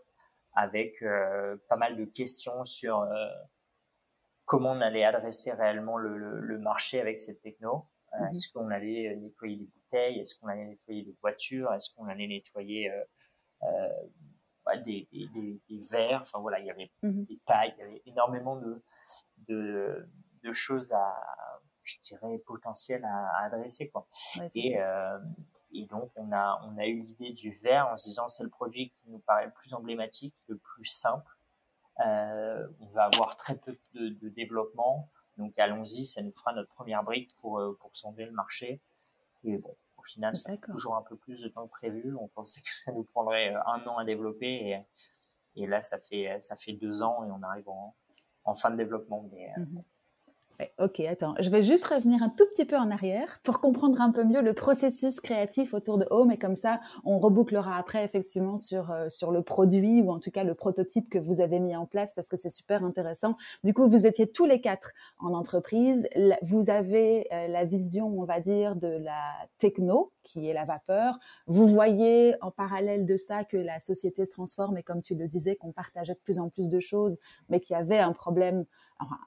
avec 0.53 1.01
euh, 1.01 1.57
pas 1.67 1.77
mal 1.77 1.97
de 1.97 2.05
questions 2.05 2.63
sur 2.63 3.01
euh, 3.01 3.27
comment 4.45 4.71
on 4.73 4.81
allait 4.81 5.03
adresser 5.03 5.51
réellement 5.51 5.97
le, 5.97 6.15
le, 6.39 6.59
marché 6.59 7.01
avec 7.01 7.19
cette 7.19 7.41
techno. 7.41 7.87
Mhm. 8.13 8.27
Est-ce 8.27 8.51
qu'on 8.53 8.69
allait 8.69 9.15
nettoyer 9.15 9.57
des 9.57 9.65
bouteilles? 9.65 10.19
Est-ce 10.19 10.39
qu'on 10.39 10.47
allait 10.47 10.65
nettoyer 10.65 11.01
des 11.03 11.15
voitures? 11.19 11.73
Est-ce 11.73 11.93
qu'on 11.95 12.07
allait 12.07 12.27
nettoyer 12.27 12.91
des, 14.85 15.07
des, 15.11 15.59
des, 15.69 15.79
verres? 15.89 16.21
Enfin 16.21 16.39
voilà, 16.39 16.59
il 16.59 16.67
y 16.67 16.71
avait 16.71 16.91
Mhm. 17.01 17.25
des 17.25 17.39
tailles, 17.47 17.73
il 17.77 17.81
y 17.81 17.83
avait 17.83 18.01
énormément 18.05 18.57
de, 18.57 18.79
de, 19.47 20.07
de 20.43 20.53
choses 20.53 20.91
à, 20.91 21.15
je 21.87 21.99
dirais, 22.01 22.37
potentielles 22.45 23.03
à, 23.05 23.29
à 23.37 23.45
adresser. 23.45 23.89
Quoi. 23.89 24.05
Ouais, 24.37 24.49
Et, 24.55 24.79
euh, 24.79 25.17
et 25.71 25.85
donc, 25.87 26.11
on 26.15 26.31
a, 26.31 26.61
on 26.65 26.77
a 26.77 26.85
eu 26.85 27.01
l'idée 27.01 27.33
du 27.33 27.51
verre 27.63 27.87
en 27.87 27.97
se 27.97 28.09
disant 28.09 28.29
c'est 28.29 28.43
le 28.43 28.49
produit 28.49 28.89
qui 28.91 29.09
nous 29.09 29.19
paraît 29.19 29.45
le 29.47 29.51
plus 29.51 29.73
emblématique, 29.73 30.35
le 30.47 30.57
plus 30.57 30.85
simple. 30.85 31.31
Euh, 32.05 32.67
on 32.79 32.87
va 32.87 33.05
avoir 33.05 33.37
très 33.37 33.55
peu 33.55 33.77
de, 33.93 34.09
de 34.09 34.29
développement. 34.29 35.09
Donc, 35.37 35.57
allons-y, 35.59 36.05
ça 36.05 36.21
nous 36.21 36.31
fera 36.31 36.53
notre 36.53 36.69
première 36.73 37.03
brique 37.03 37.35
pour, 37.37 37.59
euh, 37.59 37.77
pour 37.79 37.95
sonder 37.95 38.25
le 38.25 38.31
marché. 38.31 38.81
Et 39.43 39.57
bon, 39.57 39.75
au 39.97 40.03
final, 40.03 40.35
ça 40.35 40.55
prend 40.57 40.73
toujours 40.73 40.95
un 40.95 41.03
peu 41.03 41.15
plus 41.15 41.41
de 41.41 41.47
temps 41.49 41.65
que 41.67 41.71
prévu. 41.71 42.15
On 42.15 42.27
pensait 42.27 42.61
que 42.61 42.73
ça 42.75 42.91
nous 42.91 43.03
prendrait 43.03 43.53
un 43.53 43.85
an 43.87 43.97
à 43.97 44.05
développer. 44.05 44.47
Et, 44.69 44.81
et 45.63 45.67
là, 45.67 45.81
ça 45.81 45.97
fait, 45.99 46.37
ça 46.39 46.55
fait 46.55 46.73
deux 46.73 47.01
ans 47.01 47.23
et 47.25 47.31
on 47.31 47.41
arrive 47.43 47.67
en, 47.69 47.95
en 48.45 48.55
fin 48.55 48.69
de 48.71 48.77
développement. 48.77 49.27
Mais, 49.31 49.51
Mhm. 49.57 49.83
Ok, 50.79 50.99
attends. 51.01 51.35
Je 51.39 51.51
vais 51.51 51.61
juste 51.61 51.85
revenir 51.85 52.23
un 52.23 52.29
tout 52.29 52.45
petit 52.55 52.65
peu 52.65 52.77
en 52.77 52.89
arrière 52.89 53.39
pour 53.43 53.59
comprendre 53.59 54.01
un 54.01 54.11
peu 54.11 54.23
mieux 54.23 54.41
le 54.41 54.53
processus 54.53 55.19
créatif 55.19 55.75
autour 55.75 55.99
de 55.99 56.07
Home 56.09 56.31
et 56.31 56.39
comme 56.39 56.55
ça, 56.55 56.79
on 57.03 57.19
rebouclera 57.19 57.77
après 57.77 58.03
effectivement 58.03 58.57
sur, 58.57 58.89
euh, 58.89 59.07
sur 59.09 59.31
le 59.31 59.43
produit 59.43 60.01
ou 60.01 60.11
en 60.11 60.19
tout 60.19 60.31
cas 60.31 60.43
le 60.43 60.55
prototype 60.55 61.09
que 61.09 61.19
vous 61.19 61.41
avez 61.41 61.59
mis 61.59 61.75
en 61.75 61.85
place 61.85 62.13
parce 62.15 62.27
que 62.27 62.37
c'est 62.37 62.49
super 62.49 62.83
intéressant. 62.83 63.35
Du 63.63 63.73
coup, 63.73 63.87
vous 63.87 64.07
étiez 64.07 64.31
tous 64.31 64.45
les 64.45 64.59
quatre 64.59 64.93
en 65.19 65.33
entreprise. 65.33 66.07
Vous 66.41 66.71
avez 66.71 67.27
euh, 67.31 67.47
la 67.47 67.63
vision, 67.63 68.07
on 68.07 68.23
va 68.23 68.39
dire, 68.39 68.75
de 68.75 68.87
la 68.87 69.33
techno 69.59 70.11
qui 70.23 70.49
est 70.49 70.53
la 70.53 70.65
vapeur. 70.65 71.19
Vous 71.45 71.67
voyez 71.67 72.35
en 72.41 72.51
parallèle 72.51 73.05
de 73.05 73.15
ça 73.15 73.43
que 73.43 73.57
la 73.57 73.79
société 73.79 74.25
se 74.25 74.31
transforme 74.31 74.77
et 74.77 74.83
comme 74.83 75.01
tu 75.01 75.15
le 75.15 75.27
disais, 75.27 75.55
qu'on 75.55 75.71
partageait 75.71 76.15
de 76.15 76.19
plus 76.19 76.39
en 76.39 76.49
plus 76.49 76.67
de 76.67 76.79
choses, 76.79 77.17
mais 77.49 77.59
qu'il 77.59 77.75
y 77.75 77.79
avait 77.79 77.99
un 77.99 78.13
problème 78.13 78.65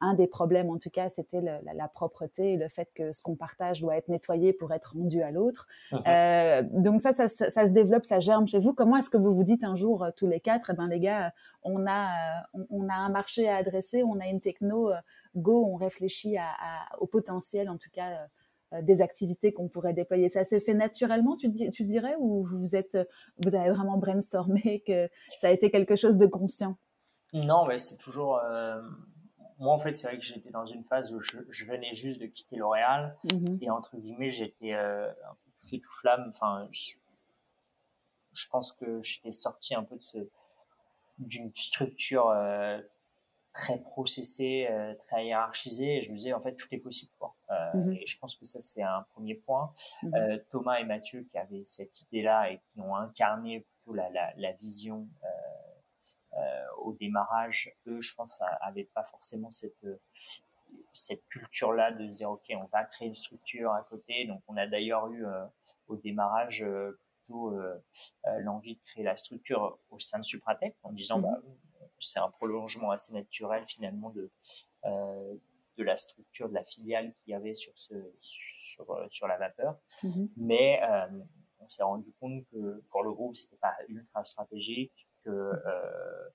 un 0.01 0.15
des 0.15 0.27
problèmes 0.27 0.71
en 0.71 0.79
tout 0.79 0.91
cas, 0.91 1.09
c'était 1.09 1.41
la, 1.41 1.61
la 1.75 1.89
propreté 1.89 2.55
et 2.55 2.57
le 2.57 2.69
fait 2.69 2.89
que 2.95 3.13
ce 3.13 3.23
qu'on 3.23 3.37
partage 3.37 3.81
doit 3.81 3.97
être 3.97 4.09
nettoyé 4.09 4.53
pour 4.53 4.73
être 4.73 4.95
rendu 4.97 5.23
à 5.23 5.31
l'autre. 5.31 5.67
Mhm. 5.93 6.03
Euh, 6.07 6.63
donc 6.73 7.01
ça, 7.01 7.13
ça, 7.13 7.29
ça, 7.29 7.51
ça 7.51 7.67
se 7.67 7.73
développe, 7.73 8.05
ça 8.05 8.21
germe 8.21 8.47
chez 8.49 8.59
vous. 8.59 8.75
Comment 8.75 8.97
est-ce 8.97 9.11
que 9.11 9.17
vous 9.19 9.33
vous 9.35 9.45
dites 9.45 9.65
un 9.65 9.75
jour 9.77 10.03
euh, 10.05 10.11
tous 10.17 10.27
les 10.27 10.41
quatre, 10.41 10.71
eh 10.71 10.75
ben 10.75 10.89
les 10.89 11.01
gars, 11.01 11.27
euh, 11.27 11.31
on 11.63 11.87
a, 11.87 12.09
on, 12.55 12.67
on 12.71 12.89
a 12.89 12.95
un 12.95 13.11
marché 13.11 13.49
à 13.49 13.57
adresser, 13.57 14.03
on 14.03 14.19
a 14.21 14.27
une 14.27 14.41
techno, 14.41 14.91
go, 15.37 15.65
on 15.67 15.77
réfléchit 15.77 16.37
à, 16.39 16.45
à- 16.49 16.99
au 17.01 17.07
potentiel 17.07 17.69
en 17.69 17.77
tout 17.79 17.91
cas. 17.93 18.27
des 18.83 19.03
activités 19.03 19.53
qu'on 19.53 19.69
pourrait 19.69 19.95
déployer. 19.95 20.29
Ça 20.31 20.45
s'est 20.45 20.61
fait 20.61 20.75
naturellement, 20.75 21.35
tu, 21.37 21.49
dis, 21.49 21.71
tu 21.73 21.83
dirais, 21.85 22.15
ou 22.21 22.45
vous 22.45 22.77
êtes, 22.77 22.97
vous 23.39 23.55
avez 23.57 23.71
vraiment 23.71 23.99
brainstormé 23.99 24.81
que 24.87 25.09
ça 25.41 25.49
a 25.49 25.51
été 25.51 25.73
quelque 25.73 25.97
chose 25.97 26.17
de 26.17 26.27
conscient? 26.27 26.77
Non, 27.33 27.67
mais 27.67 27.79
c'est 27.79 27.97
toujours. 27.99 28.39
euh, 28.45 28.81
Moi, 29.61 29.73
en 29.73 29.79
fait, 29.79 29.93
c'est 29.93 30.09
vrai 30.09 30.19
que 30.19 30.25
j'étais 30.25 30.51
dans 30.51 30.67
une 30.67 30.83
phase 30.85 31.13
où 31.15 31.21
je, 31.21 31.39
je 31.49 31.65
venais 31.67 31.93
juste 31.95 32.21
de 32.21 32.27
quitter 32.27 32.57
L'Oréal 32.57 33.17
Mhm. 33.33 33.59
et 33.61 33.71
entre 33.71 33.97
guillemets, 33.99 34.31
j'étais 34.31 34.73
euh, 34.73 35.09
un 35.11 35.35
peu 35.45 35.51
feu 35.57 35.79
tout 35.79 35.91
flamme. 36.01 36.27
Enfin, 36.29 36.67
je, 36.73 36.95
je 38.33 38.49
pense 38.49 38.73
que 38.73 39.03
j'étais 39.03 39.33
sorti 39.33 39.75
un 39.75 39.85
peu 39.85 39.97
de 39.97 40.03
ce 40.03 40.19
d'une 41.19 41.53
structure 41.55 42.31
euh, 42.31 42.81
très 43.53 43.79
processée, 43.79 44.67
euh, 44.71 44.95
très 44.95 45.27
hiérarchisée. 45.27 45.99
Et 45.99 46.03
je 46.03 46.09
me 46.11 46.15
disais, 46.15 46.33
en 46.33 46.41
fait, 46.41 46.57
tout 46.57 46.69
est 46.71 46.79
possible. 46.79 47.13
Quoi. 47.19 47.37
Mhm. 47.75 47.93
Et 47.93 48.07
je 48.07 48.19
pense 48.19 48.37
que 48.37 48.47
ça, 48.47 48.63
c'est 48.63 48.83
un 48.83 49.03
premier 49.13 49.35
point. 49.35 49.75
Mhm. 50.03 50.41
Thomas 50.51 50.79
et 50.79 50.85
Mathieu 50.85 51.25
qui 51.31 51.37
avaient 51.37 51.65
cette 51.65 52.01
idée-là 52.03 52.51
et 52.53 52.61
qui 52.73 52.81
ont 52.81 52.97
incarné 52.97 53.61
plutôt 53.61 53.93
la, 53.93 54.09
la, 54.11 54.33
la 54.37 54.53
vision 54.53 55.07
euh, 55.25 55.29
au 56.79 56.93
démarrage, 56.93 57.75
eux, 57.87 58.01
je 58.01 58.15
pense, 58.15 58.41
n'avaient 58.63 58.85
pas 58.85 59.05
forcément 59.05 59.51
cette 59.51 59.85
euh, 59.85 60.01
cette 60.93 61.27
culture-là 61.29 61.93
de 61.93 62.07
dire 62.07 62.31
ok, 62.31 62.45
on 62.57 62.67
va 62.67 62.85
créer 62.85 63.09
une 63.09 63.15
structure 63.15 63.73
à 63.73 63.83
côté. 63.83 64.27
Donc, 64.27 64.43
on 64.49 64.57
a 64.57 64.67
d'ailleurs 64.67 65.09
eu 65.09 65.25
euh, 65.25 65.45
au 65.89 65.97
démarrage 65.97 66.63
euh, 66.63 66.99
plutôt 67.09 67.53
euh, 67.53 67.83
euh, 68.27 68.39
l'envie 68.41 68.77
de 68.77 68.81
créer 68.85 69.05
la 69.05 69.17
structure 69.17 69.79
au 69.91 69.99
sein 69.99 70.19
de 70.19 70.25
Supratec 70.25 70.77
en 70.83 70.93
disant 70.93 71.19
bah, 71.21 71.41
c'est 71.99 72.19
un 72.19 72.31
prolongement 72.31 72.91
assez 72.91 73.13
naturel 73.13 73.65
finalement 73.67 74.11
de 74.11 74.31
euh, 74.85 75.35
de 75.77 75.85
la 75.85 75.97
structure 75.97 76.49
de 76.49 76.55
la 76.55 76.65
filiale 76.65 77.15
qu'il 77.15 77.33
y 77.33 77.35
avait 77.35 77.55
sur 77.55 77.73
ce 77.77 77.95
sur 78.21 78.91
euh, 78.91 79.07
sur 79.11 79.27
la 79.29 79.39
vapeur. 79.39 79.79
Mhm. 80.03 80.29
Mais 80.37 80.81
euh, 80.83 81.09
on 81.61 81.69
s'est 81.69 81.83
rendu 81.83 82.13
compte 82.21 82.45
que 82.51 82.83
pour 82.91 83.03
le 83.03 83.13
groupe, 83.13 83.37
c'était 83.37 83.57
pas 83.57 83.77
ultra 83.89 84.25
stratégique, 84.25 85.09
que 85.25 85.31
euh, 85.31 86.29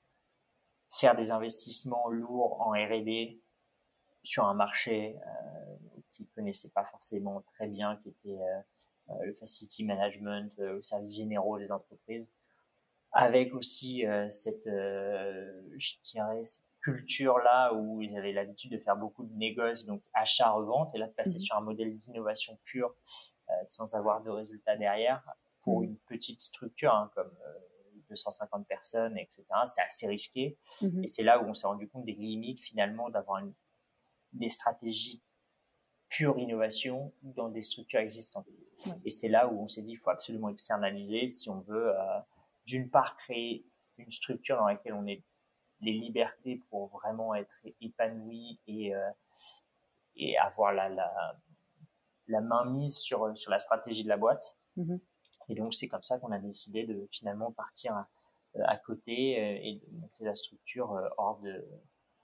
faire 0.91 1.15
des 1.15 1.31
investissements 1.31 2.09
lourds 2.09 2.61
en 2.61 2.71
R&D 2.71 3.41
sur 4.23 4.45
un 4.45 4.53
marché 4.53 5.17
euh, 5.17 5.75
qu'ils 6.11 6.27
connaissaient 6.29 6.71
pas 6.71 6.85
forcément 6.85 7.41
très 7.53 7.67
bien, 7.67 7.97
qui 7.97 8.09
était 8.09 8.39
euh, 8.41 8.59
euh, 9.09 9.25
le 9.25 9.33
facility 9.33 9.83
management, 9.83 10.51
euh, 10.59 10.77
au 10.77 10.81
service 10.81 11.15
généraux 11.15 11.59
des 11.59 11.71
entreprises, 11.71 12.31
avec 13.11 13.53
aussi 13.53 14.03
cette, 14.29 14.65
je 14.65 15.95
dirais, 16.03 16.43
cette 16.43 16.65
culture-là 16.81 17.73
où 17.73 18.01
ils 18.01 18.17
avaient 18.17 18.33
l'habitude 18.33 18.71
de 18.71 18.77
faire 18.77 18.97
beaucoup 18.97 19.23
de 19.23 19.33
négoces, 19.35 19.85
donc 19.85 20.01
achat-revente, 20.13 20.93
et 20.93 20.97
là 20.97 21.07
de 21.07 21.13
passer 21.13 21.35
Mhm. 21.35 21.39
sur 21.39 21.55
un 21.55 21.61
modèle 21.61 21.97
d'innovation 21.97 22.59
pure 22.65 22.93
sans 23.67 23.95
avoir 23.95 24.21
de 24.21 24.29
résultats 24.29 24.75
derrière 24.75 25.23
pour 25.61 25.79
Mhm. 25.79 25.85
une 25.85 25.97
petite 25.97 26.41
structure 26.41 26.93
hein, 26.93 27.09
comme 27.15 27.31
250 28.09 28.67
personnes, 28.67 29.17
etc. 29.17 29.43
C'est 29.65 29.81
assez 29.81 30.07
risqué. 30.07 30.57
Mhm. 30.81 31.03
Et 31.03 31.07
c'est 31.07 31.23
là 31.23 31.41
où 31.41 31.45
on 31.47 31.53
s'est 31.53 31.67
rendu 31.67 31.87
compte 31.87 32.05
des 32.05 32.13
limites 32.13 32.59
finalement 32.59 33.09
d'avoir 33.09 33.39
une- 33.39 33.53
des 34.33 34.49
stratégies 34.49 35.21
pure 36.09 36.37
innovation 36.39 37.13
dans 37.23 37.49
des 37.49 37.61
structures 37.61 37.99
existantes. 37.99 38.45
Ouais. 38.87 38.93
Et 39.05 39.09
c'est 39.09 39.27
là 39.29 39.47
où 39.47 39.59
on 39.59 39.67
s'est 39.67 39.81
dit 39.81 39.91
il 39.91 39.97
faut 39.97 40.09
absolument 40.09 40.49
externaliser 40.49 41.27
si 41.27 41.49
on 41.49 41.61
veut 41.61 41.97
euh, 41.97 42.19
d'une 42.65 42.89
part 42.89 43.15
créer 43.17 43.65
une 43.97 44.11
structure 44.11 44.57
dans 44.57 44.67
laquelle 44.67 44.93
on 44.93 45.07
ait 45.07 45.23
les 45.81 45.93
libertés 45.93 46.61
pour 46.69 46.87
vraiment 46.89 47.33
être 47.35 47.65
épanoui 47.81 48.59
et, 48.67 48.93
euh, 48.95 49.09
et 50.15 50.37
avoir 50.37 50.73
la, 50.73 50.89
la, 50.89 51.39
la 52.27 52.41
main 52.41 52.65
mise 52.65 52.97
sur, 52.97 53.37
sur 53.37 53.51
la 53.51 53.59
stratégie 53.59 54.03
de 54.03 54.09
la 54.09 54.17
boîte. 54.17 54.57
Mhm. 54.77 54.99
Et 55.49 55.55
donc 55.55 55.73
c'est 55.73 55.87
comme 55.87 56.03
ça 56.03 56.17
qu'on 56.19 56.31
a 56.31 56.39
décidé 56.39 56.85
de 56.85 57.07
finalement 57.11 57.51
partir 57.51 57.93
à, 57.93 58.07
à 58.63 58.77
côté 58.77 59.39
euh, 59.39 59.59
et 59.61 59.75
de 59.75 59.99
monter 59.99 60.23
la 60.23 60.35
structure 60.35 60.93
euh, 60.93 61.07
hors 61.17 61.39
de 61.39 61.63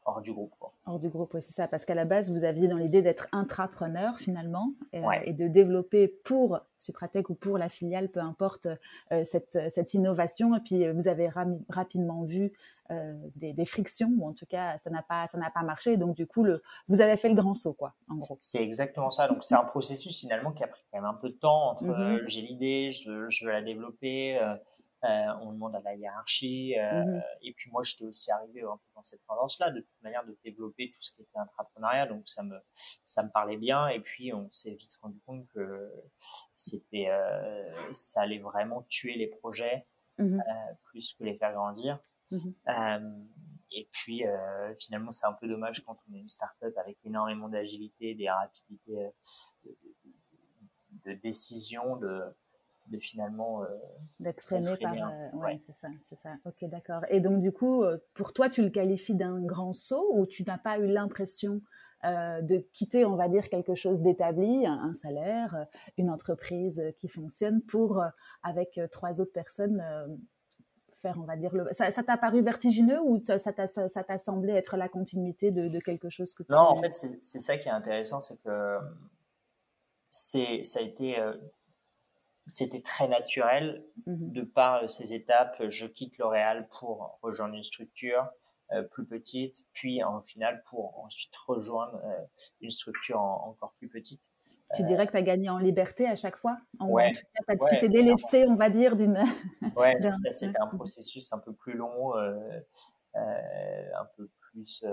hors 0.05 0.21
du 0.21 0.33
groupe. 0.33 0.53
Quoi. 0.59 0.73
Hors 0.85 0.99
du 0.99 1.09
groupe, 1.09 1.33
oui, 1.33 1.41
c'est 1.41 1.51
ça. 1.51 1.67
Parce 1.67 1.85
qu'à 1.85 1.95
la 1.95 2.05
base, 2.05 2.31
vous 2.31 2.43
aviez 2.43 2.67
dans 2.67 2.77
l'idée 2.77 3.01
d'être 3.01 3.27
intrapreneur 3.31 4.17
finalement 4.17 4.73
euh, 4.95 5.01
Ouais. 5.01 5.21
et 5.25 5.33
de 5.33 5.47
développer 5.47 6.07
pour 6.07 6.59
Supratec 6.79 7.29
ou 7.29 7.35
pour 7.35 7.57
la 7.57 7.69
filiale, 7.69 8.09
peu 8.09 8.19
importe, 8.19 8.67
euh, 9.11 9.23
cette, 9.23 9.59
cette 9.69 9.93
innovation. 9.93 10.55
Et 10.55 10.59
puis, 10.61 10.89
vous 10.91 11.07
avez 11.07 11.29
rapidement 11.69 12.23
vu 12.23 12.51
euh, 12.89 13.13
des, 13.35 13.53
des 13.53 13.65
frictions, 13.65 14.11
ou 14.17 14.27
en 14.27 14.33
tout 14.33 14.45
cas, 14.47 14.77
ça 14.79 14.89
n'a 14.89 15.01
pas, 15.03 15.27
ça 15.27 15.37
n'a 15.37 15.49
pas 15.51 15.61
marché. 15.61 15.95
Donc, 15.97 16.15
du 16.15 16.25
coup, 16.27 16.43
le, 16.43 16.61
vous 16.87 16.99
avez 17.01 17.15
fait 17.15 17.29
le 17.29 17.35
grand 17.35 17.53
saut, 17.53 17.73
quoi, 17.73 17.93
en 18.09 18.15
gros. 18.15 18.37
C'est 18.41 18.61
exactement 18.63 19.11
ça. 19.11 19.27
Donc 19.27 19.43
c'est 19.43 19.55
un 19.55 19.63
processus 19.63 20.19
finalement 20.19 20.51
qui 20.51 20.63
a 20.63 20.67
pris 20.67 20.81
quand 20.91 20.99
même 20.99 21.09
un 21.09 21.13
peu 21.13 21.29
de 21.29 21.35
temps 21.35 21.69
entre 21.71 21.85
Mhm. 21.85 21.91
euh, 21.91 22.23
j'ai 22.25 22.41
l'idée, 22.41 22.91
je, 22.91 23.29
je 23.29 23.45
veux 23.45 23.51
la 23.51 23.61
développer, 23.61 24.37
on 25.03 25.51
demande 25.53 25.75
à 25.75 25.81
la 25.81 25.95
hiérarchie, 25.95 26.77
euh, 26.77 27.03
Mhm. 27.03 27.23
et 27.41 27.53
puis 27.53 27.71
moi 27.71 27.81
j'étais 27.83 28.05
aussi 28.05 28.31
arrivé 28.31 28.61
un 28.61 28.77
peu 28.77 28.91
dans 28.95 29.03
cette 29.03 29.25
tendance-là, 29.27 29.71
de 29.71 29.79
toute 29.81 30.01
manière 30.01 30.25
de 30.25 30.37
développer 30.43 30.91
tout 30.91 31.01
ce 31.01 31.13
qui 31.15 31.21
était 31.23 31.39
entrepreneuriat, 31.39 32.05
donc 32.07 32.27
ça 32.27 32.43
me 32.43 32.57
ça 33.03 33.23
me 33.23 33.29
parlait 33.29 33.57
bien, 33.57 33.87
et 33.87 33.99
puis 33.99 34.33
on 34.33 34.49
s'est 34.51 34.75
vite 34.75 34.95
rendu 35.01 35.19
compte 35.25 35.47
que 35.49 35.91
c'était 36.55 37.07
euh, 37.09 37.93
ça 37.93 38.21
allait 38.21 38.39
vraiment 38.39 38.83
tuer 38.83 39.15
les 39.15 39.27
projets 39.27 39.87
Mhm. 40.17 40.39
euh, 40.39 40.73
plus 40.85 41.13
que 41.13 41.23
les 41.23 41.35
faire 41.37 41.53
grandir. 41.53 41.99
Mhm. 42.29 42.53
Euh, 42.69 43.23
et 43.71 43.87
puis 43.91 44.25
euh, 44.25 44.75
finalement, 44.75 45.11
c'est 45.11 45.25
un 45.25 45.33
peu 45.33 45.47
dommage 45.47 45.83
quand 45.83 45.97
on 46.09 46.13
est 46.13 46.19
une 46.19 46.27
start-up 46.27 46.77
avec 46.77 46.97
énormément 47.05 47.49
d'agilité, 47.49 48.13
des 48.15 48.29
rapidités 48.29 48.97
euh, 49.05 49.09
de, 49.63 49.77
de, 51.03 51.13
de 51.13 51.13
décision, 51.21 51.95
de, 51.95 52.21
de 52.91 52.99
finalement. 52.99 53.63
euh, 53.63 53.67
D'être 54.19 54.41
freiné 54.41 54.75
par. 54.79 54.93
un 54.93 55.11
euh, 55.11 55.29
ouais, 55.33 55.45
ouais. 55.45 55.59
c'est 55.65 55.73
ça, 55.73 55.87
c'est 56.03 56.17
ça. 56.17 56.35
Ok, 56.45 56.63
d'accord. 56.69 57.01
Et 57.09 57.19
donc, 57.19 57.41
du 57.41 57.51
coup, 57.51 57.83
euh, 57.83 57.97
pour 58.13 58.33
toi, 58.33 58.49
tu 58.49 58.61
le 58.61 58.69
qualifies 58.69 59.15
d'un 59.15 59.41
grand 59.41 59.73
saut 59.73 60.07
ou 60.13 60.25
tu 60.27 60.43
n'as 60.43 60.57
pas 60.59 60.77
eu 60.77 60.85
l'impression 60.85 61.61
euh, 62.03 62.41
de 62.41 62.57
quitter, 62.73 63.05
on 63.05 63.15
va 63.15 63.29
dire, 63.29 63.49
quelque 63.49 63.75
chose 63.75 64.01
d'établi, 64.01 64.65
un, 64.65 64.73
un 64.73 64.93
salaire, 64.93 65.55
euh, 65.55 65.65
une 65.97 66.09
entreprise 66.09 66.83
qui 66.97 67.07
fonctionne 67.07 67.61
pour, 67.61 68.03
avec 68.43 68.79
trois 68.91 69.21
autres 69.21 69.33
personnes, 69.33 69.83
faire, 70.95 71.17
on 71.19 71.25
va 71.25 71.35
dire 71.35 71.53
le... 71.55 71.67
Ça 71.73 71.91
t'a 71.91 72.17
paru 72.17 72.41
vertigineux 72.41 72.99
ou 73.03 73.21
ça 73.23 73.53
t'a 73.53 74.17
semblé 74.17 74.53
être 74.53 74.77
la 74.77 74.89
continuité 74.89 75.51
de, 75.51 75.79
quelque 75.79 76.09
chose 76.09 76.33
que 76.33 76.43
tu... 76.43 76.51
Non, 76.51 76.59
en 76.59 76.75
fait, 76.75 76.91
c'est 76.93 77.39
ça 77.39 77.57
qui 77.57 77.67
est 77.67 77.71
intéressant, 77.71 78.19
c'est 78.19 78.37
que 78.43 78.77
c'est 80.09 80.63
ça 80.63 80.79
a 80.79 80.83
été 80.83 81.15
c'était 82.51 82.81
très 82.81 83.07
naturel 83.07 83.83
mmh 84.05 84.31
de 84.31 84.41
par 84.41 84.89
ces 84.89 85.13
étapes. 85.13 85.61
Je 85.69 85.87
quitte 85.87 86.17
L'Oréal 86.17 86.67
pour 86.79 87.19
rejoindre 87.21 87.55
une 87.55 87.63
structure 87.63 88.29
euh, 88.73 88.83
plus 88.83 89.05
petite, 89.05 89.65
puis 89.73 90.03
en 90.03 90.21
final 90.21 90.63
pour 90.69 90.99
ensuite 91.03 91.35
rejoindre 91.47 91.99
euh, 92.05 92.23
une 92.61 92.71
structure 92.71 93.19
encore 93.19 93.73
plus 93.77 93.89
petite. 93.89 94.31
Tu 94.75 94.83
dirais 94.83 95.05
que 95.05 95.11
tu 95.11 95.17
as 95.17 95.21
gagné 95.21 95.49
en 95.49 95.57
liberté 95.57 96.07
à 96.07 96.15
chaque 96.15 96.37
fois 96.37 96.57
en, 96.79 96.87
ouais, 96.87 97.11
tout 97.11 97.21
cas, 97.45 97.55
tu 97.69 97.79
t'es 97.79 97.89
délesté, 97.89 98.47
on 98.47 98.55
va 98.55 98.69
dire, 98.69 98.95
d'une. 98.95 99.21
Ouais, 99.75 99.97
c'était 100.01 100.57
un 100.61 100.67
processus 100.67 101.33
un 101.33 101.39
peu 101.39 101.51
plus 101.51 101.73
long, 101.73 102.15
euh, 102.15 102.61
un 103.13 104.05
peu 104.15 104.29
plus. 104.39 104.85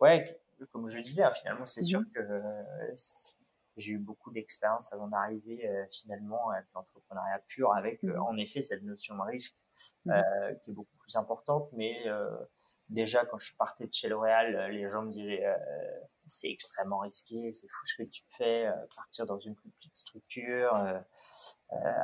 Ouais, 0.00 0.40
comme 0.72 0.88
je 0.88 0.98
disais, 0.98 1.22
hein, 1.22 1.30
finalement, 1.32 1.66
c'est 1.66 1.82
sûr 1.82 2.00
mmh 2.00 2.06
que 2.12 2.42
j'ai 3.76 3.92
eu 3.92 3.98
beaucoup 3.98 4.30
d'expérience 4.30 4.92
avant 4.92 5.08
d'arriver 5.08 5.68
finalement 5.90 6.50
à 6.50 6.60
l'entrepreneuriat 6.74 7.40
pur 7.48 7.72
avec, 7.74 8.02
mmh 8.02 8.18
en 8.18 8.36
effet, 8.36 8.62
cette 8.62 8.82
notion 8.82 9.16
de 9.16 9.22
risque 9.22 9.54
qui 10.04 10.70
est 10.70 10.74
beaucoup 10.74 10.96
plus 10.98 11.16
importante, 11.16 11.70
mais 11.72 12.04
déjà 12.92 13.24
quand 13.24 13.38
je 13.38 13.56
partais 13.56 13.86
de 13.86 13.92
chez 13.92 14.08
L'Oréal, 14.08 14.54
euh, 14.54 14.68
les 14.68 14.88
gens 14.90 15.02
me 15.02 15.10
disaient 15.10 15.44
euh, 15.44 15.56
c'est 16.26 16.50
extrêmement 16.50 16.98
risqué, 16.98 17.50
c'est 17.52 17.66
fou 17.68 17.86
ce 17.86 18.02
que 18.02 18.08
tu 18.08 18.22
fais, 18.36 18.66
euh, 18.66 18.72
partir 18.94 19.26
dans 19.26 19.38
une 19.38 19.54
plus 19.54 19.70
petite 19.70 19.96
structure 19.96 21.02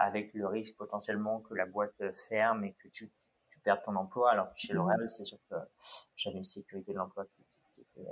avec 0.01 0.33
le 0.33 0.47
risque 0.47 0.77
potentiellement 0.79 1.41
que 1.41 1.55
la 1.55 1.67
boîte 1.67 2.11
ferme 2.13 2.65
et 2.65 2.73
que 2.73 2.89
tu, 2.89 3.13
tu 3.51 3.61
perdes 3.61 3.83
ton 3.85 3.97
emploi. 3.97 4.31
Alors 4.31 4.51
chez 4.57 4.73
L'Oréal, 4.73 5.11
c'est 5.11 5.25
sûr 5.25 5.39
que 5.51 5.57
j'avais 6.17 6.39
une 6.39 6.45
sécurité 6.45 6.93
de 6.93 6.97
l'emploi 6.97 7.27
qui, 7.27 7.83
était, 7.83 8.09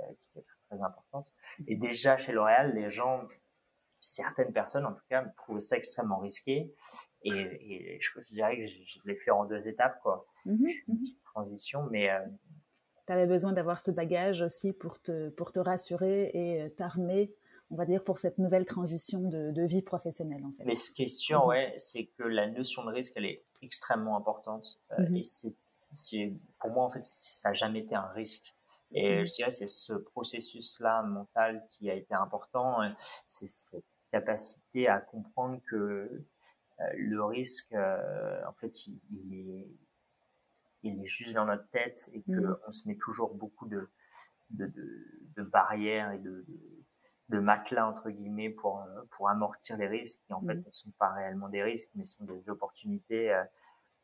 très, 0.69 0.81
importante. 0.81 1.33
Et 1.65 1.75
déjà 1.75 2.17
chez 2.17 2.31
L'Oréal, 2.31 2.75
les 2.75 2.91
gens 2.91 3.25
certaines 4.07 4.53
personnes, 4.53 4.85
en 4.85 4.93
tout 4.93 5.05
cas, 5.09 5.23
trouvaient 5.37 5.59
ça 5.59 5.77
extrêmement 5.77 6.19
risqué. 6.19 6.73
Et, 7.23 7.99
je, 7.99 8.33
dirais 8.33 8.57
que 8.57 8.67
je, 8.67 8.99
l'ai 9.05 9.15
fait 9.15 9.31
en 9.31 9.45
deux 9.45 9.67
étapes, 9.67 9.99
quoi. 10.01 10.25
Mmh 10.45 10.67
une 10.87 10.99
petite 10.99 11.23
transition, 11.23 11.87
mais 11.91 12.09
tu 13.07 13.13
avais 13.13 13.25
besoin 13.25 13.53
d'avoir 13.53 13.79
ce 13.79 13.89
bagage 13.89 14.41
aussi 14.41 14.73
pour 14.73 15.01
te, 15.01 15.29
pour 15.29 15.53
te 15.53 15.59
rassurer 15.59 16.29
et 16.33 16.61
euh, 16.61 16.69
t'armer, 16.69 17.33
on 17.71 17.75
va 17.75 17.85
dire, 17.85 18.03
pour 18.03 18.19
cette 18.19 18.37
nouvelle 18.37 18.65
transition 18.65 19.21
de, 19.21 19.51
de, 19.51 19.63
vie 19.63 19.81
professionnelle, 19.81 20.43
en 20.45 20.51
fait. 20.51 20.65
Mais 20.65 20.75
ce 20.75 20.91
qui 20.91 21.03
est 21.03 21.07
sûr, 21.07 21.43
mhm. 21.43 21.47
ouais, 21.47 21.73
c'est 21.77 22.07
que 22.17 22.23
la 22.23 22.47
notion 22.47 22.83
de 22.83 22.91
risque, 22.91 23.13
elle 23.15 23.25
est 23.25 23.45
extrêmement 23.61 24.17
importante. 24.17 24.81
Euh, 24.91 25.07
mhm. 25.07 25.15
Et 25.15 25.23
c'est, 25.23 26.33
pour 26.59 26.69
moi, 26.71 26.83
en 26.83 26.89
fait, 26.89 27.03
ça 27.03 27.49
n'a 27.49 27.53
jamais 27.53 27.79
été 27.79 27.95
un 27.95 28.09
risque. 28.09 28.53
Et 28.91 29.19
mhm. 29.19 29.25
je 29.25 29.33
dirais, 29.33 29.51
c'est 29.51 29.67
ce 29.67 29.93
processus-là 29.93 31.03
mental 31.03 31.65
qui 31.69 31.89
a 31.89 31.93
été 31.93 32.13
important. 32.13 32.79
C'est 33.27 33.49
cette 33.49 33.85
capacité 34.11 34.87
à 34.87 34.99
comprendre 34.99 35.61
que 35.69 35.75
euh, 35.75 36.83
le 36.95 37.23
risque, 37.23 37.73
en 37.73 38.53
fait, 38.53 38.87
il, 38.87 38.99
il 39.11 39.49
est 39.49 39.67
il 40.83 41.01
est 41.01 41.07
juste 41.07 41.35
dans 41.35 41.45
notre 41.45 41.67
tête 41.69 42.09
et 42.13 42.21
qu'on 42.23 42.33
mm. 42.33 42.57
on 42.67 42.71
se 42.71 42.87
met 42.87 42.95
toujours 42.95 43.33
beaucoup 43.33 43.67
de, 43.67 43.89
de, 44.51 44.71
de, 45.35 45.43
barrières 45.43 46.11
et 46.11 46.19
de, 46.19 46.45
de, 47.29 47.39
matelas, 47.39 47.87
entre 47.87 48.09
guillemets, 48.09 48.49
pour, 48.49 48.85
pour 49.11 49.29
amortir 49.29 49.77
les 49.77 49.87
risques 49.87 50.21
qui, 50.25 50.33
en 50.33 50.41
fait, 50.41 50.55
mm. 50.55 50.63
ne 50.65 50.71
sont 50.71 50.91
pas 50.91 51.11
réellement 51.13 51.49
des 51.49 51.63
risques, 51.63 51.91
mais 51.95 52.05
sont 52.05 52.25
des 52.25 52.49
opportunités 52.49 53.33
euh, 53.33 53.43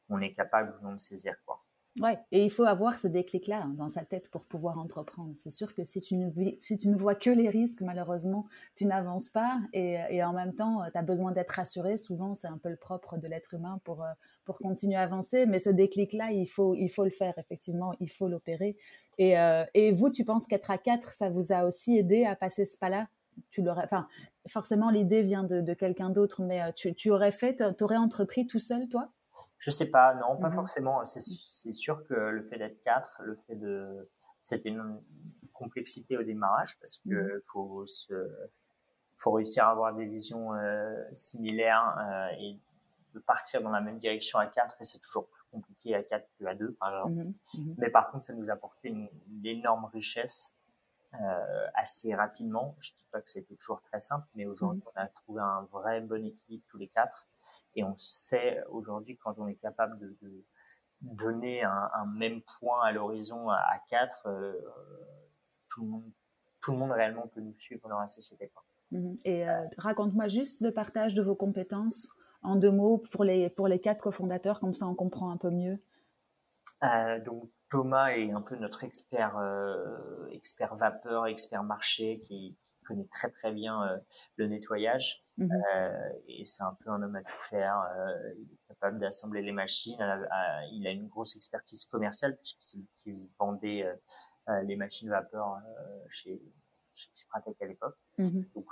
qu'on 0.07 0.19
est 0.21 0.33
capable 0.33 0.75
ou 0.79 0.83
non 0.83 0.93
de 0.93 0.99
saisir. 0.99 1.35
Quoi. 1.45 1.62
Ouais, 2.01 2.17
et 2.31 2.43
il 2.43 2.49
faut 2.49 2.63
avoir 2.63 2.97
ce 2.97 3.07
déclic-là 3.07 3.61
hein, 3.65 3.75
dans 3.77 3.87
sa 3.87 4.03
tête 4.03 4.27
pour 4.31 4.45
pouvoir 4.45 4.79
entreprendre. 4.79 5.35
C'est 5.37 5.51
sûr 5.51 5.75
que 5.75 5.83
si 5.83 6.01
tu, 6.01 6.15
ne, 6.15 6.31
si 6.57 6.75
tu 6.79 6.87
ne 6.87 6.95
vois 6.97 7.13
que 7.13 7.29
les 7.29 7.49
risques, 7.49 7.81
malheureusement, 7.81 8.47
tu 8.75 8.85
n'avances 8.85 9.29
pas 9.29 9.59
et, 9.73 10.23
en 10.23 10.33
même 10.33 10.55
temps, 10.55 10.81
tu 10.91 10.97
as 10.97 11.03
besoin 11.03 11.31
d'être 11.31 11.51
rassuré. 11.51 11.97
Souvent, 11.97 12.33
c'est 12.33 12.47
un 12.47 12.57
peu 12.57 12.69
le 12.69 12.77
propre 12.77 13.17
de 13.17 13.27
l'être 13.27 13.53
humain 13.53 13.79
pour, 13.83 14.01
euh, 14.01 14.07
pour 14.43 14.57
continuer 14.57 14.95
à 14.95 15.01
avancer. 15.03 15.45
Mais 15.45 15.59
ce 15.59 15.69
déclic-là, 15.69 16.31
il 16.31 16.47
faut, 16.47 16.73
il 16.73 16.89
faut 16.89 17.03
le 17.03 17.11
faire, 17.11 17.35
effectivement, 17.37 17.93
il 17.99 18.09
faut 18.09 18.27
l'opérer. 18.27 18.75
Et, 19.19 19.37
euh, 19.37 19.63
et 19.75 19.91
vous, 19.91 20.09
tu 20.09 20.25
penses 20.25 20.47
qu'être 20.47 20.71
à 20.71 20.79
quatre, 20.79 21.13
ça 21.13 21.29
vous 21.29 21.53
a 21.53 21.63
aussi 21.63 21.95
aidé 21.99 22.25
à 22.25 22.35
passer 22.35 22.65
ce 22.65 22.75
pas-là? 22.79 23.07
Tu 23.51 23.61
l'aurais, 23.61 23.83
enfin, 23.83 24.07
forcément, 24.47 24.89
l'idée 24.89 25.21
vient 25.21 25.43
de, 25.43 25.61
de 25.61 25.73
quelqu'un 25.75 26.09
d'autre, 26.09 26.41
mais 26.41 26.59
euh, 26.63 26.71
tu, 26.75 26.95
tu 26.95 27.11
aurais 27.11 27.31
fait, 27.31 27.63
tu 27.77 27.83
aurais 27.83 27.97
entrepris 27.97 28.47
tout 28.47 28.59
seul, 28.59 28.87
toi? 28.89 29.09
Je 29.57 29.71
sais 29.71 29.89
pas, 29.89 30.13
non, 30.15 30.37
pas 30.37 30.49
mmh 30.49 30.55
forcément. 30.55 31.05
C'est 31.05 31.73
sûr 31.73 32.05
que 32.05 32.13
le 32.13 32.43
fait 32.43 32.57
d'être 32.57 32.81
quatre, 32.83 33.21
le 33.23 33.35
fait 33.47 33.55
de, 33.55 34.09
c'était 34.41 34.69
une 34.69 35.01
complexité 35.53 36.17
au 36.17 36.23
démarrage 36.23 36.77
parce 36.79 36.97
que 36.97 37.37
mmh 37.37 37.41
faut 37.45 37.85
se, 37.85 38.29
faut 39.17 39.31
réussir 39.31 39.65
à 39.65 39.71
avoir 39.71 39.93
des 39.95 40.05
visions 40.05 40.53
euh, 40.53 40.95
similaires 41.13 41.95
euh, 41.97 42.35
et 42.39 42.59
de 43.13 43.19
partir 43.19 43.61
dans 43.61 43.69
la 43.69 43.79
même 43.79 43.97
direction 43.97 44.39
à 44.39 44.47
quatre 44.47 44.75
et 44.81 44.83
c'est 44.83 44.99
toujours 44.99 45.27
plus 45.27 45.43
compliqué 45.51 45.95
à 45.95 46.03
quatre 46.03 46.27
qu'à 46.39 46.55
deux 46.55 46.73
par 46.73 46.89
exemple. 46.89 47.29
Mmh 47.57 47.75
Mais 47.77 47.89
par 47.89 48.11
contre, 48.11 48.25
ça 48.25 48.33
nous 48.33 48.49
a 48.49 48.53
apporté 48.53 48.89
une 48.89 49.09
énorme 49.43 49.85
richesse 49.85 50.55
euh, 51.21 51.67
assez 51.75 52.15
rapidement. 52.15 52.75
Je 52.79 52.91
dis 52.91 53.05
pas 53.11 53.21
que 53.21 53.29
c'était 53.29 53.55
toujours 53.55 53.81
très 53.81 53.99
simple, 53.99 54.25
mais 54.35 54.45
aujourd'hui, 54.45 54.81
mm. 54.81 54.89
on 54.95 55.01
a 55.01 55.07
trouvé 55.07 55.41
un 55.41 55.67
vrai 55.71 56.01
bon 56.01 56.25
équilibre 56.25 56.63
tous 56.69 56.77
les 56.77 56.87
quatre. 56.87 57.27
Et 57.75 57.83
on 57.83 57.95
sait 57.97 58.63
aujourd'hui 58.69 59.17
quand 59.17 59.37
on 59.37 59.47
est 59.47 59.55
capable 59.55 59.99
de, 59.99 60.15
de 60.21 60.43
donner 61.01 61.63
un, 61.63 61.89
un, 61.93 62.05
même 62.05 62.41
point 62.59 62.83
à 62.83 62.91
l'horizon 62.91 63.49
à, 63.49 63.79
quatre, 63.89 64.27
euh, 64.27 64.53
tout, 65.69 65.83
le 65.83 65.87
monde, 65.89 66.11
tout 66.61 66.71
le 66.71 66.77
monde 66.77 66.91
réellement 66.91 67.27
peut 67.27 67.41
nous 67.41 67.57
suivre 67.57 67.87
dans 67.89 67.99
la 67.99 68.07
société. 68.07 68.51
Mm-hmm. 68.91 69.19
Et 69.25 69.47
euh, 69.47 69.65
raconte-moi 69.77 70.27
juste 70.29 70.61
le 70.61 70.71
partage 70.71 71.13
de 71.13 71.21
vos 71.21 71.35
compétences 71.35 72.09
en 72.41 72.55
deux 72.55 72.71
mots 72.71 72.97
pour 73.11 73.23
les, 73.23 73.49
pour 73.49 73.67
les 73.67 73.79
quatre 73.79 74.03
cofondateurs, 74.03 74.59
comme 74.59 74.73
ça 74.73 74.87
on 74.87 74.95
comprend 74.95 75.31
un 75.31 75.37
peu 75.37 75.49
mieux. 75.49 75.79
Euh, 76.83 77.19
donc 77.23 77.49
Thomas 77.73 78.11
est 78.11 78.29
un 78.29 78.41
peu 78.41 78.55
notre 78.55 78.83
expert, 78.83 79.35
euh, 79.35 80.27
expert 80.29 80.75
vapeur, 80.75 81.25
expert 81.25 81.63
marché, 81.63 82.19
qui, 82.19 82.55
qui, 82.65 82.75
connaît 82.85 83.07
très 83.07 83.31
très 83.31 83.51
bien 83.51 83.81
euh, 83.81 83.97
le 84.35 84.45
nettoyage. 84.45 85.25
Mhm. 85.37 85.49
Euh, 85.51 86.09
et 86.27 86.45
c'est 86.45 86.61
un 86.61 86.77
peu 86.83 86.91
un 86.91 87.01
homme 87.01 87.15
à 87.15 87.23
tout 87.23 87.41
faire. 87.49 87.81
Euh, 87.97 88.33
il 88.37 88.43
est 88.43 88.67
capable 88.67 88.99
d'assembler 88.99 89.41
les 89.41 89.53
machines. 89.53 89.97
il 90.71 90.85
a 90.85 90.91
une 90.91 91.07
grosse 91.07 91.35
expertise 91.35 91.85
commerciale 91.85 92.37
puisque 92.37 92.57
c'est 92.59 92.77
lui 92.77 92.87
qui 92.99 93.15
vendait 93.39 93.91
les 94.65 94.75
machines 94.75 95.09
vapeur 95.09 95.57
chez, 96.09 96.39
chez 96.93 97.09
Supratec 97.11 97.59
à 97.59 97.65
l'époque. 97.65 97.97
Mhm. 98.19 98.45
Donc 98.53 98.69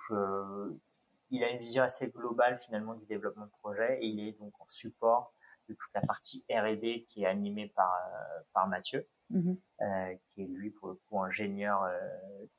il 1.31 1.43
a 1.43 1.49
une 1.49 1.59
vision 1.59 1.81
assez 1.81 2.11
globale 2.11 2.59
finalement 2.59 2.93
du 2.93 3.05
développement 3.07 3.45
de 3.45 3.51
projet 3.63 3.97
et 3.99 4.05
il 4.05 4.19
est 4.19 4.33
donc 4.33 4.53
en 4.59 4.67
support 4.67 5.33
toute 5.73 5.93
la 5.93 6.01
partie 6.01 6.45
R&D 6.49 7.05
qui 7.07 7.23
est 7.23 7.27
animée 7.27 7.67
par 7.75 7.93
euh, 7.93 8.41
par 8.53 8.67
Mathieu, 8.67 9.07
mhm. 9.29 9.57
euh, 9.81 10.15
qui 10.33 10.43
est 10.43 10.47
lui 10.47 10.71
pour 10.71 10.89
le 10.89 10.95
coup 10.95 11.21
ingénieur 11.21 11.83
euh, 11.83 11.97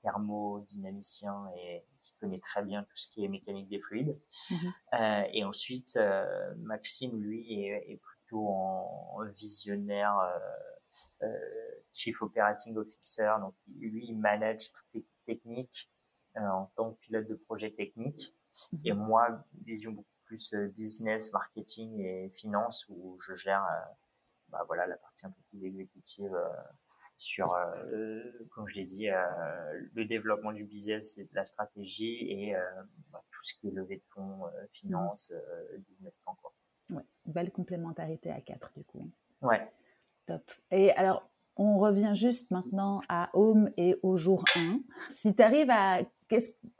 thermodynamicien 0.02 1.50
et 1.56 1.84
qui 2.02 2.14
connaît 2.20 2.40
très 2.40 2.62
bien 2.62 2.82
tout 2.82 2.96
ce 2.96 3.08
qui 3.10 3.24
est 3.24 3.28
mécanique 3.28 3.68
des 3.68 3.80
fluides. 3.80 4.20
Mhm. 4.50 5.26
et 5.32 5.44
ensuite, 5.44 5.98
Maxime, 6.58 7.20
lui, 7.20 7.60
est, 7.60 8.00
plutôt 8.00 8.48
en, 8.48 9.24
visionnaire. 9.32 10.18
Chief 11.90 12.20
Operating 12.20 12.76
Officer, 12.76 13.32
donc 13.40 13.54
lui 13.78 14.08
il 14.08 14.18
manage 14.18 14.74
toutes 14.74 14.92
les 14.92 15.06
techniques 15.24 15.90
en 16.36 16.70
tant 16.76 16.92
que 16.92 16.98
pilote 17.00 17.28
de 17.28 17.34
projet 17.34 17.70
technique. 17.70 18.34
Mhm. 18.72 18.80
Et 18.84 18.92
moi, 18.92 19.44
vision 19.64 19.92
beaucoup 19.92 20.11
plus 20.32 20.54
euh, 20.54 20.68
business, 20.68 21.30
marketing 21.30 22.00
et 22.00 22.30
finance 22.30 22.86
où 22.88 23.18
je 23.20 23.34
gère 23.34 23.62
euh, 23.62 23.92
bah, 24.48 24.64
voilà, 24.66 24.86
la 24.86 24.96
partie 24.96 25.26
un 25.26 25.30
peu 25.30 25.42
plus 25.50 25.66
exécutive 25.66 26.34
euh, 26.34 26.48
sur, 27.18 27.54
comme 28.50 28.66
je 28.66 28.74
l'ai 28.74 28.84
dit, 28.84 29.06
le 29.06 30.04
développement 30.06 30.50
du 30.50 30.64
business 30.64 31.18
et 31.18 31.24
de 31.24 31.34
la 31.34 31.44
stratégie 31.44 32.16
et 32.28 32.56
bah, 33.12 33.22
tout 33.30 33.44
ce 33.44 33.54
qui 33.54 33.68
est 33.68 33.70
levée 33.70 33.98
de 33.98 34.02
fonds, 34.08 34.40
finance, 34.72 35.32
business 35.88 36.18
plan. 36.18 36.36
Quoi. 36.42 36.52
Ouais, 36.90 37.04
belle 37.24 37.52
complémentarité 37.52 38.32
à 38.32 38.40
quatre 38.40 38.72
du 38.76 38.82
coup. 38.82 39.08
Ouais. 39.40 39.70
Top. 40.26 40.50
Et 40.72 40.90
alors, 40.92 41.30
on 41.54 41.78
revient 41.78 42.12
juste 42.16 42.50
maintenant 42.50 43.02
à 43.08 43.30
Home 43.34 43.70
et 43.76 43.96
au 44.02 44.16
jour 44.16 44.44
1. 44.56 44.80
Si 45.12 45.32
tu 45.32 45.42
arrives 45.42 45.70
à, 45.70 46.00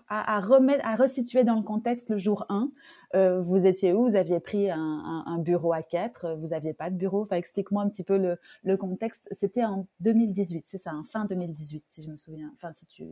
à, 0.09 0.41
remettre, 0.41 0.87
à 0.87 0.97
resituer 0.97 1.45
dans 1.45 1.57
le 1.57 1.63
contexte 1.63 2.11
le 2.11 2.19
jour 2.19 2.47
1, 2.49 2.71
euh, 3.15 3.41
vous 3.41 3.67
étiez 3.67 3.93
où? 3.93 4.03
Vous 4.03 4.17
aviez 4.17 4.41
pris 4.41 4.71
un, 4.71 5.39
bureau 5.39 5.73
à 5.73 5.83
4, 5.83 6.35
vous 6.35 6.49
n'aviez 6.49 6.75
pas 6.75 6.91
de 6.91 6.97
bureau. 6.97 7.23
Enfin, 7.23 7.37
explique-moi 7.37 7.83
un 7.83 7.89
petit 7.89 8.05
peu 8.05 8.19
le, 8.63 8.77
contexte. 8.77 9.29
C'était 9.33 9.65
en 9.65 9.87
2018, 10.01 10.67
c'est 10.67 10.79
ça, 10.79 10.95
en 10.95 11.05
fin 11.05 11.25
2018, 11.25 11.85
si 11.89 12.03
je 12.03 12.11
me 12.11 12.17
souviens. 12.17 12.51
Enfin, 12.55 12.73
si 12.73 12.87
tu. 12.87 13.05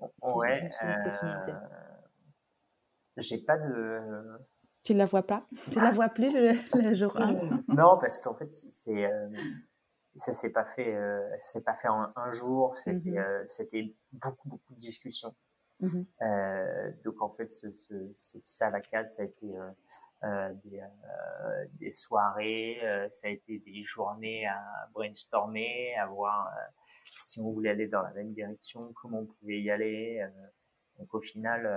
ouais. 0.00 0.70
ce 0.72 1.02
que 1.02 1.20
tu 1.20 1.38
disais. 1.38 1.52
Euh, 1.52 1.84
j'ai 3.16 3.38
pas 3.38 3.56
de 3.58 4.00
Tu 4.82 4.94
ne 4.94 4.98
la 4.98 5.04
vois 5.06 5.26
pas? 5.26 5.46
Tu 5.70 5.78
ne 5.78 5.84
la 5.84 5.90
vois 5.90 6.08
plus 6.08 6.32
le, 6.32 6.94
jour 6.94 7.16
1 7.16 7.32
Non, 7.68 7.98
parce 7.98 8.18
qu'en 8.18 8.34
fait, 8.34 8.52
c'est, 8.52 9.06
euh, 9.06 9.28
ça 10.16 10.32
s'est 10.32 10.50
pas 10.50 10.64
fait, 10.64 10.94
euh, 10.94 11.20
s'est 11.38 11.62
pas 11.62 11.74
fait 11.74 11.88
en 11.88 12.12
un 12.14 12.32
jour. 12.32 12.76
C'était, 12.76 13.10
mhm. 13.10 13.18
euh, 13.18 13.44
c'était 13.46 13.94
beaucoup, 14.12 14.48
beaucoup 14.48 14.72
de 14.74 14.78
discussions. 14.78 15.34
Mhm. 15.84 16.06
Euh, 16.22 16.90
donc 17.04 17.20
en 17.20 17.30
fait, 17.30 17.50
ce, 17.50 17.70
ce, 17.72 18.38
ça 18.42 18.70
la 18.70 18.80
cadre, 18.80 19.10
ça 19.10 19.22
a 19.22 19.26
été 19.26 19.56
euh, 19.56 19.70
euh 20.24 20.52
des, 20.64 20.82
des, 21.74 21.92
soirées, 21.92 22.80
ça 23.10 23.28
a 23.28 23.30
été 23.30 23.58
des 23.58 23.84
journées 23.84 24.46
à 24.46 24.88
brainstormer, 24.92 25.94
à 25.96 26.06
voir 26.06 26.50
si 27.14 27.40
on 27.40 27.52
voulait 27.52 27.70
aller 27.70 27.86
dans 27.86 28.02
la 28.02 28.12
même 28.12 28.32
direction, 28.32 28.92
comment 28.94 29.20
on 29.20 29.26
pouvait 29.26 29.60
y 29.60 29.70
aller. 29.70 30.26
donc 30.98 31.12
au 31.14 31.20
final, 31.20 31.68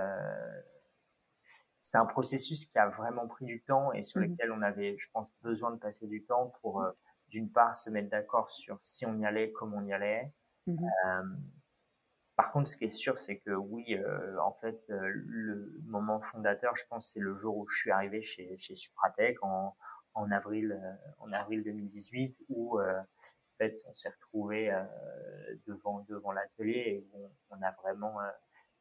c'est 1.80 1.98
un 1.98 2.06
processus 2.06 2.64
qui 2.64 2.78
a 2.78 2.88
vraiment 2.88 3.28
pris 3.28 3.44
du 3.44 3.62
temps 3.62 3.92
et 3.92 4.02
sur 4.02 4.20
mhm. 4.20 4.30
lequel 4.30 4.52
on 4.52 4.62
avait, 4.62 4.96
je 4.98 5.08
pense, 5.12 5.28
besoin 5.42 5.70
de 5.70 5.78
passer 5.78 6.06
du 6.06 6.24
temps 6.24 6.52
pour 6.62 6.84
d'une 7.28 7.50
part 7.50 7.76
se 7.76 7.90
mettre 7.90 8.08
d'accord 8.08 8.50
sur 8.50 8.78
si 8.82 9.04
on 9.04 9.18
y 9.18 9.26
allait, 9.26 9.52
comment 9.52 9.76
on 9.78 9.86
y 9.86 9.92
allait. 9.92 10.32
Mhm. 10.66 10.88
Par 12.38 12.52
contre, 12.52 12.70
ce 12.70 12.76
qui 12.76 12.84
est 12.84 12.88
sûr, 12.88 13.18
c'est 13.18 13.38
que 13.38 13.50
oui, 13.50 13.96
euh, 13.96 14.38
en 14.40 14.52
fait, 14.52 14.88
euh, 14.90 15.10
le 15.12 15.74
moment 15.86 16.20
fondateur, 16.20 16.76
je 16.76 16.84
pense, 16.88 17.10
c'est 17.10 17.18
le 17.18 17.34
jour 17.34 17.56
où 17.56 17.68
je 17.68 17.76
suis 17.76 17.90
arrivé 17.90 18.22
chez, 18.22 18.56
chez 18.58 18.76
Supratec 18.76 19.42
en, 19.42 19.76
en 20.14 20.30
avril, 20.30 20.70
euh, 20.80 21.12
en 21.18 21.32
avril 21.32 21.64
2018, 21.64 22.36
où 22.48 22.80
en 22.80 23.04
fait, 23.58 23.82
on 23.88 23.94
s'est 23.94 24.10
retrouvé 24.10 24.72
devant 25.66 26.04
devant 26.08 26.30
l'atelier 26.30 26.76
et 26.76 27.06
on, 27.12 27.28
on, 27.50 27.60
a 27.60 27.72
vraiment, 27.72 28.20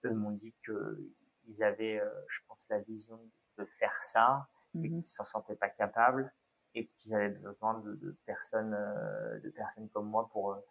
eux 0.05 0.13
m'ont 0.13 0.29
dit 0.29 0.53
que 0.61 1.11
ils 1.47 1.63
avaient, 1.63 1.99
je 2.27 2.41
pense, 2.47 2.67
la 2.69 2.77
vision 2.81 3.19
de 3.57 3.65
faire 3.79 3.99
ça, 4.03 4.47
et 4.75 4.87
mmh 4.87 5.01
qu'ils 5.01 5.07
s'en 5.07 5.25
sentaient 5.25 5.55
pas 5.55 5.69
capables 5.69 6.31
et 6.75 6.85
qu'ils 6.99 7.15
avaient 7.15 7.29
besoin 7.29 7.79
de, 7.79 7.95
de 7.95 8.15
personnes, 8.27 8.77
de 9.43 9.49
personnes 9.49 9.89
comme 9.89 10.07
moi 10.07 10.29
pour 10.31 10.61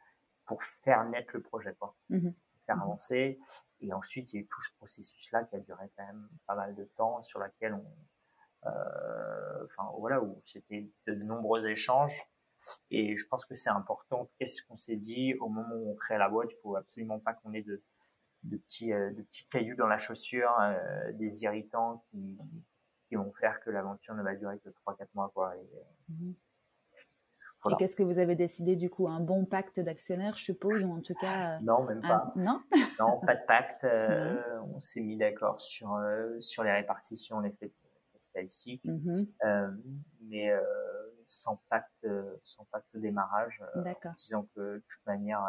pour 0.44 0.62
faire 0.62 1.02
naître 1.08 1.32
le 1.34 1.42
projet, 1.42 1.74
quoi. 1.74 1.96
Mmh 2.10 2.28
faire 2.66 2.76
mhm. 2.76 2.82
avancer. 2.82 3.38
Et 3.80 3.92
ensuite, 3.92 4.32
il 4.32 4.36
y 4.36 4.38
a 4.38 4.42
eu 4.42 4.46
tout 4.46 4.62
ce 4.62 4.70
processus-là 4.76 5.44
qui 5.44 5.56
a 5.56 5.60
duré 5.60 5.90
quand 5.96 6.06
même 6.06 6.28
pas 6.46 6.54
mal 6.54 6.74
de 6.74 6.84
temps, 6.96 7.22
sur 7.22 7.38
laquelle 7.38 7.74
on, 7.74 7.84
euh, 8.66 9.64
enfin 9.64 9.88
voilà, 9.98 10.22
où 10.22 10.40
c'était 10.44 10.88
de 11.06 11.14
nombreux 11.26 11.66
échanges. 11.66 12.22
Et 12.90 13.16
je 13.16 13.26
pense 13.28 13.44
que 13.44 13.54
c'est 13.54 13.70
important. 13.70 14.30
Qu'est-ce 14.38 14.62
qu'on 14.62 14.76
s'est 14.76 14.96
dit 14.96 15.34
au 15.40 15.48
moment 15.48 15.74
où 15.74 15.90
on 15.90 15.94
crée 15.94 16.18
la 16.18 16.28
boîte? 16.28 16.50
Il 16.52 16.60
faut 16.62 16.76
absolument 16.76 17.20
pas 17.20 17.34
qu'on 17.34 17.52
ait 17.52 17.62
de, 17.62 17.82
de 18.44 18.56
petits, 18.56 18.92
euh, 18.92 19.12
de 19.12 19.22
petits 19.22 19.46
cailloux 19.48 19.76
dans 19.76 19.86
la 19.86 19.98
chaussure, 19.98 20.58
euh, 20.60 21.12
des 21.12 21.42
irritants 21.42 22.04
qui, 22.10 22.38
qui 23.08 23.14
vont 23.16 23.32
faire 23.32 23.60
que 23.60 23.70
l'aventure 23.70 24.14
ne 24.14 24.22
va 24.22 24.34
durer 24.34 24.58
que 24.58 24.70
3-4 24.70 25.06
mois. 25.14 25.30
Quoi. 25.34 25.54
Et, 25.56 26.36
Et 27.70 27.76
qu'est-ce 27.76 27.96
que 27.96 28.02
vous 28.02 28.18
avez 28.18 28.34
décidé 28.34 28.76
du 28.76 28.90
coup 28.90 29.08
Un 29.08 29.20
bon 29.20 29.44
pacte 29.44 29.80
d'actionnaires, 29.80 30.36
je 30.36 30.44
suppose, 30.44 30.84
ou 30.84 30.92
en 30.92 31.00
tout 31.00 31.14
cas 31.14 31.56
euh, 31.56 31.58
Non, 31.62 31.84
même 31.84 32.00
pas. 32.00 32.32
Non? 32.36 32.62
Non, 33.00 33.20
pas 33.20 33.34
de 33.34 33.44
pacte. 33.46 33.84
Euh, 33.84 34.40
on 34.74 34.80
s'est 34.80 35.00
mis 35.00 35.16
d'accord 35.16 35.60
sur, 35.60 35.94
euh, 35.94 36.40
sur 36.40 36.64
les 36.64 36.72
répartitions, 36.72 37.36
en 37.36 37.44
effet, 37.44 37.72
capitalistiques, 38.12 38.84
mmh 38.84 39.14
mais 40.28 40.50
sans 41.28 41.60
pacte, 41.68 42.06
sans 42.42 42.64
pacte 42.66 42.86
de 42.94 43.00
démarrage. 43.00 43.62
D'accord. 43.76 44.12
disant 44.12 44.48
que 44.54 44.76
de 44.76 44.84
toute 44.88 45.06
manière, 45.06 45.40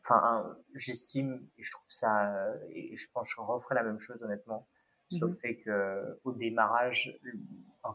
enfin, 0.00 0.56
j'estime 0.74 1.46
et 1.58 1.62
je 1.62 1.72
trouve 1.72 1.88
ça, 1.88 2.32
et 2.70 2.96
je 2.96 3.08
pense 3.12 3.28
que 3.28 3.34
je 3.36 3.40
referai 3.40 3.74
la 3.74 3.82
même 3.82 3.98
chose 3.98 4.22
honnêtement 4.22 4.68
sur 5.12 5.26
le 5.26 5.34
mmh 5.34 5.36
fait 5.36 5.56
que 5.56 6.18
au 6.24 6.32
démarrage, 6.32 7.18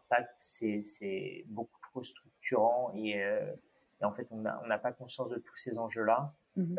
pacte 0.10 0.34
c'est 0.38 1.46
beaucoup 1.48 1.80
trop 1.82 2.04
structurant 2.04 2.92
et, 2.96 3.22
euh, 3.22 3.54
et 4.02 4.06
en 4.06 4.12
fait 4.12 4.28
on 4.32 4.42
n'a 4.42 4.62
on 4.64 4.80
pas 4.80 4.92
conscience 4.92 5.30
de 5.30 5.38
tous 5.38 5.56
ces 5.56 5.78
enjeux-là. 5.80 6.34
Mmh 6.56 6.76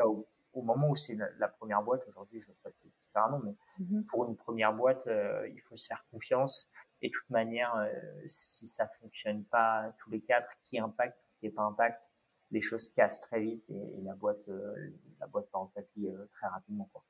au, 0.54 0.62
moment 0.62 0.88
où 0.90 0.96
c'est 0.96 1.16
la, 1.38 1.46
première 1.46 1.82
boîte, 1.82 2.02
aujourd'hui 2.08 2.40
je 2.40 2.48
le 2.48 2.54
fais 2.64 2.72
différemment, 3.04 3.40
mais 3.44 3.54
mmh 3.78 4.02
pour 4.04 4.28
une 4.28 4.34
première 4.34 4.72
boîte, 4.72 5.06
euh, 5.06 5.48
il 5.54 5.60
faut 5.60 5.76
se 5.76 5.86
faire 5.86 6.04
confiance. 6.10 6.68
Et 7.00 7.08
de 7.08 7.12
toute 7.12 7.30
manière, 7.30 7.76
euh, 7.76 7.88
si 8.26 8.66
ça 8.66 8.88
fonctionne 9.00 9.44
pas 9.44 9.92
tous 9.98 10.10
les 10.10 10.20
quatre, 10.20 10.50
qui 10.64 10.80
impacte, 10.80 11.16
qui 11.38 11.46
n'est 11.46 11.52
pas 11.52 11.62
impact, 11.62 12.10
les 12.50 12.60
choses 12.60 12.88
cassent 12.88 13.20
très 13.20 13.40
vite 13.40 13.64
et, 13.70 14.02
la 14.02 14.14
boîte, 14.14 14.50
la 15.20 15.26
boîte 15.26 15.50
part 15.50 15.62
en 15.62 15.66
tapis 15.66 16.08
très 16.32 16.48
rapidement. 16.48 16.88
Quoi. 16.92 17.04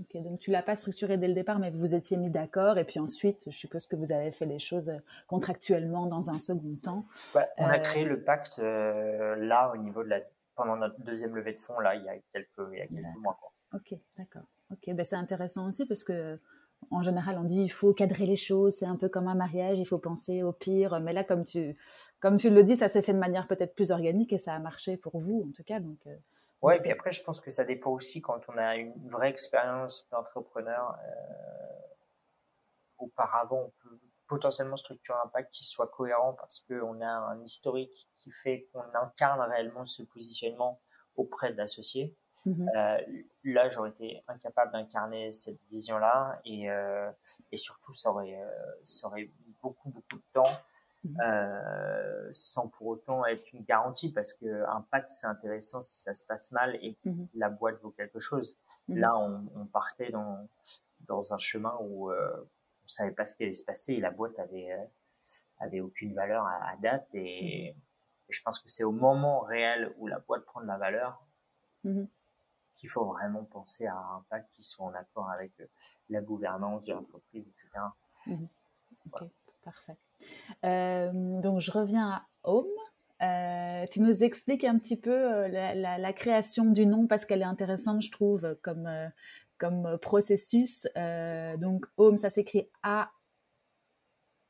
Ok, 0.00 0.22
donc 0.22 0.40
tu 0.40 0.50
l'as 0.50 0.62
pas 0.62 0.76
structuré 0.76 1.16
dès 1.16 1.28
le 1.28 1.34
départ, 1.34 1.58
mais 1.58 1.70
vous 1.70 1.94
étiez 1.94 2.16
mis 2.16 2.28
d'accord, 2.28 2.76
et 2.76 2.84
puis 2.84 3.00
ensuite, 3.00 3.44
je 3.50 3.56
suppose 3.56 3.86
que 3.86 3.96
vous 3.96 4.12
avez 4.12 4.30
fait 4.30 4.44
les 4.44 4.58
choses 4.58 4.90
euh, 4.90 4.98
contractuellement 5.26 6.06
dans 6.06 6.30
un 6.30 6.38
second 6.38 6.76
temps. 6.82 7.06
on 7.56 7.64
a 7.64 7.76
euh, 7.76 7.78
créé 7.78 8.04
le 8.04 8.22
pacte 8.22 8.58
euh, 8.58 9.36
là 9.36 9.72
au 9.72 9.78
niveau 9.78 10.02
de 10.04 10.08
la 10.08 10.20
pendant 10.54 10.76
notre 10.76 10.98
deuxième 11.00 11.36
levée 11.36 11.52
de 11.52 11.58
fonds 11.58 11.78
là 11.80 11.94
il 11.94 12.04
y 12.04 12.08
a 12.08 12.14
quelques, 12.32 12.72
il 12.72 12.78
y 12.78 12.82
a 12.82 12.86
quelques 12.86 13.18
mois. 13.22 13.38
Quoi. 13.40 13.52
Ok, 13.74 13.98
d'accord. 14.18 14.46
Ok, 14.70 14.94
ben 14.94 15.04
c'est 15.04 15.16
intéressant 15.16 15.68
aussi 15.68 15.86
parce 15.86 16.04
que 16.04 16.38
en 16.90 17.02
général, 17.02 17.38
on 17.38 17.44
dit 17.44 17.62
il 17.62 17.72
faut 17.72 17.92
cadrer 17.92 18.26
les 18.26 18.36
choses, 18.36 18.76
c'est 18.76 18.86
un 18.86 18.96
peu 18.96 19.08
comme 19.08 19.28
un 19.28 19.34
mariage, 19.34 19.78
il 19.78 19.86
faut 19.86 19.98
penser 19.98 20.42
au 20.42 20.52
pire. 20.52 20.98
Mais 21.00 21.12
là, 21.12 21.24
comme 21.24 21.44
tu, 21.44 21.76
comme 22.20 22.36
tu 22.36 22.50
le 22.50 22.62
dis, 22.62 22.76
ça 22.76 22.88
s'est 22.88 23.02
fait 23.02 23.14
de 23.14 23.18
manière 23.18 23.46
peut-être 23.48 23.74
plus 23.74 23.90
organique 23.90 24.32
et 24.32 24.38
ça 24.38 24.54
a 24.54 24.58
marché 24.58 24.96
pour 24.96 25.18
vous, 25.18 25.46
en 25.48 25.52
tout 25.52 25.64
cas. 25.64 25.80
Donc, 25.80 25.98
Ouais, 26.62 26.76
et 26.84 26.90
après, 26.90 27.12
je 27.12 27.22
pense 27.22 27.40
que 27.40 27.50
ça 27.50 27.64
dépend 27.64 27.90
aussi 27.90 28.20
quand 28.20 28.40
on 28.48 28.56
a 28.56 28.76
une 28.76 29.08
vraie 29.08 29.28
expérience 29.28 30.08
d'entrepreneur. 30.10 30.96
Euh, 31.04 31.86
auparavant, 32.98 33.66
on 33.66 33.72
peut 33.82 34.00
potentiellement 34.26 34.76
structurer 34.76 35.18
un 35.22 35.28
pacte 35.28 35.52
qui 35.52 35.64
soit 35.64 35.86
cohérent 35.88 36.32
parce 36.32 36.60
qu'on 36.60 37.00
a 37.00 37.06
un 37.06 37.40
historique 37.42 38.08
qui 38.14 38.30
fait 38.30 38.68
qu'on 38.72 38.82
incarne 38.94 39.40
réellement 39.48 39.86
ce 39.86 40.02
positionnement 40.02 40.80
auprès 41.14 41.52
de 41.52 41.56
l'associé. 41.56 42.16
Mmh 42.46 42.68
euh, 42.76 42.98
là, 43.44 43.68
j'aurais 43.68 43.90
été 43.90 44.22
incapable 44.28 44.72
d'incarner 44.72 45.32
cette 45.32 45.60
vision-là 45.70 46.40
et, 46.44 46.70
euh, 46.70 47.10
et 47.52 47.56
surtout, 47.56 47.92
ça 47.92 48.10
aurait, 48.10 48.40
euh, 48.40 48.50
ça 48.84 49.08
aurait 49.08 49.30
beaucoup, 49.60 49.90
beaucoup 49.90 50.16
de 50.16 50.24
temps 50.32 50.50
Mmh. 51.06 51.20
Euh, 51.20 52.28
sans 52.32 52.68
pour 52.68 52.88
autant 52.88 53.24
être 53.26 53.52
une 53.52 53.62
garantie 53.62 54.12
parce 54.12 54.34
que 54.34 54.64
un 54.68 54.80
pacte 54.90 55.10
c'est 55.10 55.26
intéressant 55.26 55.80
si 55.80 56.00
ça 56.00 56.14
se 56.14 56.24
passe 56.26 56.50
mal 56.52 56.76
et 56.82 56.94
que 56.94 57.10
mmh. 57.10 57.28
la 57.34 57.48
boîte 57.48 57.80
vaut 57.82 57.90
quelque 57.90 58.18
chose. 58.18 58.58
Là, 58.88 59.16
on, 59.16 59.46
on, 59.54 59.66
partait 59.66 60.10
dans 60.10 60.48
dans 61.06 61.32
un 61.32 61.38
chemin 61.38 61.76
où 61.80 62.10
euh, 62.10 62.48
on 62.84 62.88
savait 62.88 63.12
pas 63.12 63.24
ce 63.24 63.36
qui 63.36 63.44
allait 63.44 63.54
se 63.54 63.64
passer 63.64 63.94
et 63.94 64.00
la 64.00 64.10
boîte 64.10 64.38
avait 64.38 64.72
euh, 64.72 64.84
avait 65.60 65.80
aucune 65.80 66.14
valeur 66.14 66.44
à, 66.44 66.70
à 66.70 66.76
date 66.76 67.14
et, 67.14 67.66
et, 67.68 67.76
je 68.28 68.42
pense 68.42 68.58
que 68.58 68.68
c'est 68.68 68.84
au 68.84 68.92
moment 68.92 69.40
réel 69.40 69.94
où 69.98 70.08
la 70.08 70.18
boîte 70.18 70.44
prend 70.44 70.60
de 70.60 70.66
la 70.66 70.78
valeur 70.78 71.22
qu'il 72.76 72.88
faut 72.88 73.04
vraiment 73.04 73.44
penser 73.44 73.86
à 73.86 73.96
un 73.96 74.24
pacte 74.30 74.48
qui 74.52 74.62
soit 74.62 74.86
en 74.86 74.94
accord 74.94 75.28
avec 75.30 75.52
la 76.08 76.20
gouvernance 76.20 76.86
de 76.86 76.92
l'entreprise, 76.92 77.48
etc. 77.48 77.68
Ok, 79.06 79.28
parfait. 79.64 79.96
Euh, 80.64 81.10
donc, 81.40 81.60
je 81.60 81.70
reviens 81.70 82.10
à 82.10 82.26
Home. 82.44 82.66
Euh, 83.22 83.84
tu 83.90 84.00
nous 84.00 84.24
expliques 84.24 84.64
un 84.64 84.78
petit 84.78 84.96
peu 84.96 85.10
euh, 85.10 85.48
la, 85.48 86.12
création 86.12 86.66
du 86.66 86.86
nom 86.86 87.06
parce 87.06 87.24
qu'elle 87.24 87.40
est 87.40 87.44
intéressante, 87.44 88.02
je 88.02 88.10
trouve, 88.10 88.56
comme, 88.62 88.88
comme 89.58 89.98
processus. 89.98 90.86
donc, 91.58 91.86
Home, 91.96 92.16
ça 92.16 92.30
s'écrit 92.30 92.68
A. 92.82 93.10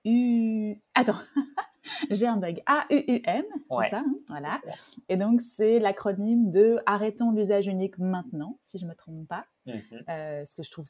U. 0.04 0.80
Attends, 0.94 1.18
j'ai 2.10 2.26
un 2.26 2.36
bug. 2.36 2.62
A-U-U-M, 2.66 3.44
c'est 3.70 3.88
ça, 3.88 3.98
hein, 3.98 4.14
voilà. 4.28 4.60
Et 5.08 5.16
donc, 5.16 5.40
c'est 5.40 5.78
l'acronyme 5.78 6.50
de 6.50 6.78
Arrêtons 6.86 7.32
l'usage 7.32 7.66
unique 7.66 7.98
maintenant, 7.98 8.58
si 8.62 8.78
je 8.78 8.84
ne 8.84 8.90
me 8.90 8.94
trompe 8.94 9.26
pas. 9.28 9.44
Mm-hmm. 9.66 10.46
ce 10.46 10.54
que 10.54 10.62
je 10.62 10.70
trouve 10.70 10.86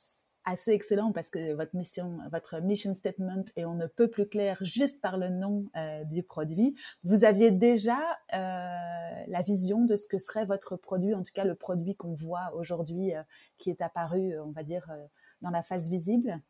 assez 0.47 0.71
excellent 0.71 1.13
parce 1.13 1.29
que 1.29 1.53
votre 1.55 1.75
mission, 1.75 2.19
votre 2.31 2.61
mission 2.61 2.95
statement 2.95 3.45
et 3.57 3.67
on 3.67 3.75
ne 3.75 3.87
peut 3.87 4.09
plus 4.09 4.29
clair 4.29 4.57
juste 4.63 5.03
par 5.03 5.19
le 5.19 5.29
nom 5.29 5.69
euh, 5.77 6.05
du 6.05 6.23
produit. 6.23 6.75
Vous 7.03 7.25
aviez 7.25 7.51
déjà 7.51 7.99
euh, 8.33 9.25
la 9.27 9.43
vision 9.43 9.85
de 9.85 9.97
ce 9.97 10.07
que 10.07 10.19
serait 10.19 10.45
votre 10.45 10.77
produit, 10.77 11.15
en 11.15 11.25
tout 11.25 11.33
cas 11.35 11.45
le 11.45 11.57
produit 11.57 11.97
qu'on 11.97 12.15
voit 12.15 12.55
aujourd'hui 12.55 13.15
euh, 13.15 13.23
qui 13.59 13.71
est 13.71 13.83
apparu, 13.83 14.39
on 14.39 14.53
va 14.53 14.63
dire, 14.63 14.89
dans 15.43 15.51
la 15.51 15.63
face 15.63 15.91
visible? 15.91 16.41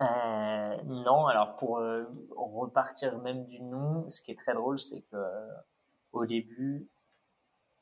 Non, 0.00 1.26
alors 1.26 1.56
pour 1.56 1.80
repartir 2.36 3.18
même 3.18 3.46
du 3.46 3.60
nom, 3.60 4.08
ce 4.08 4.22
qui 4.22 4.32
est 4.32 4.38
très 4.38 4.54
drôle, 4.54 4.78
c'est 4.78 5.02
que 5.02 5.16
au 6.12 6.26
début, 6.26 6.88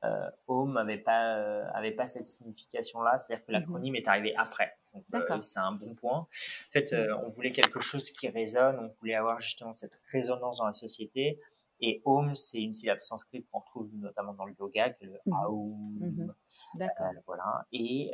euh, 0.05 0.31
Home 0.47 0.77
avait 0.77 0.99
pas 0.99 1.37
euh, 1.37 1.65
avait 1.75 1.93
pas 1.93 2.07
cette 2.07 2.29
signification 2.29 3.03
là, 3.03 3.19
c'est-à-dire 3.19 3.45
que 3.45 3.53
mhm. 3.53 3.59
l'acronyme 3.59 3.97
est 3.97 4.07
arrivé 4.07 4.35
après. 4.37 4.77
Donc 5.11 5.25
euh, 5.31 5.41
c'est 5.43 5.59
un 5.59 5.73
bon 5.73 5.95
point. 5.95 6.19
En 6.19 6.27
fait, 6.73 6.93
euh, 6.93 7.17
on 7.25 7.31
voulait 7.31 7.51
quelque 7.51 7.81
chose 7.81 8.11
qui 8.11 8.29
résonne, 8.29 8.79
on 8.79 8.89
voulait 9.01 9.15
avoir 9.15 9.41
justement 9.41 9.75
cette 9.75 9.99
résonance 10.11 10.59
dans 10.59 10.67
la 10.67 10.75
société. 10.75 11.41
Et 11.81 12.03
Home, 12.05 12.35
c'est 12.35 12.61
une 12.61 12.75
syllabe 12.75 13.01
sanskrit 13.01 13.45
qu'on 13.45 13.61
retrouve 13.61 13.89
notamment 13.95 14.35
dans 14.35 14.47
le 14.47 14.55
yoga, 14.59 14.95
le. 15.01 15.19
Aum. 15.27 15.99
Mhm. 16.01 16.35
D'accord. 16.75 17.13
voilà. 17.27 17.67
Et 17.73 18.13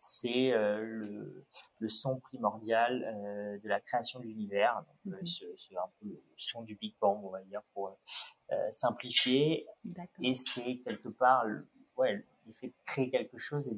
c'est 0.00 0.50
le, 0.50 1.46
le, 1.78 1.88
son 1.88 2.18
primordial 2.18 3.60
de 3.62 3.68
la 3.68 3.80
création 3.80 4.18
de 4.20 4.24
l'univers. 4.24 4.84
Mhm. 5.04 5.26
C'est 5.26 5.76
un 5.76 5.90
peu 6.00 6.06
le 6.08 6.22
son 6.36 6.62
du 6.62 6.74
Big 6.74 6.96
Bang, 7.00 7.20
on 7.24 7.30
va 7.30 7.42
dire, 7.42 7.62
pour 7.74 7.96
simplifier. 8.70 9.66
Et 10.22 10.34
c'est 10.34 10.78
quelque 10.78 11.08
part, 11.08 11.44
ouais, 11.96 12.26
fait 12.52 12.72
créer 12.86 13.10
quelque 13.10 13.38
chose 13.38 13.68
et 13.68 13.76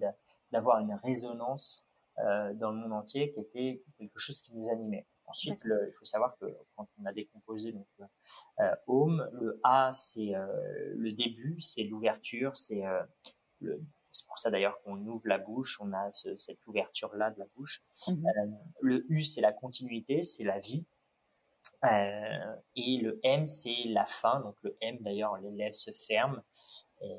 d'avoir 0.51 0.79
une 0.79 0.95
résonance 0.95 1.87
dans 2.17 2.71
le 2.71 2.77
monde 2.77 2.93
entier 2.93 3.33
qui 3.33 3.41
était 3.41 3.83
quelque 3.99 4.19
chose 4.19 4.41
qui 4.41 4.55
nous 4.55 4.69
animait. 4.71 5.07
Ensuite, 5.27 5.61
il 5.65 5.93
faut 5.99 6.05
savoir 6.05 6.37
que 6.37 6.45
quand 6.77 6.87
on 7.01 7.07
a 7.07 7.13
décomposé 7.13 7.73
donc 7.73 7.87
euh, 8.61 8.75
home, 8.87 9.29
le 9.33 9.59
A 9.63 9.91
c'est 9.93 10.35
euh, 10.35 10.93
le 10.95 11.13
début, 11.13 11.61
c'est 11.61 11.85
l'ouverture, 11.85 12.55
c'est 12.57 12.85
euh, 12.85 13.03
c'est 14.13 14.27
pour 14.27 14.39
ça 14.39 14.51
d'ailleurs 14.51 14.81
qu'on 14.83 14.97
ouvre 15.07 15.27
la 15.27 15.39
bouche, 15.39 15.81
on 15.81 15.93
a 15.93 16.11
cette 16.13 16.67
ouverture 16.67 17.15
là 17.15 17.31
de 17.31 17.39
la 17.39 17.47
bouche. 17.57 17.83
Mhm. 18.09 18.27
Euh, 18.27 18.47
le 18.81 19.07
U 19.11 19.23
c'est 19.23 19.41
la 19.41 19.53
continuité, 19.53 20.23
c'est 20.23 20.45
la 20.45 20.59
vie. 20.59 20.85
Euh, 21.85 22.57
et 22.77 22.99
le 22.99 23.19
M 23.23 23.47
c'est 23.47 23.85
la 23.87 24.07
fin. 24.07 24.41
Donc 24.41 24.57
le 24.63 24.77
M 24.81 24.99
d'ailleurs, 25.01 25.37
les 25.39 25.51
lèvres 25.51 25.75
se 25.75 25.91
ferment. 25.91 26.43
Et 27.01 27.19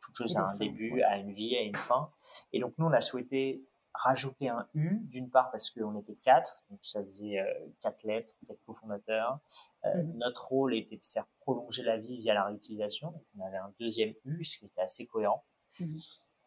toute 0.00 0.16
chose 0.16 0.36
a 0.36 0.42
un 0.42 0.56
début, 0.58 1.02
a 1.02 1.18
une 1.18 1.32
vie, 1.32 1.56
a 1.56 1.62
une 1.62 1.76
fin. 1.76 2.10
Et 2.52 2.60
donc 2.60 2.74
nous 2.78 2.86
on 2.86 2.92
a 2.92 3.00
souhaité 3.00 3.62
rajouter 3.98 4.48
un 4.48 4.66
U, 4.74 5.00
d'une 5.02 5.28
part 5.28 5.50
parce 5.50 5.70
qu'on 5.70 5.98
était 5.98 6.16
quatre, 6.16 6.62
donc 6.70 6.78
ça 6.82 7.02
faisait 7.04 7.40
euh, 7.40 7.44
quatre 7.80 8.02
lettres, 8.04 8.34
quatre 8.46 8.62
cofondateurs. 8.64 9.38
Euh, 9.84 10.02
mhm. 10.02 10.18
Notre 10.18 10.48
rôle 10.48 10.74
était 10.74 10.96
de 10.96 11.04
faire 11.04 11.26
prolonger 11.40 11.82
la 11.82 11.96
vie 11.98 12.18
via 12.18 12.34
la 12.34 12.44
réutilisation. 12.44 13.10
Donc 13.10 13.22
on 13.36 13.44
avait 13.44 13.56
un 13.56 13.72
deuxième 13.80 14.14
U, 14.24 14.44
ce 14.44 14.58
qui 14.58 14.66
était 14.66 14.80
assez 14.80 15.06
cohérent. 15.06 15.44
Mhm. 15.80 16.00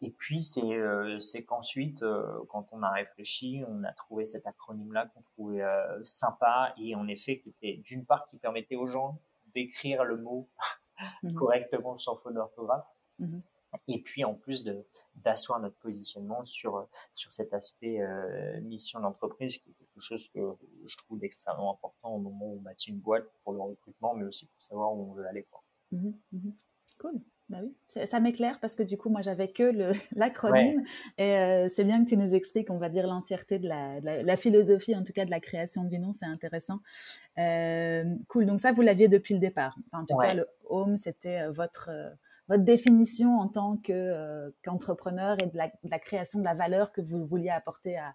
Et 0.04 0.10
puis 0.10 0.42
c'est 0.42 0.74
euh, 0.74 1.20
qu'ensuite, 1.48 2.04
quand 2.50 2.68
on 2.72 2.82
a 2.82 2.90
réfléchi, 2.90 3.64
on 3.68 3.84
a 3.84 3.92
trouvé 3.94 4.26
cet 4.26 4.48
acronyme-là 4.48 5.08
qu'on 5.08 5.22
trouvait 5.22 5.64
sympa 6.04 6.74
et 6.80 6.96
en 6.96 7.08
effet 7.08 7.40
qui 7.40 7.50
était 7.50 7.78
d'une 7.84 8.06
part 8.06 8.28
qui 8.30 8.38
permettait 8.38 8.76
aux 8.76 8.88
gens 8.88 9.22
d'écrire 9.54 10.04
le 10.04 10.18
mot 10.18 10.50
mhm. 11.22 11.36
correctement 11.36 11.96
sans 11.98 12.16
faute 12.18 12.34
d'orthographe 12.34 12.88
et 13.88 14.02
puis 14.02 14.24
en 14.24 14.34
plus 14.34 14.66
d'asseoir 15.16 15.60
notre 15.60 15.78
positionnement 15.78 16.44
sur 16.44 16.88
sur 17.16 17.32
cet 17.32 17.54
aspect 17.54 18.02
euh, 18.02 18.60
mission 18.62 19.00
d'entreprise 19.00 19.58
qui 19.58 19.70
est 19.70 19.74
quelque 19.74 20.00
chose 20.00 20.28
que 20.30 20.40
je 20.86 20.98
trouve 20.98 21.20
d'extrêmement 21.20 21.74
important 21.74 22.16
au 22.16 22.20
moment 22.20 22.48
où 22.48 22.58
on 22.58 22.62
bâtit 22.62 22.90
une 22.90 23.00
boîte 23.00 23.26
pour 23.44 23.54
le 23.54 23.62
recrutement 23.62 24.16
mais 24.16 24.26
aussi 24.26 24.48
pour 24.48 24.62
savoir 24.62 24.94
où 24.94 25.12
on 25.12 25.14
veut 25.14 25.26
aller 25.26 25.44
quoi. 25.44 25.64
Mmh 25.92 26.12
mmh 26.32 26.52
cool. 27.00 27.22
Bah 27.52 27.58
oui, 27.62 27.76
ça, 27.88 28.20
m'éclaire 28.22 28.60
parce 28.62 28.76
que 28.76 28.84
du 28.84 28.98
coup, 28.98 29.10
moi, 29.10 29.22
j'avais 29.22 29.50
que 29.50 29.74
l'acronyme 30.16 30.84
et 31.18 31.36
euh, 31.38 31.68
c'est 31.70 31.84
bien 31.84 32.02
que 32.04 32.10
tu 32.10 32.16
nous 32.16 32.34
expliques, 32.34 32.70
on 32.70 32.78
va 32.78 32.88
dire, 32.88 33.06
l'entièreté 33.06 33.60
de 33.60 33.68
la, 33.68 34.00
la, 34.00 34.36
philosophie, 34.38 34.96
en 34.96 35.04
tout 35.04 35.12
cas 35.12 35.26
de 35.26 35.32
la 35.32 35.42
création 35.42 35.84
du 35.84 36.00
nom, 36.00 36.14
c'est 36.14 36.26
intéressant. 36.26 36.80
Euh, 37.38 38.06
cool, 38.30 38.46
donc 38.46 38.62
ça, 38.62 38.72
vous 38.72 38.82
l'aviez 38.82 39.10
depuis 39.10 39.34
le 39.34 39.42
départ. 39.42 39.78
en 39.92 40.06
tout 40.06 40.18
cas, 40.18 40.34
le 40.34 40.48
home, 40.70 40.98
c'était 40.98 41.42
euh, 41.42 41.52
votre 41.52 41.90
votre 42.48 42.64
définition 42.64 43.40
en 43.40 43.48
tant 43.48 43.78
qu'entrepreneur 43.78 45.38
et 45.42 45.46
de 45.46 45.58
la, 45.58 46.00
création 46.00 46.40
de 46.40 46.44
la 46.44 46.54
valeur 46.54 46.92
que 46.92 47.00
vous 47.00 47.26
vouliez 47.26 47.50
apporter 47.50 47.98
à, 47.98 48.14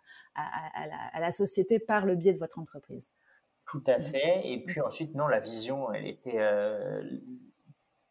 la, 1.18 1.32
société 1.32 1.78
par 1.78 2.05
le 2.05 2.16
biais 2.16 2.34
de 2.34 2.39
votre 2.39 2.59
entreprise. 2.59 3.11
Tout 3.66 3.82
à 3.87 3.99
fait. 3.99 4.43
Et 4.45 4.62
puis 4.62 4.82
ensuite, 4.82 5.14
non, 5.14 5.26
la 5.26 5.41
vision, 5.41 5.91
elle 5.91 6.07
était, 6.07 6.39
euh, 6.39 7.03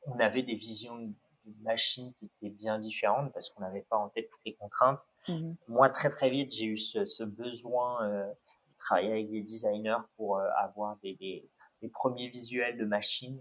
on 0.06 0.20
avait 0.20 0.44
des 0.44 0.56
visions 0.56 0.98
de 0.98 1.14
machines 1.62 2.14
qui 2.16 2.26
étaient 2.26 2.54
bien 2.54 2.80
différentes 2.80 3.32
parce 3.34 3.50
qu'on 3.50 3.62
n'avait 3.62 3.86
pas 3.90 3.98
en 3.98 4.10
tête 4.10 4.30
toutes 4.32 4.46
les 4.46 4.56
contraintes. 4.56 5.06
Mhm. 5.30 5.56
Moi, 5.68 5.90
très 5.90 6.10
très 6.10 6.30
vite, 6.30 6.52
j'ai 6.52 6.66
eu 6.66 6.78
ce, 6.78 7.24
besoin 7.24 8.04
euh, 8.04 8.26
de 8.28 8.78
travailler 8.78 9.12
avec 9.12 9.32
des 9.32 9.42
designers 9.42 10.04
pour 10.18 10.40
avoir 10.40 10.98
des, 10.98 11.14
des, 11.16 11.50
premiers 11.94 12.30
visuels 12.30 12.78
de 12.80 12.86
machines 12.86 13.40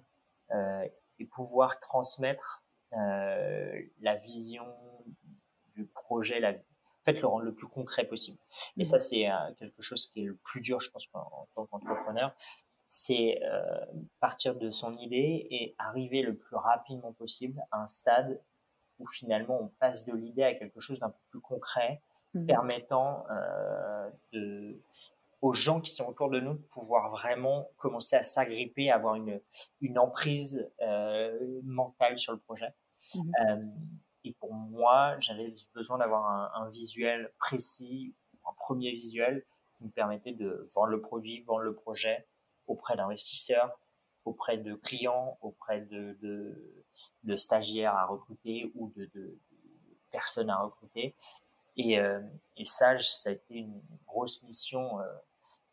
et 1.19 1.25
pouvoir 1.25 1.79
transmettre 1.79 2.65
euh, 2.97 3.83
la 4.01 4.15
vision 4.15 4.67
du 5.75 5.87
projet, 5.87 6.39
la, 6.39 6.51
en 6.51 7.05
fait, 7.05 7.15
le 7.15 7.27
rendre 7.27 7.45
le 7.45 7.55
plus 7.55 7.67
concret 7.67 8.05
possible. 8.07 8.39
Et 8.77 8.85
ça, 8.85 8.97
mhm. 8.97 9.01
c'est 9.01 9.31
euh, 9.31 9.53
quelque 9.59 9.83
chose 9.83 10.07
qui 10.07 10.23
est 10.23 10.27
le 10.27 10.37
plus 10.37 10.61
dur, 10.61 10.81
je 10.81 10.91
pense, 10.91 11.09
en, 11.13 11.49
tant 11.55 11.67
qu'entrepreneur. 11.67 12.35
C'est 12.87 13.41
euh, 13.43 13.85
partir 14.21 14.57
de 14.57 14.71
son 14.71 14.97
idée 14.97 15.47
et 15.51 15.75
arriver 15.79 16.23
le 16.23 16.37
plus 16.37 16.57
rapidement 16.57 17.13
possible 17.13 17.61
à 17.73 17.83
un 17.83 17.89
stade 17.89 18.41
où 18.99 19.07
finalement 19.07 19.61
on 19.61 19.69
passe 19.81 20.05
de 20.05 20.15
l'idée 20.15 20.45
à 20.45 20.55
quelque 20.55 20.81
chose 20.81 21.01
d'un 21.01 21.11
peu 21.11 21.19
plus 21.31 21.41
concret, 21.41 22.01
mhm. 22.35 22.47
permettant 22.47 23.25
euh, 23.31 24.11
de, 24.33 24.79
aux 25.45 25.53
gens 25.53 25.81
qui 25.81 25.93
sont 25.93 26.07
autour 26.07 26.31
de 26.31 26.41
nous 26.41 26.55
de 26.55 26.63
pouvoir 26.73 27.11
vraiment 27.11 27.69
commencer 27.77 28.17
à 28.17 28.23
s'agripper, 28.23 28.91
avoir 28.91 29.17
une, 29.17 29.41
une 29.81 29.99
emprise 29.99 30.71
euh, 30.81 31.61
mentale 31.65 32.19
sur 32.19 32.33
le 32.33 32.39
projet. 32.39 32.73
Mmh 33.15 33.33
euh, 33.49 33.57
et 34.27 34.33
pour 34.41 34.55
moi, 34.55 35.17
j'avais 35.21 35.53
besoin 35.75 35.99
d'avoir 35.99 36.57
un, 36.57 36.71
visuel 36.71 37.31
précis, 37.39 38.15
un 38.47 38.55
premier 38.55 38.91
visuel 38.91 39.45
qui 39.77 39.85
me 39.85 39.91
permettait 39.91 40.33
de 40.33 40.67
vendre 40.75 40.89
le 40.89 41.03
produit, 41.03 41.43
vendre 41.43 41.61
le 41.61 41.75
projet 41.75 42.27
auprès 42.67 42.97
d'investisseurs, 42.97 43.79
auprès 44.25 44.59
de 44.59 44.75
clients, 44.75 45.39
auprès 45.41 45.83
de, 45.83 46.17
stagiaires 47.37 47.95
à 47.95 48.07
recruter 48.07 48.73
ou 48.75 48.93
de, 48.97 49.39
personnes 50.11 50.51
à 50.51 50.59
recruter. 50.59 51.15
Et, 51.77 51.99
euh, 51.99 52.21
ça, 52.65 52.97
ça 52.99 53.31
a 53.31 53.33
été 53.33 53.55
une 53.55 53.83
grosse 54.07 54.43
mission 54.45 55.01
euh, 55.01 55.05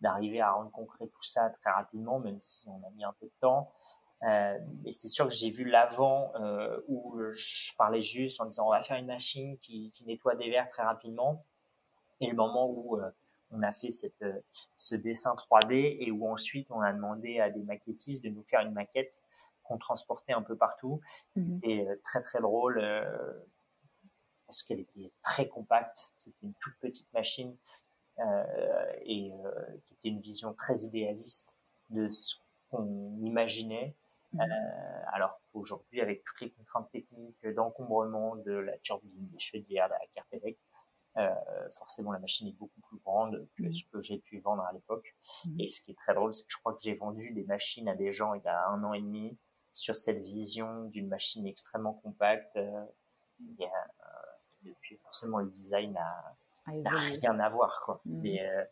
d'arriver 0.01 0.41
à 0.41 0.51
rendre 0.51 0.71
concret 0.71 1.07
tout 1.07 1.23
ça 1.23 1.49
très 1.49 1.71
rapidement, 1.71 2.19
même 2.19 2.41
si 2.41 2.67
on 2.67 2.83
a 2.85 2.89
mis 2.91 3.03
un 3.03 3.13
peu 3.19 3.27
de 3.27 3.33
temps. 3.39 3.71
Euh, 4.23 4.59
et 4.85 4.91
c'est 4.91 5.07
sûr 5.07 5.27
que 5.27 5.33
j'ai 5.33 5.49
vu 5.49 5.63
l'avant 5.63 6.31
euh, 6.35 6.79
où 6.87 7.19
je 7.31 7.75
parlais 7.75 8.01
juste 8.01 8.39
en 8.39 8.45
disant 8.45 8.67
on 8.67 8.71
va 8.71 8.83
faire 8.83 8.97
une 8.97 9.07
machine 9.07 9.57
qui, 9.57 9.91
qui 9.95 10.05
nettoie 10.05 10.35
des 10.35 10.49
verres 10.49 10.67
très 10.67 10.83
rapidement. 10.83 11.43
Et 12.19 12.27
le 12.27 12.35
moment 12.35 12.67
où 12.67 12.99
euh, 12.99 13.09
on 13.51 13.61
a 13.63 13.71
fait 13.71 13.91
cette, 13.91 14.21
euh, 14.21 14.39
ce 14.75 14.95
dessin 14.95 15.35
3D 15.35 15.97
et 15.99 16.11
où 16.11 16.27
ensuite 16.27 16.69
on 16.71 16.81
a 16.81 16.91
demandé 16.93 17.39
à 17.39 17.49
des 17.49 17.63
maquettistes 17.63 18.23
de 18.23 18.29
nous 18.29 18.43
faire 18.43 18.61
une 18.61 18.73
maquette 18.73 19.23
qu'on 19.63 19.77
transportait 19.77 20.33
un 20.33 20.41
peu 20.41 20.55
partout. 20.55 21.01
Mmh 21.35 21.55
C'était 21.55 21.87
très 22.03 22.21
très 22.21 22.41
drôle 22.41 22.81
parce 24.45 24.63
qu'elle 24.63 24.79
était 24.79 25.11
très 25.21 25.47
compacte. 25.47 26.13
C'était 26.17 26.37
une 26.43 26.53
toute 26.55 26.77
petite 26.79 27.11
machine 27.13 27.55
et 29.05 29.31
qui 29.85 29.93
était 29.93 30.09
une 30.09 30.19
vision 30.19 30.53
très 30.53 30.79
idéaliste 30.81 31.55
de 31.89 32.09
ce 32.09 32.35
qu'on 32.69 33.17
imaginait 33.21 33.95
euh, 34.35 35.03
alors 35.11 35.41
qu'aujourd'hui, 35.51 36.01
avec 36.01 36.23
toutes 36.23 36.41
les 36.41 36.51
contraintes 36.51 36.89
techniques 36.91 37.45
d'encombrement 37.47 38.37
de 38.37 38.53
la 38.53 38.77
turbine, 38.77 39.27
des 39.27 39.39
chaudières, 39.39 39.87
de 39.87 39.93
la 39.93 40.07
carte 40.15 40.33
électrique, 40.33 40.59
euh, 40.59 40.70
forcément 41.69 42.11
la 42.11 42.19
machine 42.19 42.47
est 42.47 42.57
beaucoup 42.57 42.81
plus 42.81 42.97
grande 42.99 43.47
que 43.57 43.63
mm. 43.63 43.73
ce 43.73 43.83
que 43.85 44.01
j'ai 44.01 44.17
pu 44.19 44.39
vendre 44.39 44.63
à 44.63 44.71
l'époque. 44.73 45.15
Mm. 45.45 45.59
Et 45.59 45.67
ce 45.67 45.81
qui 45.81 45.91
est 45.91 45.95
très 45.95 46.13
drôle, 46.13 46.33
c'est 46.33 46.45
que 46.45 46.51
je 46.51 46.57
crois 46.57 46.73
que 46.73 46.81
j'ai 46.81 46.95
vendu 46.95 47.33
des 47.33 47.43
machines 47.43 47.87
à 47.89 47.95
des 47.95 48.11
gens 48.11 48.33
il 48.33 48.41
y 48.43 48.47
a 48.47 48.67
un 48.67 48.83
an 48.83 48.93
et 48.93 49.01
demi 49.01 49.37
sur 49.71 49.95
cette 49.95 50.19
vision 50.19 50.85
d'une 50.85 51.07
machine 51.07 51.45
extrêmement 51.47 51.93
compacte. 51.93 52.55
Euh, 52.57 52.85
et, 53.59 53.67
depuis, 54.63 54.95
forcément, 54.97 55.39
le 55.39 55.49
design 55.49 55.97
a, 55.97 56.71
n'a 56.71 56.91
rien 56.91 57.39
à 57.39 57.49
voir. 57.49 57.81
Quoi. 57.83 58.01
Mm. 58.05 58.21
Mais, 58.21 58.67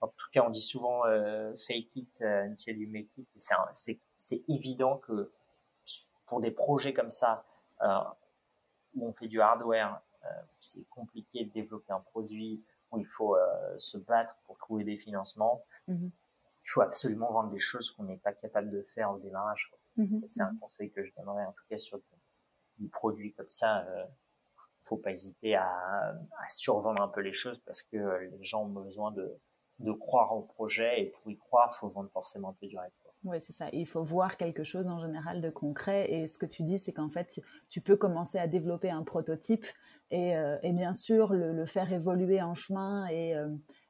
en 0.00 0.08
tout 0.08 0.30
cas, 0.32 0.42
on 0.44 0.50
dit 0.50 0.62
souvent 0.62 1.02
fake 1.56 1.96
it 1.96 2.22
until 2.22 2.76
you 2.76 2.88
make 2.90 3.16
it. 3.18 3.28
C'est 3.72 4.00
c'est 4.16 4.42
évident 4.48 4.96
que 4.98 5.30
pour 6.26 6.40
des 6.40 6.50
projets 6.50 6.92
comme 6.92 7.10
ça, 7.10 7.44
euh, 7.82 7.98
où 8.94 9.08
on 9.08 9.12
fait 9.12 9.28
du 9.28 9.40
hardware, 9.40 10.00
euh, 10.00 10.03
c'est 10.60 10.84
compliqué 10.88 11.44
de 11.44 11.52
développer 11.52 11.92
un 11.92 12.00
produit, 12.00 12.64
où 12.90 12.98
il 12.98 13.06
faut 13.06 13.36
euh, 13.36 13.78
se 13.78 13.98
battre 13.98 14.36
pour 14.46 14.56
trouver 14.58 14.84
des 14.84 14.96
financements. 14.96 15.64
Mm-hmm. 15.88 16.10
Il 16.10 16.70
faut 16.70 16.80
absolument 16.80 17.32
vendre 17.32 17.50
des 17.50 17.58
choses 17.58 17.90
qu'on 17.90 18.04
n'est 18.04 18.16
pas 18.16 18.32
capable 18.32 18.70
de 18.70 18.82
faire 18.82 19.10
au 19.10 19.18
démarrage. 19.18 19.72
Mm-hmm. 19.98 20.24
C'est 20.28 20.42
un 20.42 20.56
conseil 20.60 20.90
que 20.90 21.04
je 21.04 21.12
donnerais 21.16 21.44
en 21.44 21.52
tout 21.52 21.64
cas 21.68 21.78
sur 21.78 22.00
du 22.78 22.88
produit 22.88 23.32
comme 23.34 23.50
ça. 23.50 23.84
Euh, 23.84 24.04
faut 24.80 24.96
pas 24.98 25.12
hésiter 25.12 25.54
à, 25.54 25.66
à, 25.66 26.50
survendre 26.50 27.00
un 27.00 27.08
peu 27.08 27.22
les 27.22 27.32
choses 27.32 27.58
parce 27.64 27.82
que 27.82 27.96
les 28.30 28.44
gens 28.44 28.64
ont 28.64 28.68
besoin 28.68 29.12
de, 29.12 29.34
de 29.78 29.92
croire 29.92 30.36
au 30.36 30.42
projet 30.42 31.00
et 31.00 31.06
pour 31.06 31.30
y 31.30 31.38
croire, 31.38 31.74
faut 31.74 31.88
vendre 31.88 32.10
forcément 32.10 32.50
un 32.50 32.52
peu 32.52 32.66
du 32.66 32.78
rêve. 32.78 32.90
Oui, 33.24 33.40
c'est 33.40 33.52
ça. 33.52 33.68
Il 33.72 33.86
faut 33.86 34.02
voir 34.02 34.36
quelque 34.36 34.64
chose 34.64 34.86
en 34.86 35.00
général 35.00 35.40
de 35.40 35.48
concret. 35.48 36.10
Et 36.12 36.26
ce 36.26 36.38
que 36.38 36.44
tu 36.44 36.62
dis, 36.62 36.78
c'est 36.78 36.92
qu'en 36.92 37.08
fait, 37.08 37.40
tu 37.70 37.80
peux 37.80 37.96
commencer 37.96 38.38
à 38.38 38.46
développer 38.46 38.90
un 38.90 39.02
prototype 39.02 39.64
et, 40.14 40.36
euh, 40.36 40.56
bien 40.72 40.94
sûr 40.94 41.32
le, 41.32 41.66
faire 41.66 41.92
évoluer 41.92 42.40
en 42.40 42.54
chemin 42.54 43.06
et, 43.08 43.34
euh, 43.34 43.48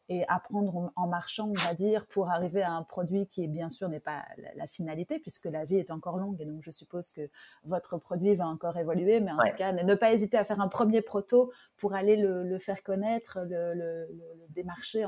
et 0.09 0.27
apprendre 0.29 0.93
en 0.97 1.07
marchant, 1.07 1.49
on 1.49 1.69
va 1.69 1.75
dire, 1.75 2.07
pour 2.07 2.31
arriver 2.31 2.63
à 2.63 2.73
un 2.73 2.83
produit 2.83 3.27
qui, 3.27 3.47
bien 3.49 3.71
sûr, 3.71 3.89
n'est 3.89 4.01
pas 4.01 4.25
la, 4.55 4.67
finalité, 4.67 5.19
puisque 5.19 5.47
la 5.47 5.65
vie 5.65 5.77
est 5.77 5.91
encore 5.91 6.19
longue. 6.19 6.41
Et 6.41 6.45
donc, 6.45 6.63
je 6.63 6.71
suppose 6.71 7.11
que 7.11 7.23
votre 7.65 7.97
produit 7.97 8.35
va 8.35 8.47
encore 8.47 8.77
évoluer. 8.77 9.21
Mais 9.21 9.33
en 9.33 9.39
tout 9.39 9.57
cas, 9.57 9.73
ne 9.73 9.95
pas 9.95 10.13
hésiter 10.13 10.37
à 10.37 10.45
faire 10.45 10.61
un 10.61 10.69
premier 10.69 11.01
proto 11.01 11.53
pour 11.77 11.95
aller 11.95 12.17
le, 12.17 12.59
faire 12.59 12.83
connaître, 12.83 13.39
le, 13.49 14.07
démarcher, 14.51 15.07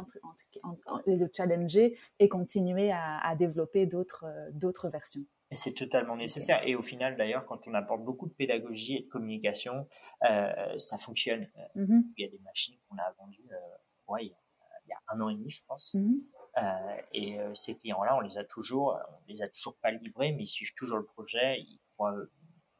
le 1.06 1.26
challenger 1.34 1.98
et 2.18 2.28
continuer 2.28 2.90
à, 2.92 3.34
développer 3.36 3.86
d'autres 3.86 4.88
versions. 4.88 5.24
C'est 5.52 5.74
totalement 5.74 6.16
nécessaire. 6.16 6.66
Et 6.66 6.74
au 6.74 6.82
final, 6.82 7.16
d'ailleurs, 7.16 7.46
quand 7.46 7.68
on 7.68 7.74
apporte 7.74 8.02
beaucoup 8.02 8.26
de 8.26 8.32
pédagogie 8.32 8.96
et 8.96 9.02
de 9.02 9.08
communication, 9.08 9.88
euh, 10.28 10.78
ça 10.78 10.98
fonctionne. 10.98 11.48
Mm-hmm. 11.76 12.02
Il 12.16 12.24
y 12.24 12.28
a 12.28 12.30
des 12.30 12.40
machines 12.40 12.76
qu'on 12.88 12.96
a 12.96 13.12
vendues 13.12 13.48
euh, 13.52 14.12
ouais, 14.12 14.24
il 14.24 14.88
y 14.88 14.92
a 14.92 14.98
un 15.08 15.20
an 15.20 15.28
et 15.28 15.34
demi, 15.34 15.50
je 15.50 15.64
pense. 15.64 15.94
Mhm. 15.94 16.20
Euh, 16.58 16.96
et 17.12 17.38
ces 17.54 17.76
clients-là, 17.78 18.16
on 18.16 18.20
les 18.20 18.38
a 18.38 18.44
toujours, 18.44 18.98
on 19.08 19.24
les 19.28 19.42
a 19.42 19.48
toujours 19.48 19.76
pas 19.76 19.90
livrés, 19.90 20.32
mais 20.32 20.44
ils 20.44 20.48
suivent 20.48 20.74
toujours 20.74 20.98
le 20.98 21.04
projet. 21.04 21.60
Ils 21.60 21.80
croient, 21.94 22.14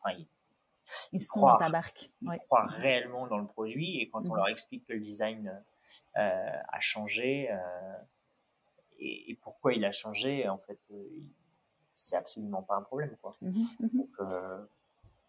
enfin, 0.01 0.17
ils, 1.13 1.21
sont 1.21 1.41
croient, 1.41 1.53
dans 1.53 1.59
ta 1.59 1.71
barque. 1.71 2.11
Ils 2.23 2.39
croient 2.47 2.67
réellement 2.67 3.27
dans 3.27 3.39
le 3.39 3.47
produit. 3.47 4.01
Et 4.01 4.09
quand 4.09 4.21
on 4.27 4.31
mhm. 4.31 4.37
leur 4.37 4.49
explique 4.49 4.87
que 4.87 4.93
le 4.93 5.01
design 5.01 5.63
a 6.15 6.81
changé 6.81 7.49
et, 8.99 9.39
pourquoi 9.43 9.75
il 9.75 9.85
a 9.85 9.93
changé, 9.93 10.49
en 10.49 10.59
fait, 10.59 10.89
c'est 11.99 12.17
absolument 12.17 12.63
pas 12.63 12.77
un 12.77 12.83
problème, 12.83 13.17
quoi. 13.21 13.37
Mhm, 13.41 13.91
Donc, 13.95 14.11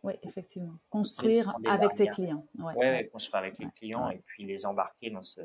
oui, 0.03 0.13
effectivement. 0.23 0.77
Construire 0.89 1.53
avec 1.65 1.95
tes 1.95 2.07
clients. 2.07 2.45
Oui, 2.59 2.73
ouais, 2.75 3.09
construire 3.11 3.43
avec 3.43 3.57
les 3.57 3.69
clients 3.71 4.09
et 4.09 4.19
puis 4.19 4.45
les 4.45 4.65
embarquer 4.65 5.09
dans 5.09 5.23
ce, 5.23 5.41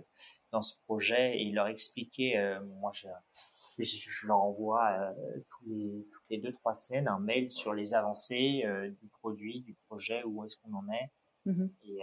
dans 0.50 0.62
ce 0.62 0.78
projet 0.82 1.40
et 1.40 1.50
leur 1.50 1.68
expliquer. 1.68 2.38
Euh, 2.38 2.60
moi, 2.80 2.92
je, 2.92 3.08
je, 3.78 4.26
leur 4.26 4.38
envoie 4.38 4.90
euh, 4.90 5.40
tous 5.48 5.64
les, 5.66 6.06
toutes 6.12 6.24
les 6.30 6.38
deux, 6.38 6.52
trois 6.52 6.74
semaines 6.74 7.08
un 7.08 7.18
mail 7.18 7.50
sur 7.50 7.72
les 7.72 7.94
avancées 7.94 8.62
euh, 8.64 8.90
du 8.90 9.08
produit, 9.08 9.62
du 9.62 9.74
projet, 9.88 10.22
où 10.24 10.44
est-ce 10.44 10.56
qu'on 10.58 10.74
en 10.74 10.88
est. 10.90 11.10
Mm-hmm. 11.46 11.70
Et 11.84 12.00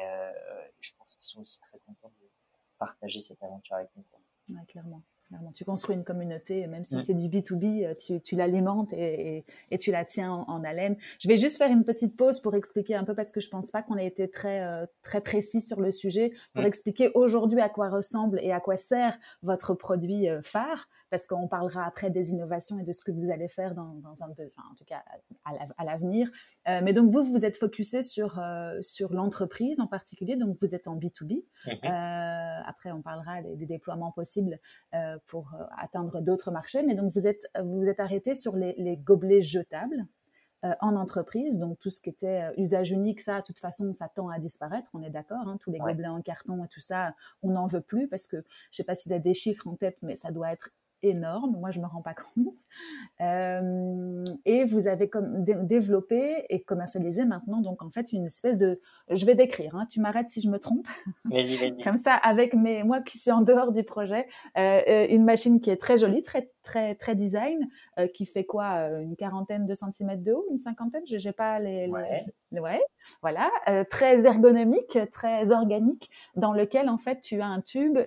je 0.80 0.92
pense 0.98 1.16
qu'ils 1.16 1.26
sont 1.26 1.42
aussi 1.42 1.60
très 1.62 1.80
contents 1.86 2.12
de 2.20 2.28
partager 2.78 3.22
cette 3.22 3.42
aventure 3.42 3.76
avec 3.76 3.90
nous. 3.96 4.04
Oui, 4.50 4.66
clairement. 4.68 5.02
Tu 5.54 5.64
construis 5.64 5.96
une 5.96 6.04
communauté, 6.04 6.66
même 6.66 6.86
si 6.86 7.00
c'est 7.00 7.14
du 7.14 7.28
B2B, 7.28 7.86
euh, 7.86 7.94
tu, 7.94 8.20
tu 8.20 8.36
l'alimentes 8.36 8.94
et, 8.94 9.46
et, 9.70 9.78
tu 9.78 9.92
la 9.92 10.04
tiens 10.04 10.32
en, 10.48 10.64
haleine. 10.64 10.98
Je 11.20 11.28
vais 11.28 11.38
juste 11.38 11.58
faire 11.58 11.70
une 11.70 11.84
petite 11.84 12.18
pause 12.18 12.40
pour 12.40 12.56
expliquer 12.56 12.96
un 12.96 13.04
peu, 13.04 13.14
parce 13.14 13.32
que 13.32 13.40
je 13.40 13.48
pense 13.48 13.70
pas 13.70 13.84
qu'on 13.84 13.98
ait 13.98 14.08
été 14.08 14.28
très, 14.30 14.62
euh, 14.64 14.88
très 15.04 15.22
précis 15.22 15.62
sur 15.62 15.82
le 15.82 15.92
sujet, 15.92 16.34
pour 16.56 16.64
expliquer 16.64 17.12
aujourd'hui 17.14 17.62
à 17.62 17.70
quoi 17.70 17.90
ressemble 17.90 18.40
et 18.42 18.52
à 18.52 18.60
quoi 18.60 18.78
sert 18.78 19.20
votre 19.44 19.76
produit 19.76 20.30
euh, 20.30 20.42
phare 20.42 20.88
parce 21.10 21.26
qu'on 21.26 21.48
parlera 21.48 21.86
après 21.86 22.10
des 22.10 22.32
innovations 22.32 22.80
et 22.80 22.84
de 22.84 22.92
ce 22.92 23.02
que 23.02 23.12
vous 23.12 23.32
allez 23.32 23.50
faire 23.50 23.76
dans, 23.76 23.96
dans 23.96 24.24
un, 24.24 24.30
enfin, 24.30 24.64
en 24.72 24.76
tout 24.76 24.86
cas 24.86 25.04
à, 25.46 25.84
l'avenir. 25.84 26.30
Euh, 26.68 26.82
mais 26.84 26.94
donc 26.94 27.12
vous, 27.12 27.24
vous 27.24 27.46
êtes 27.46 27.58
focusé 27.58 28.04
sur 28.04 28.40
euh, 28.40 28.80
sur 28.82 29.14
l'entreprise 29.14 29.80
en 29.80 29.88
particulier, 29.88 30.36
donc 30.36 30.58
vous 30.62 30.76
êtes 30.76 30.88
en 30.88 30.96
B2B. 30.98 31.44
Mhm. 31.66 31.74
Euh, 31.84 32.62
après, 32.66 32.92
on 32.92 33.02
parlera 33.02 33.42
des, 33.42 33.66
déploiements 33.66 34.12
possibles 34.12 34.60
pour 35.28 35.52
atteindre 35.78 36.22
d'autres 36.22 36.52
marchés, 36.52 36.84
mais 36.84 36.96
donc 36.96 37.14
vous 37.14 37.28
êtes 37.28 37.48
vous 37.64 37.86
êtes 37.86 38.00
arrêté 38.00 38.36
sur 38.36 38.56
les, 38.56 38.74
les 38.78 38.98
gobelets 38.98 39.42
jetables. 39.42 40.06
en 40.82 40.96
entreprise. 40.98 41.58
Donc 41.58 41.80
tout 41.80 41.90
ce 41.90 42.02
qui 42.02 42.10
était 42.10 42.52
usage 42.58 42.92
unique, 42.92 43.22
ça, 43.22 43.40
de 43.40 43.46
toute 43.46 43.60
façon, 43.60 43.94
ça 43.94 44.10
tend 44.10 44.28
à 44.28 44.40
disparaître. 44.40 44.90
On 44.94 45.02
est 45.02 45.10
d'accord. 45.10 45.48
Hein, 45.48 45.58
tous 45.62 45.72
les 45.72 45.80
gobelets 45.80 46.08
en 46.08 46.22
carton 46.22 46.64
et 46.66 46.68
tout 46.68 46.82
ça, 46.82 47.14
on 47.44 47.52
n'en 47.52 47.68
veut 47.68 47.82
plus 47.82 48.08
parce 48.08 48.28
que 48.28 48.38
je 48.72 48.78
sais 48.78 48.84
pas 48.84 48.96
si 48.96 49.08
tu 49.08 49.16
as 49.16 49.20
des 49.20 49.34
chiffres 49.34 49.68
en 49.68 49.76
tête, 49.76 49.98
mais 50.02 50.16
ça 50.16 50.32
doit 50.32 50.52
être 50.52 50.72
énorme. 51.04 51.58
Moi, 51.60 51.72
je 51.72 51.80
me 51.80 51.86
rends 51.86 52.02
pas 52.02 52.14
compte. 52.36 52.58
Euh, 53.22 54.24
et 54.46 54.64
vous 54.64 54.88
avez 54.88 55.10
comme 55.10 55.44
développé 55.44 56.46
et 56.50 56.62
commercialisé 56.62 57.26
maintenant, 57.26 57.62
donc 57.62 57.82
en 57.82 57.90
fait, 57.90 58.12
une 58.12 58.26
espèce 58.26 58.58
de. 58.58 58.80
Je 59.10 59.26
vais 59.26 59.36
décrire. 59.36 59.76
Hein, 59.76 59.86
tu 59.90 60.00
m'arrêtes 60.00 60.30
si 60.30 60.42
je 60.42 60.50
me 60.50 60.60
trompe. 60.60 60.88
Vas-y, 61.26 61.56
vas-y. 61.56 61.76
comme 61.84 61.98
ça, 61.98 62.14
avec 62.16 62.54
mes 62.54 62.84
moi 62.84 63.02
qui 63.02 63.18
suis 63.18 63.32
en 63.32 63.42
dehors 63.42 63.72
du 63.72 63.84
projet, 63.84 64.28
euh, 64.58 64.82
euh, 64.88 65.08
une 65.10 65.24
machine 65.24 65.60
qui 65.62 65.70
est 65.70 65.78
très 65.78 65.98
jolie, 65.98 66.24
très 66.24 66.50
très 66.70 66.94
très 66.94 67.16
design, 67.16 67.68
euh, 67.98 68.08
qui 68.08 68.26
fait 68.26 68.44
quoi, 68.44 68.76
euh, 68.76 69.02
une 69.02 69.16
quarantaine 69.16 69.66
de 69.66 69.74
centimètres 69.74 70.22
de 70.22 70.34
haut, 70.34 70.46
une 70.52 70.60
cinquantaine. 70.60 71.02
J'ai 71.06 71.32
pas 71.32 71.58
les. 71.60 71.88
Ouais. 71.88 72.26
ouais 72.52 72.82
voilà, 73.22 73.50
euh, 73.68 73.84
très 73.84 74.24
ergonomique, 74.26 75.00
très 75.12 75.52
organique, 75.52 76.12
dans 76.36 76.54
lequel 76.54 76.88
en 76.90 77.00
fait 77.00 77.22
tu 77.22 77.42
as 77.42 77.48
un 77.48 77.62
tube 77.62 77.98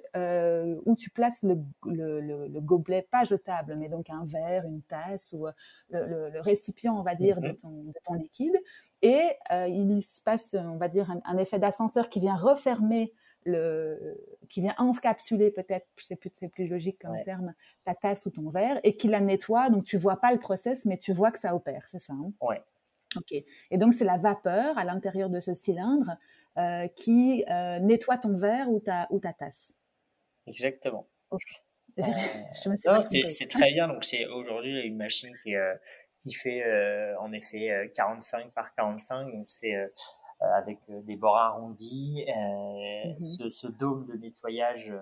où 0.86 0.96
tu 0.96 1.10
places 1.10 1.42
le, 1.42 1.58
le, 1.86 2.20
le, 2.20 2.46
le 2.48 3.02
pas 3.02 3.24
jetable, 3.24 3.76
mais 3.76 3.88
donc 3.88 4.10
un 4.10 4.24
verre, 4.24 4.64
une 4.64 4.82
tasse 4.82 5.34
ou 5.36 5.46
le, 5.90 6.40
récipient, 6.40 6.96
on 6.96 7.02
va 7.02 7.14
dire, 7.14 7.40
de, 7.40 7.48
mhm. 7.48 7.56
ton, 7.56 7.70
de 7.70 7.94
ton 8.04 8.14
liquide. 8.14 8.56
Et 9.02 9.36
il 9.50 10.02
se 10.02 10.22
passe, 10.22 10.54
on 10.58 10.76
va 10.76 10.88
dire, 10.88 11.12
un, 11.24 11.36
effet 11.38 11.58
d'ascenseur 11.58 12.08
qui 12.08 12.20
vient 12.20 12.36
refermer 12.36 13.12
le, 13.44 14.16
qui 14.48 14.60
vient 14.60 14.74
encapsuler 14.78 15.50
peut-être, 15.50 15.86
c'est 15.98 16.16
plus, 16.16 16.30
c'est 16.32 16.48
plus 16.48 16.66
logique 16.68 16.98
comme 17.00 17.16
terme, 17.24 17.54
ta 17.84 17.94
tasse 17.94 18.26
ou 18.26 18.30
ton 18.30 18.48
verre, 18.50 18.80
et 18.84 18.96
qui 18.96 19.08
la 19.08 19.20
nettoie. 19.20 19.70
Donc 19.70 19.84
tu 19.84 19.96
vois 19.96 20.20
pas 20.20 20.32
le 20.32 20.38
process, 20.38 20.84
mais 20.84 20.98
tu 20.98 21.12
vois 21.12 21.30
que 21.30 21.38
ça 21.38 21.54
opère, 21.54 21.82
c'est 21.86 22.00
ça 22.00 22.12
hein? 22.12 22.32
Ouais. 22.40 22.62
Ok. 23.16 23.32
Et 23.32 23.78
donc 23.78 23.92
c'est 23.92 24.06
la 24.06 24.16
vapeur 24.16 24.78
à 24.78 24.84
l'intérieur 24.84 25.28
de 25.28 25.38
ce 25.38 25.52
cylindre 25.52 26.16
euh, 26.58 26.86
qui 26.88 27.44
nettoie 27.80 28.18
ton 28.18 28.36
verre 28.36 28.70
ou 28.70 28.80
ta 28.80 29.06
ou 29.10 29.20
ta 29.20 29.32
tasse. 29.32 29.74
Exactement. 30.46 31.06
Euh, 31.98 32.02
c'est 33.28 33.48
très 33.48 33.72
bien. 33.72 33.88
Donc, 33.88 34.04
c'est 34.04 34.26
aujourd'hui 34.26 34.80
une 34.80 34.96
machine 34.96 35.34
qui, 35.42 35.54
euh, 35.54 35.74
qui 36.18 36.32
fait 36.32 36.62
euh, 36.64 37.18
en 37.20 37.32
effet 37.32 37.90
45 37.94 38.52
par 38.52 38.74
45. 38.74 39.32
Donc, 39.32 39.44
c'est 39.48 39.74
avec 40.54 40.78
des 40.88 41.16
bords 41.16 41.36
arrondis, 41.36 42.24
mm-hmm. 42.26 43.20
ce, 43.20 43.50
ce, 43.50 43.66
dôme 43.66 44.06
de 44.06 44.14
nettoyage 44.14 44.92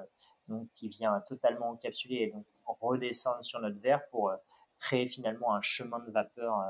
donc 0.48 0.68
qui 0.74 0.88
vient 0.88 1.20
totalement 1.26 1.70
encapsuler 1.70 2.16
et 2.16 2.30
donc 2.30 2.44
redescendre 2.80 3.44
sur 3.44 3.60
notre 3.60 3.80
verre 3.80 4.00
pour 4.10 4.32
créer 4.78 5.08
finalement 5.08 5.54
un 5.54 5.60
chemin 5.60 5.98
de 6.00 6.10
vapeur 6.10 6.64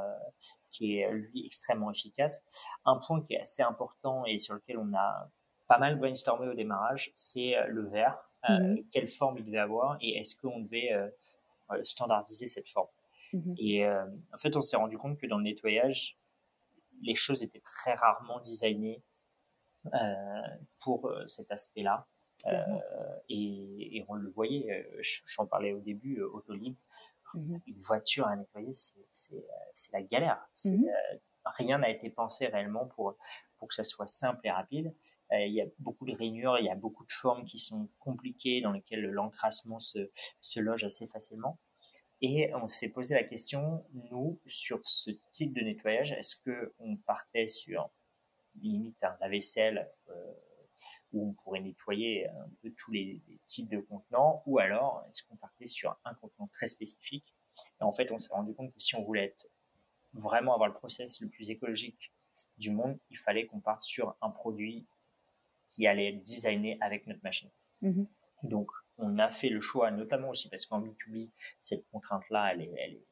qui 0.71 0.99
est 0.99 1.11
lui 1.13 1.45
extrêmement 1.47 1.91
efficace. 1.91 2.43
Un 2.85 2.97
point 2.97 3.21
qui 3.23 3.35
est 3.35 3.41
assez 3.41 3.63
important 3.63 4.25
et 4.25 4.39
sur 4.39 4.55
lequel 4.55 4.79
on 4.79 4.95
a 4.95 5.29
pas 5.69 5.79
mal 5.79 5.99
brainstormé 5.99 6.49
au 6.49 6.55
démarrage, 6.55 7.13
c'est 7.15 7.55
le 7.69 7.87
verre. 7.87 8.19
Euh, 8.49 8.59
mhm. 8.59 8.85
quelle 8.91 9.09
forme 9.09 9.37
il 9.37 9.45
devait 9.45 9.59
avoir 9.59 9.99
et 10.01 10.17
est-ce 10.17 10.35
qu'on 10.35 10.61
devait 10.61 10.93
euh, 10.93 11.11
standardiser 11.83 12.47
cette 12.47 12.69
forme. 12.69 12.89
Mhm. 13.35 13.55
Et 13.59 13.85
euh, 13.85 14.07
en 14.33 14.37
fait, 14.39 14.57
on 14.57 14.63
s'est 14.63 14.79
rendu 14.79 14.97
compte 14.97 15.19
que 15.19 15.27
dans 15.27 15.37
le 15.37 15.45
nettoyage, 15.45 16.17
les 17.01 17.15
choses 17.15 17.43
étaient 17.43 17.61
très 17.61 17.95
rarement 17.95 18.41
designées 18.41 19.03
pour 20.81 21.13
cet 21.27 21.51
aspect-là. 21.51 22.07
et, 23.29 23.97
et, 23.97 24.05
on 24.09 24.15
le 24.15 24.29
voyait, 24.31 24.89
j'en 25.27 25.47
parlais 25.47 25.73
au 25.73 25.81
début, 25.81 26.23
Autolib, 26.23 26.77
mhm. 27.35 27.61
une 27.67 27.81
voiture 27.81 28.27
à 28.27 28.37
nettoyer, 28.37 28.73
c'est 28.75 29.93
la 29.93 30.03
galère. 30.03 30.49
rien 31.45 31.79
n'a 31.79 31.89
été 31.89 32.11
pensé 32.11 32.47
réellement 32.47 32.87
pour 32.87 33.17
pour 33.61 33.69
que 33.69 33.75
ça 33.75 33.85
soit 33.85 34.09
simple 34.09 34.41
et 34.45 34.51
rapide. 34.51 34.93
Euh, 35.33 35.47
il 35.47 35.53
y 35.53 35.61
a 35.61 35.67
beaucoup 35.79 36.07
de 36.07 36.17
rainures, 36.17 36.59
il 36.59 36.65
y 36.65 36.71
a 36.71 36.75
beaucoup 36.75 37.05
de 37.05 37.13
formes 37.13 37.45
qui 37.45 37.59
sont 37.59 37.89
compliquées 38.01 38.63
dans 38.63 38.73
lesquelles 38.73 39.05
l'encrassement 39.05 39.79
se, 39.79 40.11
se 40.41 40.59
loge 40.59 40.83
assez 40.83 41.07
facilement. 41.07 41.59
Et 42.23 42.53
on 42.55 42.67
s'est 42.67 42.91
posé 42.91 43.15
la 43.15 43.25
question, 43.25 43.85
nous, 44.11 44.39
sur 44.47 44.81
ce 44.85 45.11
type 45.31 45.55
de 45.55 45.63
nettoyage, 45.63 46.13
est-ce 46.13 46.37
que 46.37 46.75
on 46.79 46.97
partait 46.97 47.47
sur 47.47 47.91
limite 48.61 49.03
un 49.05 49.17
lave-vaisselle 49.21 49.91
euh, 50.11 50.33
où 51.13 51.29
on 51.29 51.33
pourrait 51.33 51.61
nettoyer 51.61 52.29
un 52.29 52.51
peu 52.63 52.73
tous 52.73 52.93
les, 52.93 53.23
les 53.27 53.39
types 53.47 53.71
de 53.71 53.81
contenants, 53.81 54.43
ou 54.47 54.59
alors 54.59 55.05
est-ce 55.09 55.23
qu'on 55.25 55.37
partait 55.37 55.67
sur 55.67 55.97
un 56.05 56.15
contenant 56.15 56.49
très 56.49 56.67
spécifique? 56.67 57.35
Et 57.81 57.85
en 57.85 57.93
fait, 57.93 58.11
on 58.13 58.19
s'est 58.19 58.33
rendu 58.33 58.55
compte 58.55 58.73
que 58.73 58.81
si 58.81 58.97
on 58.97 59.03
voulait 59.03 59.27
être 59.27 59.47
vraiment 60.13 60.55
avoir 60.55 60.69
le 60.69 60.75
process 60.75 61.21
le 61.21 61.29
plus 61.29 61.51
écologique 61.51 62.13
du 62.59 62.71
monde, 62.71 62.99
il 63.11 63.19
fallait 63.19 63.47
qu'on 63.47 63.61
parte 63.61 63.83
sur 63.83 64.17
un 64.21 64.31
produit 64.31 64.87
qui 65.69 65.87
allait 65.87 66.15
être 66.15 66.23
designé 66.23 66.79
avec 66.81 67.07
notre 67.07 67.23
machine. 67.23 67.51
Mhm. 67.83 68.07
Donc, 68.43 68.71
on 69.01 69.19
a 69.19 69.31
fait 69.31 69.49
le 69.49 69.61
choix, 69.61 69.91
notamment 69.91 70.31
aussi 70.31 70.49
parce 70.49 70.67
qu'en 70.67 70.81
B2B, 70.81 71.31
cette 71.59 71.89
contrainte-là, 71.91 72.53
elle 72.53 72.63
est, 72.63 72.75
elle 72.79 72.93
est, 72.95 73.07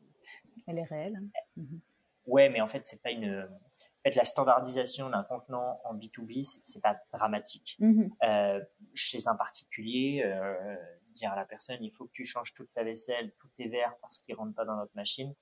elle 0.66 0.78
est 0.78 0.84
réelle. 0.84 1.16
Hein. 1.16 1.40
Mhm. 1.56 1.80
Ouais, 2.26 2.50
mais 2.50 2.60
en 2.60 2.68
fait, 2.68 2.84
c'est 2.84 3.02
pas 3.02 3.10
une. 3.10 3.48
En 3.48 4.02
fait, 4.04 4.14
la 4.14 4.24
standardisation 4.24 5.10
d'un 5.10 5.24
contenant 5.24 5.80
en 5.84 5.94
B2B, 5.94 6.60
c'est 6.64 6.82
pas 6.82 7.00
dramatique. 7.12 7.76
Mhm. 7.80 8.10
Euh, 8.22 8.60
chez 8.94 9.26
un 9.26 9.34
particulier, 9.34 10.22
euh, 10.24 10.76
dire 11.12 11.32
à 11.32 11.36
la 11.36 11.44
personne, 11.44 11.82
il 11.82 11.90
faut 11.90 12.04
que 12.04 12.12
tu 12.12 12.24
changes 12.24 12.52
toute 12.54 12.72
ta 12.74 12.84
vaisselle, 12.84 13.32
tous 13.38 13.48
tes 13.56 13.68
verres 13.68 13.96
parce 14.00 14.18
qu'ils 14.18 14.34
rentrent 14.34 14.54
pas 14.54 14.64
dans 14.64 14.76
notre 14.76 14.94
machine. 14.94 15.34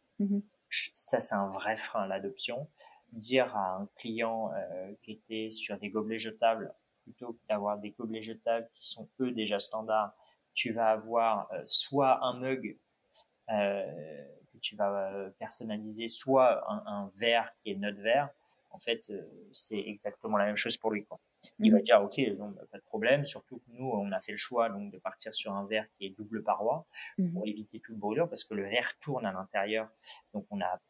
Ça, 0.71 1.21
c'est 1.21 1.35
un 1.35 1.49
vrai 1.49 1.77
frein 1.77 2.03
à 2.05 2.07
l'adoption 2.07 2.69
dire 3.13 3.55
à 3.57 3.77
un 3.77 3.89
client 3.97 4.51
euh, 4.55 4.93
qui 5.03 5.13
était 5.13 5.51
sur 5.51 5.79
des 5.79 5.91
gobelets 5.91 6.19
jetables 6.19 6.73
plutôt 7.03 7.35
que 7.35 7.47
d'avoir 7.49 7.79
des 7.79 7.91
gobelets 7.91 8.23
jetables 8.23 8.69
qui 8.75 8.89
sont 8.89 9.09
eux 9.21 9.31
déjà 9.31 9.59
standards, 9.59 10.13
tu 10.57 10.73
vas 10.73 10.89
avoir 10.89 11.49
soit 11.67 12.25
un 12.25 12.37
mug 12.41 12.77
que 13.49 14.59
tu 14.61 14.75
vas 14.75 15.31
personnaliser, 15.39 16.09
soit 16.09 16.69
un, 16.69 16.83
un 16.87 17.11
verre 17.15 17.53
qui 17.63 17.71
est 17.71 17.77
notre 17.77 18.01
verre. 18.01 18.31
En 18.71 18.81
fait, 18.81 19.13
c'est 19.53 19.79
exactement 19.79 20.37
la 20.37 20.47
même 20.47 20.57
chose 20.57 20.77
pour 20.77 20.91
lui. 20.91 21.05
Quoi. 21.05 21.21
Il 21.59 21.73
va 21.73 21.79
mhm. 21.79 21.85
dire, 21.85 22.03
OK, 22.03 22.37
donc, 22.37 22.55
bah, 22.55 22.63
pas 22.71 22.79
de 22.79 22.85
problème. 22.85 23.25
Surtout 23.25 23.59
que 23.59 23.71
nous, 23.71 23.87
on 23.87 24.13
a 24.13 24.21
fait 24.21 24.33
le 24.33 24.39
choix 24.39 24.69
donc, 24.69 24.93
de 24.93 24.99
partir 24.99 25.35
sur 25.35 25.53
un 25.53 25.67
verre 25.67 25.87
qui 25.97 26.07
est 26.07 26.11
double 26.11 26.43
paroi 26.43 26.87
mhm. 27.19 27.33
pour 27.33 27.47
éviter 27.47 27.81
toute 27.81 27.97
brûlure 27.97 28.29
parce 28.29 28.45
que 28.45 28.55
le 28.55 28.65
verre 28.65 28.99
tourne 29.01 29.27
à 29.27 29.33
l'intérieur. 29.33 29.89
Donc, 30.35 30.47
on 30.51 30.57
n'a 30.57 30.81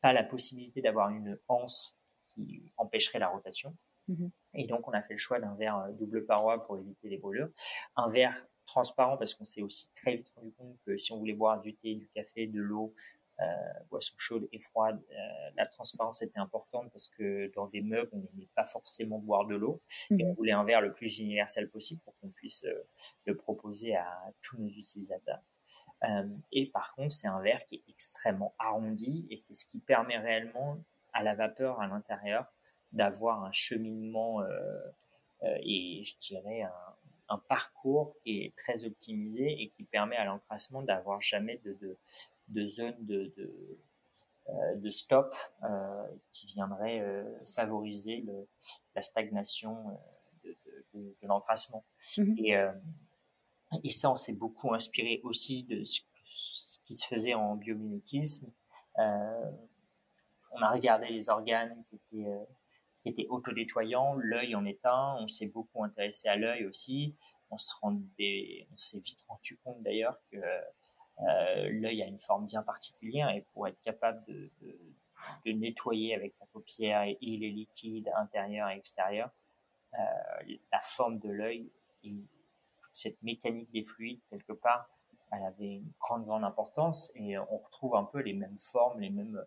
pas 0.00 0.12
la 0.12 0.24
possibilité 0.24 0.80
d'avoir 0.82 1.10
une 1.10 1.38
anse 1.48 1.98
qui 2.28 2.72
empêcherait 2.76 3.18
la 3.18 3.28
rotation. 3.28 3.76
Mhm. 4.08 4.30
Et 4.54 4.66
donc, 4.66 4.86
on 4.88 4.92
a 4.92 5.02
fait 5.02 5.14
le 5.14 5.18
choix 5.18 5.40
d'un 5.40 5.54
verre 5.54 5.76
euh, 5.76 5.92
double 5.92 6.26
paroi 6.26 6.64
pour 6.66 6.78
éviter 6.78 7.08
les 7.08 7.18
brûlures. 7.18 7.48
Un 7.96 8.10
verre 8.10 8.46
transparent 8.70 9.16
parce 9.16 9.34
qu'on 9.34 9.44
s'est 9.44 9.62
aussi 9.62 9.90
très 9.96 10.16
vite 10.16 10.30
rendu 10.36 10.52
compte 10.52 10.76
que 10.86 10.96
si 10.96 11.12
on 11.12 11.18
voulait 11.18 11.34
boire 11.34 11.60
du 11.60 11.74
thé, 11.74 11.96
du 11.96 12.08
café, 12.08 12.46
de 12.46 12.60
l'eau, 12.60 12.94
euh, 13.40 13.44
boisson 13.88 14.14
chaude 14.18 14.48
et 14.52 14.58
froide, 14.58 15.00
euh, 15.10 15.50
la 15.56 15.66
transparence 15.66 16.22
était 16.22 16.38
importante 16.38 16.90
parce 16.92 17.08
que 17.08 17.50
dans 17.54 17.66
des 17.66 17.80
meubles, 17.80 18.10
on 18.12 18.18
n'aimait 18.18 18.50
pas 18.54 18.66
forcément 18.66 19.18
boire 19.18 19.46
de 19.46 19.56
l'eau. 19.56 19.82
Et 20.10 20.24
on 20.24 20.28
mhm. 20.28 20.34
voulait 20.34 20.52
un 20.52 20.64
verre 20.64 20.82
le 20.82 20.92
plus 20.92 21.18
universel 21.18 21.68
possible 21.70 22.00
pour 22.02 22.14
qu'on 22.18 22.28
puisse 22.28 22.64
euh, 22.64 22.86
le 23.24 23.36
proposer 23.36 23.96
à 23.96 24.32
tous 24.42 24.58
nos 24.58 24.68
utilisateurs. 24.68 25.42
et 26.52 26.66
par 26.70 26.94
contre, 26.94 27.12
c'est 27.12 27.28
un 27.28 27.40
verre 27.40 27.64
qui 27.66 27.76
est 27.76 27.84
extrêmement 27.88 28.54
arrondi 28.58 29.26
et 29.30 29.36
c'est 29.36 29.54
ce 29.54 29.64
qui 29.66 29.78
permet 29.78 30.18
réellement 30.18 30.78
à 31.12 31.22
la 31.22 31.34
vapeur 31.34 31.80
à 31.80 31.86
l'intérieur 31.86 32.44
d'avoir 32.92 33.44
un 33.44 33.52
cheminement 33.52 34.42
et 35.42 36.02
je 36.04 36.18
dirais 36.18 36.62
un, 36.62 36.89
un 37.30 37.38
parcours 37.38 38.14
qui 38.22 38.42
est 38.42 38.56
très 38.56 38.84
optimisé 38.84 39.62
et 39.62 39.70
qui 39.70 39.84
permet 39.84 40.16
à 40.16 40.24
l'encrassement 40.24 40.82
d'avoir 40.82 41.22
jamais 41.22 41.58
de, 41.64 41.74
de, 41.80 41.96
de 42.48 42.68
zone 42.68 42.96
de, 42.98 43.32
de, 43.36 43.78
euh, 44.48 44.74
de 44.76 44.90
stop 44.90 45.34
euh, 45.62 46.06
qui 46.32 46.46
viendrait 46.46 47.00
euh, 47.00 47.38
favoriser 47.44 48.16
le, 48.26 48.48
la 48.96 49.02
stagnation 49.02 49.76
de, 50.42 50.56
de, 50.94 51.16
de 51.22 51.26
l'encrassement. 51.28 51.84
Mhm. 52.18 52.36
Et, 52.38 52.56
et 53.84 53.88
ça, 53.90 54.10
on 54.10 54.16
s'est 54.16 54.34
beaucoup 54.34 54.74
inspiré 54.74 55.20
aussi 55.22 55.62
de 55.64 55.84
ce, 55.84 56.00
qui 56.84 56.96
se 56.96 57.06
faisait 57.06 57.34
en 57.34 57.54
biomimétisme. 57.54 58.50
on 58.96 60.62
a 60.62 60.70
regardé 60.72 61.08
les 61.08 61.28
organes 61.28 61.84
qui 61.88 61.96
étaient 61.96 62.30
était 63.04 63.26
autodétoyant, 63.28 64.14
l'œil 64.16 64.54
en 64.54 64.64
est 64.64 64.84
un, 64.84 65.16
on 65.18 65.28
s'est 65.28 65.48
beaucoup 65.48 65.82
intéressé 65.84 66.28
à 66.28 66.36
l'œil 66.36 66.66
aussi, 66.66 67.14
on 67.50 67.58
se 67.58 67.74
rendait, 67.80 68.66
on 68.72 68.76
s'est 68.76 69.00
vite 69.00 69.24
rendu 69.28 69.58
compte 69.64 69.82
d'ailleurs 69.82 70.16
que 70.30 70.36
euh, 70.36 71.68
l'œil 71.72 72.02
a 72.02 72.06
une 72.06 72.18
forme 72.18 72.46
bien 72.46 72.62
particulière 72.62 73.30
et 73.30 73.44
pour 73.52 73.68
être 73.68 73.80
capable 73.80 74.24
de, 74.26 74.50
de, 74.62 74.78
de 75.46 75.52
nettoyer 75.52 76.14
avec 76.14 76.34
la 76.40 76.46
paupière 76.46 77.02
et 77.02 77.18
il 77.20 77.44
est 77.44 77.50
liquide 77.50 78.10
intérieur 78.16 78.68
et 78.70 78.76
extérieur, 78.76 79.30
euh, 79.94 80.56
la 80.72 80.80
forme 80.80 81.18
de 81.18 81.30
l'œil 81.30 81.70
et 82.04 82.14
toute 82.80 82.94
cette 82.94 83.22
mécanique 83.22 83.70
des 83.72 83.84
fluides 83.84 84.20
quelque 84.30 84.52
part, 84.52 84.88
elle 85.32 85.44
avait 85.44 85.74
une 85.76 85.92
grande 86.00 86.24
grande 86.24 86.44
importance 86.44 87.12
et 87.14 87.38
on 87.38 87.58
retrouve 87.58 87.96
un 87.96 88.04
peu 88.04 88.20
les 88.20 88.32
mêmes 88.32 88.58
formes, 88.58 89.00
les 89.00 89.10
mêmes 89.10 89.44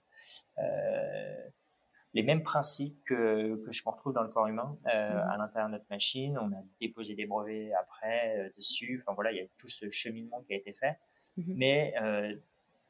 euh, 0.59 1.49
les 2.14 2.22
mêmes 2.22 2.43
principes 2.43 3.03
que, 3.05 3.55
que 3.66 3.72
je 3.72 3.82
retrouve 3.84 4.14
dans 4.14 4.22
le 4.22 4.30
corps 4.30 4.47
humain 4.47 4.78
euh, 4.88 5.14
mhm. 5.14 5.30
à 5.30 5.38
l'intérieur 5.38 5.70
de 5.70 5.74
notre 5.74 5.89
machine. 5.89 6.38
On 6.38 6.51
a 6.51 6.64
déposé 6.80 7.16
des 7.16 7.26
brevets 7.26 7.72
après 7.74 8.38
euh, 8.38 8.49
dessus. 8.55 9.03
Enfin 9.03 9.16
voilà, 9.16 9.32
il 9.32 9.38
y 9.38 9.41
a 9.41 9.47
tout 9.57 9.68
ce 9.68 9.89
cheminement 9.89 10.41
qui 10.43 10.53
a 10.53 10.57
été 10.57 10.74
fait. 10.74 10.97
Mhm. 11.38 11.53
Mais 11.57 11.93
euh, 12.01 12.36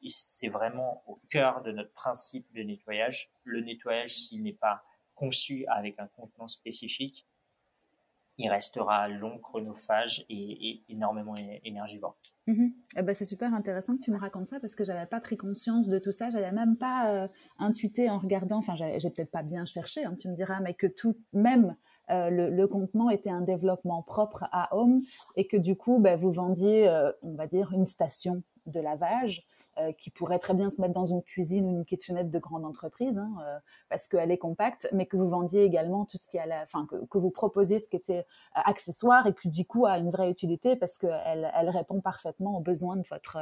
c'est 0.06 0.48
vraiment 0.48 1.02
au 1.06 1.20
cœur 1.30 1.62
de 1.62 1.72
notre 1.72 1.92
principe 1.92 2.52
de 2.54 2.62
nettoyage. 2.62 3.30
Le 3.44 3.60
nettoyage, 3.60 4.14
s'il 4.14 4.42
n'est 4.42 4.52
pas 4.52 4.84
conçu 5.14 5.64
avec 5.68 5.98
un 5.98 6.06
contenant 6.08 6.48
spécifique, 6.48 7.26
il 8.38 8.50
restera 8.50 9.08
long, 9.08 9.38
chronophage 9.38 10.24
et, 10.28 10.82
énormément 10.88 11.34
énergivore. 11.64 12.16
Mhm. 12.46 12.72
Eh 12.96 13.02
ben, 13.02 13.14
c'est 13.14 13.24
super 13.24 13.54
intéressant 13.54 13.96
que 13.96 14.02
tu 14.02 14.10
me 14.10 14.18
racontes 14.18 14.48
ça 14.48 14.60
parce 14.60 14.74
que 14.74 14.84
j'avais 14.84 15.06
pas 15.06 15.20
pris 15.20 15.36
conscience 15.36 15.88
de 15.88 15.98
tout 15.98 16.12
ça, 16.12 16.30
j'avais 16.30 16.52
même 16.52 16.76
pas 16.76 17.10
euh, 17.10 17.28
intuité 17.58 18.10
en 18.10 18.18
regardant, 18.18 18.58
enfin 18.58 18.74
j'ai 18.74 19.10
peut-être 19.10 19.30
pas 19.30 19.42
bien 19.42 19.64
cherché, 19.64 20.04
hein, 20.04 20.14
tu 20.18 20.28
me 20.28 20.34
diras, 20.34 20.60
mais 20.60 20.74
que 20.74 20.86
tout, 20.86 21.16
même 21.32 21.76
euh, 22.10 22.28
le, 22.30 22.66
contenant 22.66 23.08
était 23.08 23.30
un 23.30 23.40
développement 23.40 24.02
propre 24.02 24.44
à 24.52 24.76
Home 24.76 25.02
et 25.36 25.46
que 25.46 25.56
du 25.56 25.76
coup, 25.76 26.00
ben, 26.00 26.16
vous 26.16 26.32
vendiez, 26.32 26.88
euh, 26.88 27.10
on 27.22 27.34
va 27.34 27.46
dire, 27.46 27.72
une 27.72 27.86
station 27.86 28.42
de 28.66 28.80
lavage 28.80 29.46
euh, 29.78 29.92
qui 29.92 30.10
pourrait 30.10 30.38
très 30.38 30.54
bien 30.54 30.70
se 30.70 30.80
mettre 30.80 30.94
dans 30.94 31.06
une 31.06 31.22
cuisine 31.22 31.66
ou 31.66 31.70
une 31.70 31.84
kitchenette 31.84 32.30
de 32.30 32.38
grande 32.38 32.64
entreprise 32.64 33.18
hein, 33.18 33.60
parce 33.88 34.08
qu'elle 34.08 34.30
est 34.30 34.38
compacte, 34.38 34.88
mais 34.92 35.06
que 35.06 35.16
vous 35.16 35.28
vendiez 35.28 35.64
également 35.64 36.04
tout 36.04 36.16
ce 36.16 36.28
qui 36.28 36.38
a 36.38 36.46
la, 36.46 36.62
enfin 36.62 36.86
que, 36.86 37.18
vous 37.18 37.30
proposiez 37.30 37.80
ce 37.80 37.88
qui 37.88 37.96
était 37.96 38.26
accessoire 38.54 39.26
et 39.26 39.34
qui 39.34 39.48
du 39.48 39.64
coup 39.64 39.86
a 39.86 39.98
une 39.98 40.10
vraie 40.10 40.30
utilité 40.30 40.76
parce 40.76 40.98
qu'elle 40.98 41.50
elle 41.54 41.70
répond 41.70 42.00
parfaitement 42.00 42.58
aux 42.58 42.60
besoins 42.60 42.96
de 42.96 43.06
votre 43.08 43.38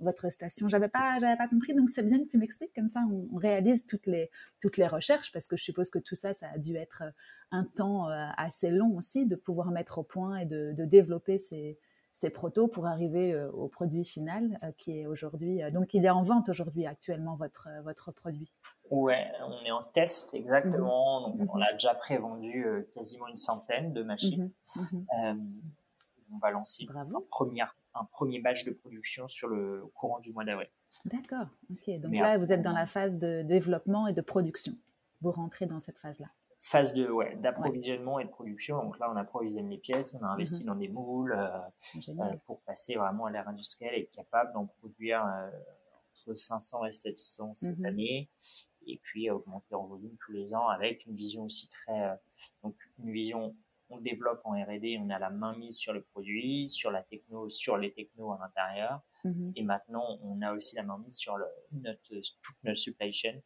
votre 0.00 0.30
station. 0.30 0.68
J'avais 0.68 0.88
pas, 0.88 1.18
j'avais 1.20 1.36
pas 1.36 1.48
compris, 1.48 1.74
donc 1.74 1.90
c'est 1.90 2.02
bien 2.02 2.18
que 2.18 2.28
tu 2.28 2.38
m'expliques 2.38 2.74
comme 2.74 2.88
ça. 2.88 3.00
On, 3.10 3.36
réalise 3.36 3.86
toutes 3.86 4.06
les 4.06 4.30
toutes 4.60 4.76
les 4.76 4.86
recherches 4.86 5.32
parce 5.32 5.46
que 5.46 5.56
je 5.56 5.62
suppose 5.62 5.90
que 5.90 5.98
tout 5.98 6.14
ça, 6.14 6.34
ça 6.34 6.48
a 6.54 6.58
dû 6.58 6.76
être 6.76 7.02
euh, 7.04 7.10
un 7.50 7.64
temps 7.64 8.08
euh, 8.08 8.26
assez 8.36 8.70
long 8.70 8.96
aussi 8.96 9.26
de 9.26 9.36
pouvoir 9.36 9.70
mettre 9.70 9.98
au 9.98 10.02
point 10.02 10.38
et 10.38 10.46
de 10.46 10.84
développer 10.84 11.38
ces 11.38 11.78
ces 12.14 12.30
protos 12.30 12.68
pour 12.68 12.86
arriver 12.86 13.32
euh, 13.32 13.50
au 13.50 13.68
produit 13.68 14.04
final 14.04 14.56
qui 14.78 15.00
est 15.00 15.06
aujourd'hui. 15.06 15.60
donc, 15.72 15.94
il 15.94 16.04
est 16.04 16.10
en 16.10 16.22
vente 16.22 16.48
aujourd'hui 16.48 16.86
actuellement 16.86 17.34
votre 17.34 17.68
votre 17.82 18.12
produit. 18.12 18.52
Ouais, 18.90 19.26
on 19.46 19.64
est 19.64 19.70
en 19.70 19.82
test 19.82 20.34
exactement. 20.34 21.28
Mhm. 21.28 21.38
Donc, 21.38 21.54
on 21.54 21.58
mhm. 21.58 21.62
a 21.62 21.72
déjà 21.72 21.94
prévendu 21.94 22.66
quasiment 22.92 23.28
une 23.28 23.36
centaine 23.36 23.92
de 23.92 24.02
machines. 24.02 24.50
Mhm. 24.76 25.62
on 26.32 26.38
va 26.38 26.50
lancer 26.50 26.84
Bravo. 26.86 27.26
un 27.94 28.04
premier 28.04 28.40
batch 28.40 28.64
de 28.64 28.72
production 28.72 29.28
sur 29.28 29.48
le 29.48 29.84
courant 29.94 30.20
du 30.20 30.32
mois 30.32 30.44
d'avril. 30.44 30.68
D'accord. 31.04 31.46
Ok. 31.70 32.00
Donc 32.00 32.16
là, 32.16 32.38
vous 32.38 32.52
êtes 32.52 32.62
dans 32.62 32.72
la 32.72 32.86
phase 32.86 33.18
de 33.18 33.42
développement 33.42 34.06
et 34.06 34.14
de 34.14 34.20
production. 34.20 34.74
Vous 35.20 35.30
rentrez 35.30 35.66
dans 35.66 35.80
cette 35.80 35.98
phase-là. 35.98 36.28
Phase 36.66 36.94
de 36.94 37.06
ouais, 37.10 37.36
d'approvisionnement 37.36 38.18
et 38.18 38.24
de 38.24 38.30
production. 38.30 38.82
Donc 38.82 38.98
là, 38.98 39.10
on 39.12 39.16
approvisionne 39.16 39.68
les 39.68 39.76
pièces, 39.76 40.16
on 40.18 40.24
a 40.24 40.28
investi 40.28 40.62
mhm. 40.62 40.66
dans 40.66 40.74
des 40.76 40.88
moules 40.88 41.32
euh, 41.32 41.58
euh, 42.08 42.36
pour 42.46 42.62
passer 42.62 42.94
vraiment 42.94 43.26
à 43.26 43.30
l'ère 43.30 43.46
industrielle 43.48 43.94
et 43.94 44.02
être 44.04 44.12
capable 44.12 44.54
d'en 44.54 44.66
produire 44.66 45.26
euh, 45.26 45.50
entre 46.26 46.34
500 46.34 46.86
et 46.86 46.92
700 46.92 47.54
cette 47.54 47.78
mhm. 47.78 47.84
année 47.84 48.30
et 48.86 48.98
puis 49.02 49.30
augmenter 49.30 49.74
en 49.74 49.86
volume 49.86 50.16
tous 50.24 50.32
les 50.32 50.54
ans 50.54 50.68
avec 50.68 51.04
une 51.04 51.14
vision 51.14 51.44
aussi 51.44 51.68
très 51.68 52.18
donc 52.62 52.76
une 52.98 53.12
vision 53.12 53.54
on 53.90 53.98
développe 53.98 54.40
en 54.44 54.52
R&D, 54.52 54.98
on 55.00 55.10
a 55.10 55.18
la 55.18 55.30
main 55.30 55.56
mise 55.56 55.76
sur 55.76 55.92
le 55.92 56.02
produit, 56.02 56.70
sur 56.70 56.90
la 56.90 57.02
techno, 57.02 57.50
sur 57.50 57.76
les 57.76 57.92
technos 57.92 58.32
à 58.32 58.38
l'intérieur. 58.40 59.02
Mhm. 59.24 59.52
Et 59.56 59.62
maintenant, 59.62 60.18
on 60.22 60.40
a 60.42 60.52
aussi 60.52 60.74
la 60.76 60.82
main 60.82 60.98
mise 60.98 61.16
sur 61.16 61.36
le, 61.36 61.46
notre, 61.72 62.08
toute 62.08 62.56
notre 62.64 62.78
supply 62.78 63.12
chain 63.12 63.38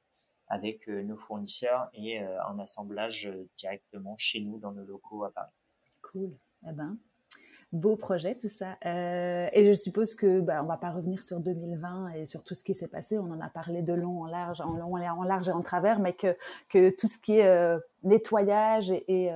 avec 0.48 0.88
euh, 0.88 1.02
nos 1.02 1.16
fournisseurs 1.16 1.88
et 1.94 2.22
euh, 2.22 2.42
un 2.44 2.58
assemblage 2.58 3.26
euh, 3.26 3.46
directement 3.56 4.16
chez 4.16 4.40
nous 4.40 4.58
dans 4.58 4.72
nos 4.72 4.84
locaux 4.84 5.24
à 5.24 5.30
Paris. 5.30 5.52
Cool. 6.02 6.30
Eh 6.66 6.72
ben, 6.72 6.96
beau 7.70 7.96
projet 7.96 8.34
tout 8.34 8.48
ça. 8.48 8.78
et 8.82 9.64
je 9.66 9.74
suppose 9.74 10.14
que 10.14 10.40
bah, 10.40 10.62
on 10.62 10.66
va 10.66 10.78
pas 10.78 10.90
revenir 10.90 11.22
sur 11.22 11.38
2020 11.38 12.10
et 12.14 12.26
sur 12.26 12.42
tout 12.42 12.54
ce 12.54 12.64
qui 12.64 12.74
s'est 12.74 12.88
passé. 12.88 13.18
On 13.18 13.30
en 13.30 13.40
a 13.40 13.50
parlé 13.50 13.82
de 13.82 13.92
long 13.92 14.22
en 14.22 14.26
large, 14.26 14.60
en 14.62 14.72
long 14.72 14.96
en 14.96 15.22
large 15.22 15.48
et 15.48 15.52
en 15.52 15.62
travers, 15.62 16.00
mais 16.00 16.14
que 16.14 16.90
tout 16.96 17.06
ce 17.06 17.18
qui 17.18 17.38
est 17.38 17.78
nettoyage 18.02 18.90
et, 18.90 19.30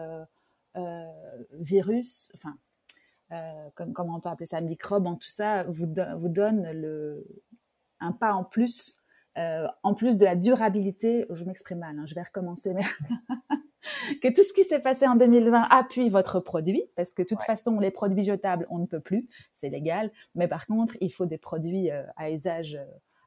virus, 1.53 2.33
enfin, 2.35 2.57
comme, 3.75 3.93
comment 3.93 4.17
on 4.17 4.21
peut 4.21 4.31
appeler 4.31 4.47
ça, 4.47 4.63
microbe, 4.63 5.07
en 5.07 5.17
tout 5.17 5.29
ça, 5.29 5.65
vous, 5.65 5.87
donne 5.87 7.23
un 8.01 8.13
pas 8.13 8.33
en 8.33 8.45
plus, 8.45 9.02
euh, 9.39 9.66
en 9.83 9.95
plus 9.95 10.16
de 10.16 10.24
la 10.24 10.37
durabilité, 10.37 11.26
je 11.30 11.45
m'exprime 11.45 11.78
mal, 11.78 11.99
hein, 11.99 12.05
je 12.07 12.14
vais 12.14 12.22
recommencer, 12.22 12.74
mais 12.74 12.85
que 14.22 14.28
tout 14.28 14.43
ce 14.43 14.53
qui 14.53 14.64
s'est 14.64 14.80
passé 14.80 15.07
en 15.07 15.16
2020 15.16 15.66
appuie 15.70 16.09
votre 16.09 16.41
produit, 16.41 16.85
parce 16.97 17.14
que 17.14 17.22
de 17.22 17.28
toute 17.28 17.43
façon, 17.43 17.78
les 17.78 17.91
produits 17.91 18.22
jetables, 18.22 18.66
on 18.70 18.78
ne 18.78 18.87
peut 18.87 19.01
plus, 19.01 19.28
c'est 19.53 19.68
légal, 19.68 20.11
mais 20.35 20.49
par 20.49 20.66
contre, 20.66 20.97
il 21.01 21.12
faut 21.12 21.26
des 21.26 21.39
produits 21.39 21.91
à 22.16 22.30
usage 22.30 22.78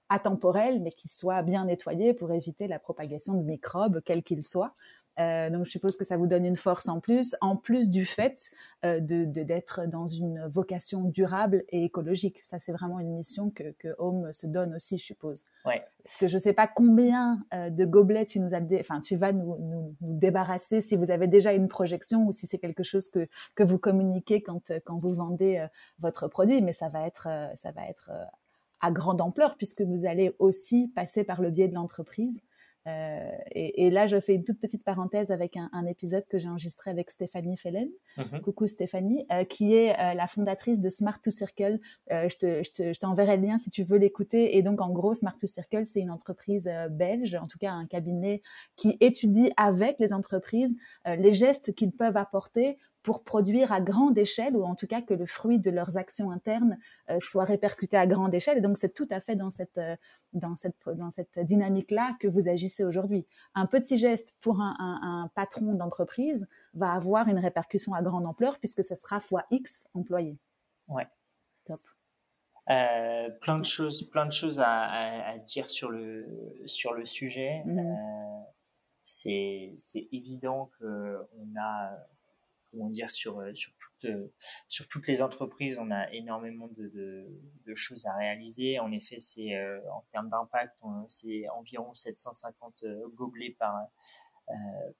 atemporel, 0.10 0.82
mais 0.82 0.92
qui 0.92 1.08
soient 1.08 1.42
bien 1.42 1.66
nettoyés 1.66 2.14
pour 2.14 2.32
éviter 2.32 2.68
la 2.68 2.80
propagation 2.80 3.34
de 3.34 3.44
microbes, 3.44 4.02
quels 4.06 4.24
qu'ils 4.24 4.46
soient. 4.46 4.74
Euh, 5.20 5.50
donc, 5.50 5.66
je 5.66 5.72
suppose 5.72 5.96
que 5.96 6.04
ça 6.04 6.18
vous 6.18 6.28
donne 6.28 6.46
une 6.46 6.56
force 6.56 6.88
en 6.90 7.00
plus, 7.00 7.36
en 7.42 7.56
plus 7.56 7.90
du 7.90 8.06
fait 8.06 8.52
euh, 8.84 9.00
de 9.00 9.26
d'être 9.26 9.88
dans 9.88 10.08
une 10.08 10.46
vocation 10.48 11.04
durable 11.04 11.64
et 11.70 11.84
écologique. 11.86 12.40
Ça, 12.44 12.60
c'est 12.60 12.72
vraiment 12.72 13.00
une 13.00 13.16
mission 13.16 13.50
que, 13.50 13.72
que 13.80 13.96
Home 13.98 14.32
se 14.34 14.48
donne 14.48 14.76
aussi, 14.76 14.98
je 14.98 15.06
suppose. 15.06 15.44
Ouais. 15.66 15.84
Parce 16.04 16.18
que 16.18 16.28
je 16.28 16.36
ne 16.36 16.40
sais 16.40 16.54
pas 16.54 16.68
combien 16.68 17.44
euh, 17.54 17.70
de 17.70 17.86
gobelets 17.86 18.26
tu 18.26 18.40
nous 18.40 18.54
as, 18.54 18.62
enfin, 18.80 19.02
tu 19.02 19.16
vas 19.16 19.32
nous, 19.32 19.58
nous, 19.60 19.96
nous, 20.02 20.14
débarrasser 20.20 20.82
si 20.82 20.96
vous 20.96 21.12
avez 21.12 21.28
déjà 21.28 21.54
une 21.54 21.68
projection 21.68 22.28
ou 22.28 22.32
si 22.32 22.46
c'est 22.48 22.60
quelque 22.60 22.84
chose 22.84 23.10
que 23.10 23.28
que 23.56 23.64
vous 23.64 23.80
communiquez 23.80 24.42
quand 24.42 24.72
quand 24.86 24.98
vous 24.98 25.14
vendez 25.14 25.66
votre 26.00 26.28
produit. 26.28 26.62
Mais 26.62 26.74
ça 26.74 26.90
va 26.90 27.08
être 27.08 27.28
ça 27.56 27.72
va 27.72 27.88
être 27.88 28.12
à 28.82 28.92
grande 28.92 29.22
ampleur 29.22 29.56
puisque 29.58 29.82
vous 29.82 30.06
allez 30.06 30.36
aussi 30.40 30.92
passer 30.94 31.24
par 31.24 31.42
le 31.42 31.50
biais 31.50 31.68
de 31.68 31.74
l'entreprise. 31.74 32.42
Euh, 32.88 33.32
et, 33.52 33.86
et, 33.86 33.90
là, 33.90 34.06
je 34.06 34.20
fais 34.20 34.36
une 34.36 34.44
toute 34.44 34.60
petite 34.60 34.84
parenthèse 34.84 35.32
avec 35.32 35.58
un, 35.58 35.70
un 35.74 35.86
épisode 35.86 36.24
que 36.30 36.38
j'ai 36.38 36.48
enregistré 36.48 36.92
avec 36.92 37.10
Stéphanie 37.10 37.58
Fellen. 37.58 37.90
Mhm. 38.18 38.42
Coucou 38.42 38.68
Stéphanie, 38.68 39.26
euh, 39.32 39.44
qui 39.44 39.74
est 39.74 40.00
euh, 40.00 40.14
la 40.14 40.28
fondatrice 40.28 40.80
de 40.80 40.90
Smart 40.90 41.20
to 41.22 41.32
Circle. 41.32 41.80
Je, 42.10 42.36
te, 42.38 42.64
je, 42.64 42.72
te, 42.72 42.94
je 42.94 43.00
t'enverrai 43.00 43.38
le 43.38 43.48
lien 43.48 43.58
si 43.58 43.70
tu 43.70 43.84
veux 43.84 43.98
l'écouter. 43.98 44.58
Et 44.58 44.62
donc, 44.62 44.82
en 44.82 44.92
gros, 44.92 45.14
Smart 45.14 45.36
to 45.38 45.48
Circle, 45.48 45.88
c'est 45.88 46.02
une 46.02 46.12
entreprise 46.12 46.70
belge, 46.92 47.36
en 47.36 47.48
tout 47.48 47.58
cas 47.58 47.72
un 47.72 47.86
cabinet 47.86 48.42
qui 48.76 48.98
étudie 49.00 49.52
avec 49.58 50.00
les 50.00 50.14
entreprises 50.14 50.78
les 51.06 51.34
gestes 51.34 51.74
qu'ils 51.74 51.92
peuvent 51.92 52.18
apporter 52.18 52.78
pour 53.06 53.24
produire 53.24 53.72
à 53.72 53.82
grande 53.82 54.18
échelle, 54.18 54.58
ou 54.58 54.64
en 54.64 54.74
tout 54.74 54.88
cas 54.88 55.02
que 55.02 55.14
le 55.14 55.28
fruit 55.28 55.60
de 55.60 55.70
leurs 55.70 55.96
actions 55.96 56.32
internes 56.32 56.78
euh, 57.12 57.20
soit 57.20 57.44
répercuté 57.44 57.96
à 57.96 58.08
grande 58.08 58.34
échelle. 58.34 58.58
Et 58.58 58.62
donc, 58.62 58.80
c'est 58.80 58.94
tout 58.96 59.08
à 59.12 59.20
fait 59.20 59.36
dans 59.36 59.52
cette, 59.52 59.78
euh, 59.78 59.96
dans 60.34 60.56
cette, 60.56 60.76
dans 60.88 61.12
cette 61.12 61.38
dynamique-là 61.38 62.18
que 62.20 62.28
vous 62.28 62.50
agissez 62.50 62.84
aujourd'hui. 62.84 63.28
Un 63.54 63.68
petit 63.68 63.98
geste 63.98 64.34
pour 64.42 64.60
un, 64.60 64.76
un, 64.80 65.00
un 65.04 65.28
patron 65.36 65.76
d'entreprise 65.76 66.48
va 66.74 66.94
avoir 66.94 67.28
une 67.30 67.38
répercussion 67.38 67.94
à 67.94 68.02
grande 68.02 68.26
ampleur 68.26 68.58
puisque 68.58 68.84
ce 68.84 68.96
sera 68.96 69.20
fois 69.20 69.46
X 69.52 69.86
employés. 69.94 70.40
Ouais. 70.88 71.08
Top. 71.66 71.80
Euh, 72.72 73.30
plein 73.42 73.58
de 73.58 73.66
choses, 73.66 74.10
plein 74.10 74.26
de 74.26 74.32
choses 74.32 74.60
à, 74.60 74.66
à, 74.68 75.30
à, 75.30 75.38
dire 75.38 75.70
sur 75.70 75.92
le 75.92 76.26
sur 76.66 76.94
le 76.94 77.06
sujet. 77.06 77.64
Euh, 77.68 77.82
c'est 79.04 79.76
c'est 79.78 80.08
évident 80.12 80.72
que 80.80 81.20
on 81.38 81.60
a 81.60 81.92
comment 82.76 82.90
dire 82.90 83.10
sur 83.10 83.42
sur 83.56 83.72
toutes 83.80 84.12
sur 84.68 84.88
toutes 84.88 85.08
les 85.08 85.22
entreprises 85.22 85.80
on 85.80 85.90
a 85.92 86.12
énormément 86.12 86.68
de, 86.78 86.88
de, 86.90 87.28
de 87.66 87.76
choses 87.76 88.06
à 88.06 88.14
réaliser 88.16 88.80
en 88.80 88.92
effet 88.92 89.18
c'est 89.20 89.56
euh, 89.56 89.80
en 89.92 90.04
termes 90.12 90.30
d'impact 90.30 90.76
c'est 91.10 91.48
environ 91.50 91.94
750 91.94 92.84
gobelets 93.16 93.56
par 93.58 93.76
euh, 94.50 94.54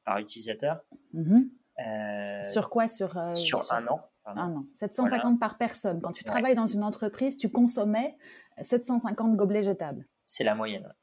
par 0.04 0.18
utilisateur 0.20 0.84
Mhm. 1.14 1.52
euh, 1.86 2.44
Sur 2.44 2.70
quoi? 2.70 2.88
Sur, 2.88 3.18
euh, 3.18 3.36
sur 3.36 3.64
sur- 3.64 3.74
un 3.74 3.86
an 3.88 4.00
pardon. 4.24 4.42
un 4.42 4.56
an. 4.58 4.66
750 4.74 5.40
par 5.40 5.58
personne. 5.58 6.02
Quand 6.02 6.12
tu 6.14 6.24
Ouais. 6.24 6.32
travailles 6.32 6.56
dans 6.56 6.66
une 6.66 6.84
entreprise, 6.84 7.38
tu 7.38 7.50
consommais 7.52 8.18
750 8.62 9.36
gobelets 9.36 9.62
jetables. 9.64 10.08
C'est 10.26 10.44
la 10.44 10.56
moyenne 10.56 10.94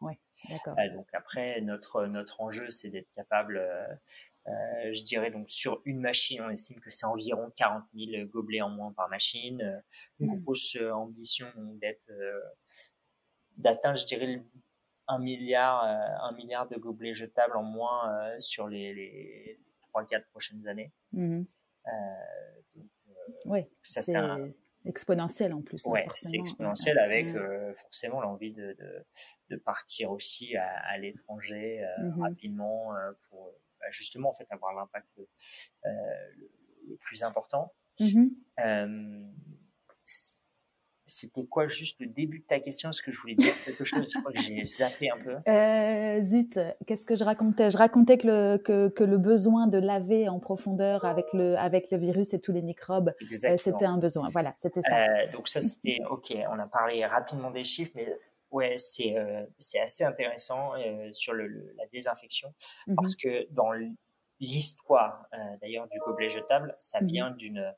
Ouais, 0.00 0.18
d'accord. 0.50 0.76
Euh, 0.78 0.94
donc 0.94 1.08
après, 1.14 1.60
notre 1.62 2.06
notre 2.06 2.40
enjeu, 2.40 2.70
c'est 2.70 2.90
d'être 2.90 3.10
capable, 3.14 3.56
euh, 3.58 3.86
euh, 4.48 4.92
je 4.92 5.02
dirais 5.02 5.30
donc 5.30 5.48
sur 5.50 5.80
une 5.84 6.00
machine, 6.00 6.42
on 6.42 6.50
estime 6.50 6.78
que 6.80 6.90
c'est 6.90 7.06
environ 7.06 7.50
40 7.56 7.84
000 7.94 8.26
gobelets 8.26 8.60
en 8.62 8.68
moins 8.70 8.92
par 8.92 9.08
machine. 9.08 9.82
Une 10.20 10.32
Mhm. 10.36 10.42
grosse 10.42 10.76
ambition 10.76 11.46
d'être 11.80 12.10
d'atteindre, 13.56 13.98
je 13.98 14.04
dirais, 14.06 14.26
le- 14.36 14.42
un 15.08 15.18
milliard 15.18 15.84
un 15.84 16.32
milliard 16.32 16.68
de 16.68 16.76
gobelets 16.76 17.14
jetables 17.14 17.56
en 17.56 17.62
moins 17.62 18.12
euh, 18.12 18.40
sur 18.40 18.68
les 18.68 18.92
les 18.92 19.60
trois 19.88 20.04
quatre 20.04 20.26
prochaines 20.30 20.66
années. 20.66 20.92
Euh, 21.86 21.90
donc, 22.74 22.86
Ouais, 23.44 23.70
ça 23.82 24.02
c'est 24.02 24.12
c'est 24.12 24.16
un, 24.18 24.50
exponentiel 24.86 25.52
en 25.52 25.62
plus. 25.62 25.86
hein, 25.86 25.90
forcément. 26.04 26.30
c'est 26.32 26.38
exponentiel 26.38 26.96
Ouais, 26.96 27.02
avec 27.02 27.26
euh, 27.34 27.74
forcément 27.74 28.20
l'envie 28.20 28.52
de, 28.52 28.72
de, 28.78 29.04
de 29.50 29.56
partir 29.56 30.10
aussi 30.12 30.56
à, 30.56 30.68
à 30.86 30.98
l'étranger 30.98 31.82
euh, 31.84 32.08
Mhm. 32.10 32.20
rapidement 32.22 32.96
euh, 32.96 33.12
pour 33.28 33.52
bah, 33.80 33.86
justement 33.90 34.30
en 34.30 34.32
fait 34.32 34.46
avoir 34.50 34.74
l'impact 34.74 35.08
le, 35.16 35.28
le 36.88 36.96
plus 36.96 37.22
important. 37.22 37.72
C- 40.04 40.36
C'était 41.08 41.44
quoi 41.46 41.68
juste 41.68 42.00
le 42.00 42.06
début 42.08 42.40
de 42.40 42.44
ta 42.46 42.58
question 42.58 42.90
Est-ce 42.90 43.00
que 43.00 43.12
je 43.12 43.20
voulais 43.20 43.36
dire 43.36 43.54
quelque 43.64 43.84
chose? 43.84 44.08
Je 44.12 44.18
crois 44.18 44.32
que 44.32 44.40
j'ai 44.40 44.64
zappé 44.64 45.08
un 45.10 45.18
peu. 45.18 45.36
Euh, 45.48 46.20
zut, 46.20 46.58
qu'est-ce 46.86 47.04
que 47.04 47.14
je 47.16 47.22
racontais? 47.24 47.70
Je 47.70 47.76
racontais 47.76 48.18
que 48.18 48.26
le, 48.26 48.56
que, 48.58 48.88
que 48.88 49.04
le 49.04 49.16
besoin 49.18 49.66
de 49.68 49.78
laver 49.78 50.28
en 50.28 50.40
profondeur 50.40 51.04
avec 51.04 51.26
le, 51.32 51.56
avec 51.58 51.90
le 51.90 51.98
virus 51.98 52.34
et 52.34 52.40
tous 52.40 52.52
les 52.52 52.62
microbes, 52.62 53.12
euh, 53.22 53.56
c'était 53.56 53.84
un 53.84 53.98
besoin. 53.98 54.28
Voilà, 54.30 54.54
c'était 54.58 54.82
ça. 54.82 55.04
Euh, 55.06 55.30
donc 55.30 55.46
ça 55.48 55.60
c'était 55.60 55.98
ok. 56.10 56.34
On 56.50 56.58
a 56.58 56.66
parlé 56.66 57.04
rapidement 57.06 57.50
des 57.50 57.64
chiffres, 57.64 57.92
mais 57.94 58.12
ouais 58.50 58.74
c'est 58.78 59.14
c'est 59.58 59.80
assez 59.80 60.02
intéressant 60.04 60.72
sur 61.12 61.34
le, 61.34 61.46
le- 61.46 61.72
la 61.76 61.86
désinfection 61.92 62.52
Mhm. 62.86 62.96
parce 62.96 63.14
que 63.16 63.46
dans 63.52 63.70
l'histoire 64.40 65.26
d'ailleurs 65.60 65.88
du 65.88 65.98
gobelet 66.00 66.28
jetable, 66.28 66.74
ça 66.78 67.00
Mhm. 67.00 67.06
vient 67.06 67.30
d'une 67.30 67.74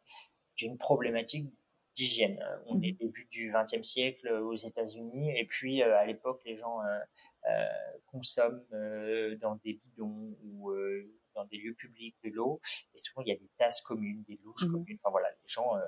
d'une 0.57 0.76
problématique 0.76 1.53
d'hygiène. 1.99 2.39
On 2.67 2.77
Mhm. 2.77 2.85
est 2.85 2.93
début 2.93 3.27
du 3.31 3.51
XXe 3.53 3.83
siècle 3.83 4.27
euh, 4.29 4.41
aux 4.43 4.57
États-Unis 4.57 5.37
et 5.39 5.45
puis 5.47 5.83
euh, 5.83 5.99
à 5.99 6.05
l'époque 6.07 6.41
les 6.45 6.57
gens 6.57 6.79
euh, 6.83 7.67
consomment 8.07 8.65
euh, 8.73 9.37
dans 9.39 9.57
des 9.65 9.75
bidons 9.75 10.37
ou 10.45 10.71
euh, 10.71 11.13
dans 11.35 11.45
des 11.47 11.57
lieux 11.59 11.75
publics 11.75 12.17
de 12.25 12.31
l'eau 12.31 12.61
et 12.95 12.99
souvent 12.99 13.23
il 13.23 13.29
y 13.29 13.33
a 13.33 13.37
des 13.37 13.51
tasses 13.59 13.81
communes, 13.81 14.23
des 14.29 14.39
douches 14.45 14.67
Mhm. 14.67 14.73
communes. 14.73 14.99
Enfin 15.03 15.11
voilà, 15.11 15.29
les 15.31 15.47
gens 15.47 15.77
euh, 15.77 15.81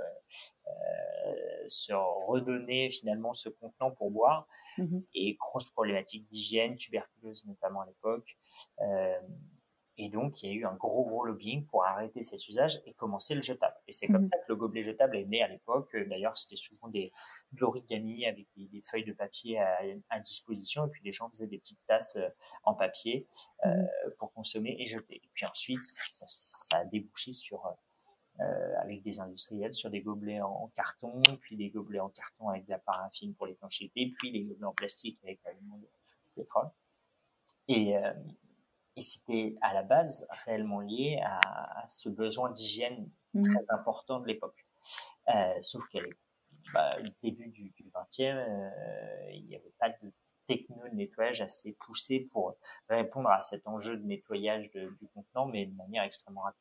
euh, 0.69 1.65
se 1.69 1.93
redonnaient 1.93 2.91
finalement 2.91 3.35
ce 3.35 3.49
contenant 3.49 3.91
pour 3.93 4.11
boire 4.11 4.47
Mhm. 4.79 5.05
et 5.15 5.35
grosse 5.35 5.71
problématique 5.71 6.29
d'hygiène, 6.29 6.77
tuberculose 6.77 7.47
notamment 7.47 7.81
à 7.83 7.87
l'époque. 7.87 8.37
Et 10.03 10.09
donc, 10.09 10.42
il 10.42 10.48
y 10.48 10.53
a 10.53 10.55
eu 10.55 10.64
un 10.64 10.74
gros, 10.76 11.05
gros 11.05 11.24
lobbying 11.26 11.66
pour 11.66 11.84
arrêter 11.84 12.22
cet 12.22 12.48
usage 12.48 12.80
et 12.86 12.94
commencer 12.94 13.34
le 13.34 13.42
jetable. 13.42 13.76
Et 13.86 13.92
c'est 13.92 14.07
comme 14.07 14.22
Mhm. 14.22 14.26
ça 14.28 14.38
que 14.38 14.44
le 14.48 14.57
gobelet 14.57 14.82
jetable 14.82 15.14
est 15.16 15.26
né 15.26 15.42
à 15.42 15.48
l'époque. 15.48 15.94
Euh, 15.94 16.07
D'ailleurs, 16.09 16.36
c'était 16.38 16.57
souvent 16.57 16.88
des 16.88 17.12
de 17.53 17.61
l'origami 17.61 18.24
avec 18.24 18.46
des, 18.57 18.66
des 18.68 18.80
feuilles 18.82 19.05
de 19.05 19.12
papier 19.12 19.59
à, 19.59 19.78
à 20.09 20.20
disposition. 20.20 20.86
Et 20.86 20.88
puis, 20.90 21.03
les 21.05 21.12
gens 21.12 21.28
faisaient 21.28 21.46
des 21.48 21.59
petites 21.59 21.84
tasses 21.86 22.16
euh, 22.16 22.28
en 22.64 22.72
papier 22.74 23.26
euh, 23.66 23.68
Mhm. 23.68 23.88
pour 24.18 24.32
consommer 24.32 24.74
et 24.78 24.86
jeter. 24.86 25.16
Et 25.22 25.30
puis 25.34 25.44
ensuite, 25.44 25.84
ça, 25.84 26.24
ça 26.28 26.76
a 26.78 26.84
débouché 26.86 27.32
sur, 27.32 27.66
euh, 28.40 28.74
avec 28.80 29.03
des 29.03 29.20
industriels, 29.20 29.74
sur 29.74 29.90
des 29.90 30.01
gobelets 30.01 30.40
en, 30.40 30.48
en 30.51 30.68
carton, 30.68 31.20
puis 31.42 31.57
des 31.57 31.68
gobelets 31.68 32.01
en 32.01 32.09
carton 32.09 32.48
avec 32.48 32.64
de 32.64 32.70
la 32.70 32.78
paraffine 32.78 33.34
pour 33.34 33.46
l'étanchéité, 33.46 34.14
puis 34.18 34.32
des 34.32 34.44
gobelets 34.44 34.64
en 34.64 34.72
plastique 34.72 35.18
avec 35.24 35.40
l'aliment 35.44 35.76
de 35.76 35.88
pétrole. 36.34 36.70
Et, 37.68 37.96
euh, 37.98 38.12
et 39.01 39.03
c'était 39.03 39.57
à 39.62 39.72
la 39.72 39.82
base 39.82 40.28
réellement 40.44 40.80
lié 40.80 41.20
à, 41.24 41.38
à 41.82 41.88
ce 41.88 42.09
besoin 42.11 42.51
d'hygiène 42.51 43.09
Mhm. 43.32 43.44
très 43.55 43.70
important 43.72 44.18
de 44.18 44.26
l'époque. 44.26 44.66
Euh, 45.34 45.55
sauf 45.61 45.84
qu'à 45.88 46.01
bah, 46.74 46.90
le 46.98 47.09
début 47.22 47.48
du, 47.48 47.70
du 47.70 47.84
20e, 47.94 48.36
euh, 48.36 49.30
il 49.32 49.46
n'y 49.46 49.55
avait 49.55 49.72
pas 49.78 49.88
de 49.90 50.12
techno 50.48 50.76
de 50.88 50.94
nettoyage 50.96 51.40
assez 51.40 51.74
poussé 51.74 52.28
pour 52.32 52.57
répondre 52.88 53.30
à 53.30 53.40
cet 53.40 53.68
enjeu 53.68 53.96
de 53.96 54.05
nettoyage 54.05 54.68
de- 54.72 54.90
du 55.01 55.07
contenant, 55.14 55.46
mais 55.46 55.66
de 55.66 55.74
manière 55.76 56.03
extrêmement 56.03 56.40
rapide. 56.42 56.61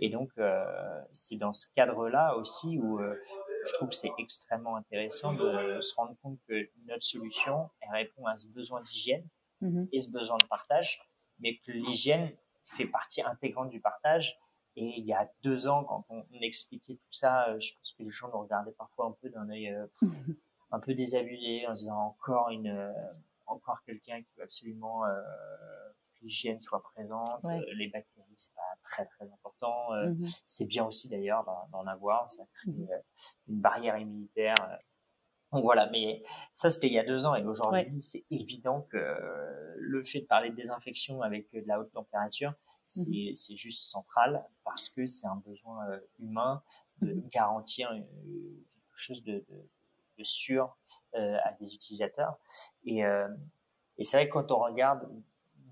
Et 0.00 0.08
donc, 0.10 0.30
euh, 0.38 0.64
c'est 1.12 1.36
dans 1.36 1.52
ce 1.52 1.68
cadre-là 1.76 2.34
aussi 2.36 2.78
où 2.80 2.98
je 2.98 3.72
trouve 3.74 3.90
que 3.90 3.94
c'est 3.94 4.10
extrêmement 4.18 4.74
intéressant 4.76 5.32
de 5.32 5.80
se 5.80 5.94
rendre 5.94 6.16
compte 6.22 6.38
que 6.48 6.68
notre 6.86 7.04
solution, 7.04 7.70
elle 7.82 7.92
répond 7.92 8.26
à 8.26 8.36
ce 8.36 8.48
besoin 8.48 8.80
d'hygiène 8.82 9.26
Mhm. 9.60 9.88
et 9.92 9.98
ce 9.98 10.10
besoin 10.10 10.38
de 10.38 10.46
partage, 10.46 11.00
mais 11.40 11.58
que 11.58 11.72
l'hygiène 11.72 12.30
fait 12.62 12.86
partie 12.86 13.22
intégrante 13.22 13.70
du 13.70 13.80
partage. 13.80 14.38
Et 14.76 14.84
il 14.98 15.04
y 15.04 15.12
a 15.12 15.28
deux 15.42 15.66
ans, 15.66 15.84
quand 15.84 16.04
on, 16.10 16.24
on 16.32 16.40
expliquait 16.40 16.94
tout 16.94 17.12
ça, 17.12 17.48
euh, 17.48 17.58
je 17.60 17.74
pense 17.76 17.92
que 17.98 18.02
les 18.04 18.10
gens 18.10 18.28
nous 18.28 18.38
regardaient 18.40 18.72
parfois 18.78 19.06
un 19.06 19.12
peu 19.20 19.28
d'un 19.28 19.48
œil 19.50 19.68
euh, 19.68 19.86
un 20.70 20.78
peu 20.78 20.94
désabusé, 20.94 21.66
en 21.66 21.74
se 21.74 21.82
disant 21.82 21.98
encore 21.98 22.50
une, 22.50 22.68
euh, 22.68 22.92
encore 23.46 23.82
quelqu'un 23.84 24.22
qui 24.22 24.28
veut 24.36 24.44
absolument 24.44 25.04
euh, 25.06 25.20
que 26.14 26.24
l'hygiène 26.24 26.60
soit 26.60 26.82
présente. 26.82 27.42
Ouais. 27.42 27.60
Les 27.74 27.88
bactéries, 27.88 28.32
c'est 28.36 28.54
pas 28.54 28.62
très 28.84 29.06
très 29.06 29.24
important. 29.32 29.90
Mhm. 29.92 30.24
C'est 30.46 30.66
bien 30.66 30.84
aussi 30.86 31.08
d'ailleurs 31.08 31.44
d'en- 31.72 31.86
avoir, 31.88 32.30
ça 32.30 32.44
crée 32.54 32.70
Mhm. 32.70 32.88
euh, 32.92 32.98
une 33.48 33.60
barrière 33.60 33.98
immunitaire. 33.98 34.54
Donc 35.52 35.64
voilà, 35.64 35.88
mais 35.90 36.22
ça 36.54 36.70
c'était 36.70 36.86
il 36.86 36.92
y 36.92 36.98
a 36.98 37.04
deux 37.04 37.26
ans 37.26 37.34
et 37.34 37.44
aujourd'hui 37.44 38.00
c'est 38.00 38.24
évident 38.30 38.82
que 38.82 38.96
euh, 38.96 39.74
le 39.78 40.02
fait 40.04 40.20
de 40.20 40.26
parler 40.26 40.50
de 40.50 40.54
désinfection 40.54 41.22
avec 41.22 41.52
euh, 41.54 41.62
de 41.62 41.66
la 41.66 41.80
haute 41.80 41.90
température, 41.92 42.54
c'est 42.86 43.10
Mhm. 43.10 43.34
c'est 43.34 43.56
juste 43.56 43.82
central 43.90 44.44
parce 44.64 44.88
que 44.88 45.06
c'est 45.06 45.26
un 45.26 45.36
besoin 45.44 45.88
euh, 45.90 46.00
humain 46.20 46.62
de 47.02 47.14
Mhm. 47.14 47.28
garantir 47.32 47.90
quelque 47.90 48.96
chose 48.96 49.24
de, 49.24 49.44
de, 49.48 49.68
de 50.18 50.24
sûr 50.24 50.76
euh, 51.16 51.36
à 51.44 51.52
des 51.54 51.74
utilisateurs. 51.74 52.38
Et, 52.84 53.04
euh, 53.04 53.28
et 53.98 54.04
c'est 54.04 54.16
vrai 54.18 54.28
que 54.28 54.34
quand 54.34 54.52
on 54.52 54.58
regarde 54.60 55.08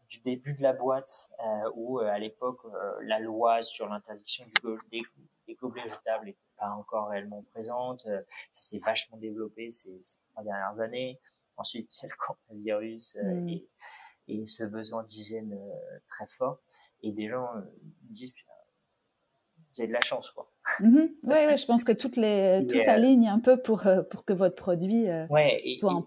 du 0.08 0.20
début 0.22 0.54
de 0.54 0.62
la 0.62 0.72
boîte, 0.72 1.28
euh, 1.44 1.70
où 1.74 1.98
à 2.00 2.18
l'époque 2.18 2.60
la 3.02 3.18
loi 3.20 3.62
sur 3.62 3.88
l'interdiction 3.88 4.44
des, 4.90 5.02
des 5.46 5.54
gobelets 5.54 5.88
jetables 5.88 6.34
pas 6.58 6.70
encore 6.70 7.08
réellement 7.08 7.44
présente. 7.52 8.02
ça 8.02 8.22
s'est 8.50 8.78
vachement 8.78 9.16
développé 9.18 9.70
ces, 9.70 9.98
ces, 10.02 10.16
trois 10.30 10.42
dernières 10.42 10.80
années. 10.80 11.18
Ensuite, 11.56 11.96
il 11.96 12.02
y 12.02 12.06
a 12.06 12.08
le 12.08 12.16
coronavirus 12.18 13.18
mm. 13.22 13.48
et, 13.48 13.68
et, 14.28 14.46
ce 14.46 14.64
besoin 14.64 15.02
d'hygiène 15.02 15.58
très 16.08 16.26
fort. 16.26 16.60
Et 17.02 17.12
des 17.12 17.28
gens 17.28 17.48
disent, 18.10 18.32
vous 19.74 19.80
avez 19.80 19.88
de 19.88 19.92
la 19.92 20.00
chance, 20.00 20.30
quoi. 20.30 20.50
Oui, 20.80 21.16
ouais, 21.22 21.56
je 21.56 21.66
pense 21.66 21.84
que 21.84 21.92
toutes 21.92 22.16
les, 22.16 22.66
tout 22.70 22.78
s'aligne 22.78 23.28
un 23.28 23.40
peu 23.40 23.60
pour, 23.60 23.84
pour 24.10 24.24
que 24.24 24.32
votre 24.32 24.54
produit 24.54 25.06
ouais, 25.30 25.62
soit 25.72 25.92
en. 25.92 26.06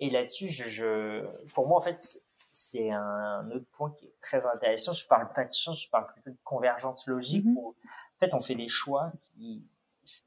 Et 0.00 0.08
là-dessus, 0.08 0.48
je, 0.48 1.24
pour 1.52 1.68
moi, 1.68 1.76
en 1.76 1.82
fait, 1.82 2.22
c'est 2.50 2.90
un 2.90 3.50
autre 3.50 3.66
point 3.72 3.94
qui 3.98 4.06
est 4.06 4.14
très 4.22 4.46
intéressant. 4.46 4.92
Je 4.92 5.06
parle 5.06 5.30
pas 5.32 5.44
de 5.44 5.52
chance, 5.52 5.84
je 5.84 5.90
parle 5.90 6.06
plutôt 6.12 6.30
de 6.30 6.38
convergence 6.42 7.06
logique. 7.06 7.44
Mm-hmm. 7.44 7.74
En 8.20 8.26
fait, 8.26 8.34
on 8.34 8.40
fait 8.40 8.54
des 8.54 8.68
choix 8.68 9.12
qui, 9.32 9.66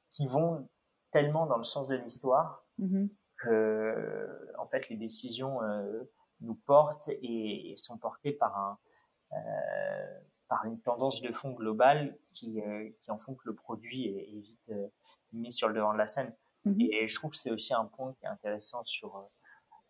qui 0.09 0.25
vont 0.25 0.67
tellement 1.11 1.45
dans 1.45 1.57
le 1.57 1.63
sens 1.63 1.87
de 1.87 1.95
l'histoire 1.95 2.65
mm-hmm. 2.79 3.09
que, 3.37 4.51
en 4.57 4.65
fait, 4.65 4.89
les 4.89 4.97
décisions 4.97 5.61
euh, 5.61 6.03
nous 6.41 6.55
portent 6.55 7.09
et, 7.21 7.73
sont 7.77 7.97
portées 7.97 8.31
par 8.31 8.57
un, 8.57 8.77
euh, 9.33 10.19
par 10.47 10.65
une 10.65 10.79
tendance 10.81 11.21
de 11.21 11.31
fond 11.31 11.51
globale 11.51 12.17
qui, 12.33 12.61
euh, 12.61 12.89
qui 12.99 13.11
en 13.11 13.17
font 13.17 13.35
que 13.35 13.43
le 13.45 13.53
produit 13.53 14.07
est, 14.07 14.39
vite 14.39 14.69
euh, 14.69 14.87
mis 15.31 15.51
sur 15.51 15.67
le 15.67 15.75
devant 15.75 15.93
de 15.93 15.99
la 15.99 16.07
scène. 16.07 16.33
Mm-hmm. 16.65 16.95
Et 16.95 17.07
je 17.07 17.15
trouve 17.15 17.31
que 17.31 17.37
c'est 17.37 17.51
aussi 17.51 17.73
un 17.73 17.85
point 17.85 18.13
qui 18.13 18.25
est 18.25 18.29
intéressant 18.29 18.83
sur 18.85 19.29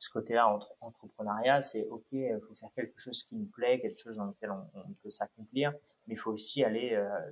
ce 0.03 0.09
côté-là 0.09 0.47
entre 0.47 0.73
entrepreneuriat, 0.81 1.61
c'est 1.61 1.87
ok, 1.87 2.05
il 2.11 2.39
faut 2.47 2.53
faire 2.53 2.71
quelque 2.75 2.99
chose 2.99 3.23
qui 3.23 3.35
nous 3.35 3.45
plaît, 3.45 3.79
quelque 3.79 3.99
chose 3.99 4.17
dans 4.17 4.25
lequel 4.25 4.51
on, 4.51 4.93
peut 5.01 5.09
s'accomplir, 5.09 5.71
mais 6.07 6.15
il 6.15 6.17
faut 6.17 6.31
aussi 6.31 6.63
aller 6.63 6.93
euh, 6.93 7.31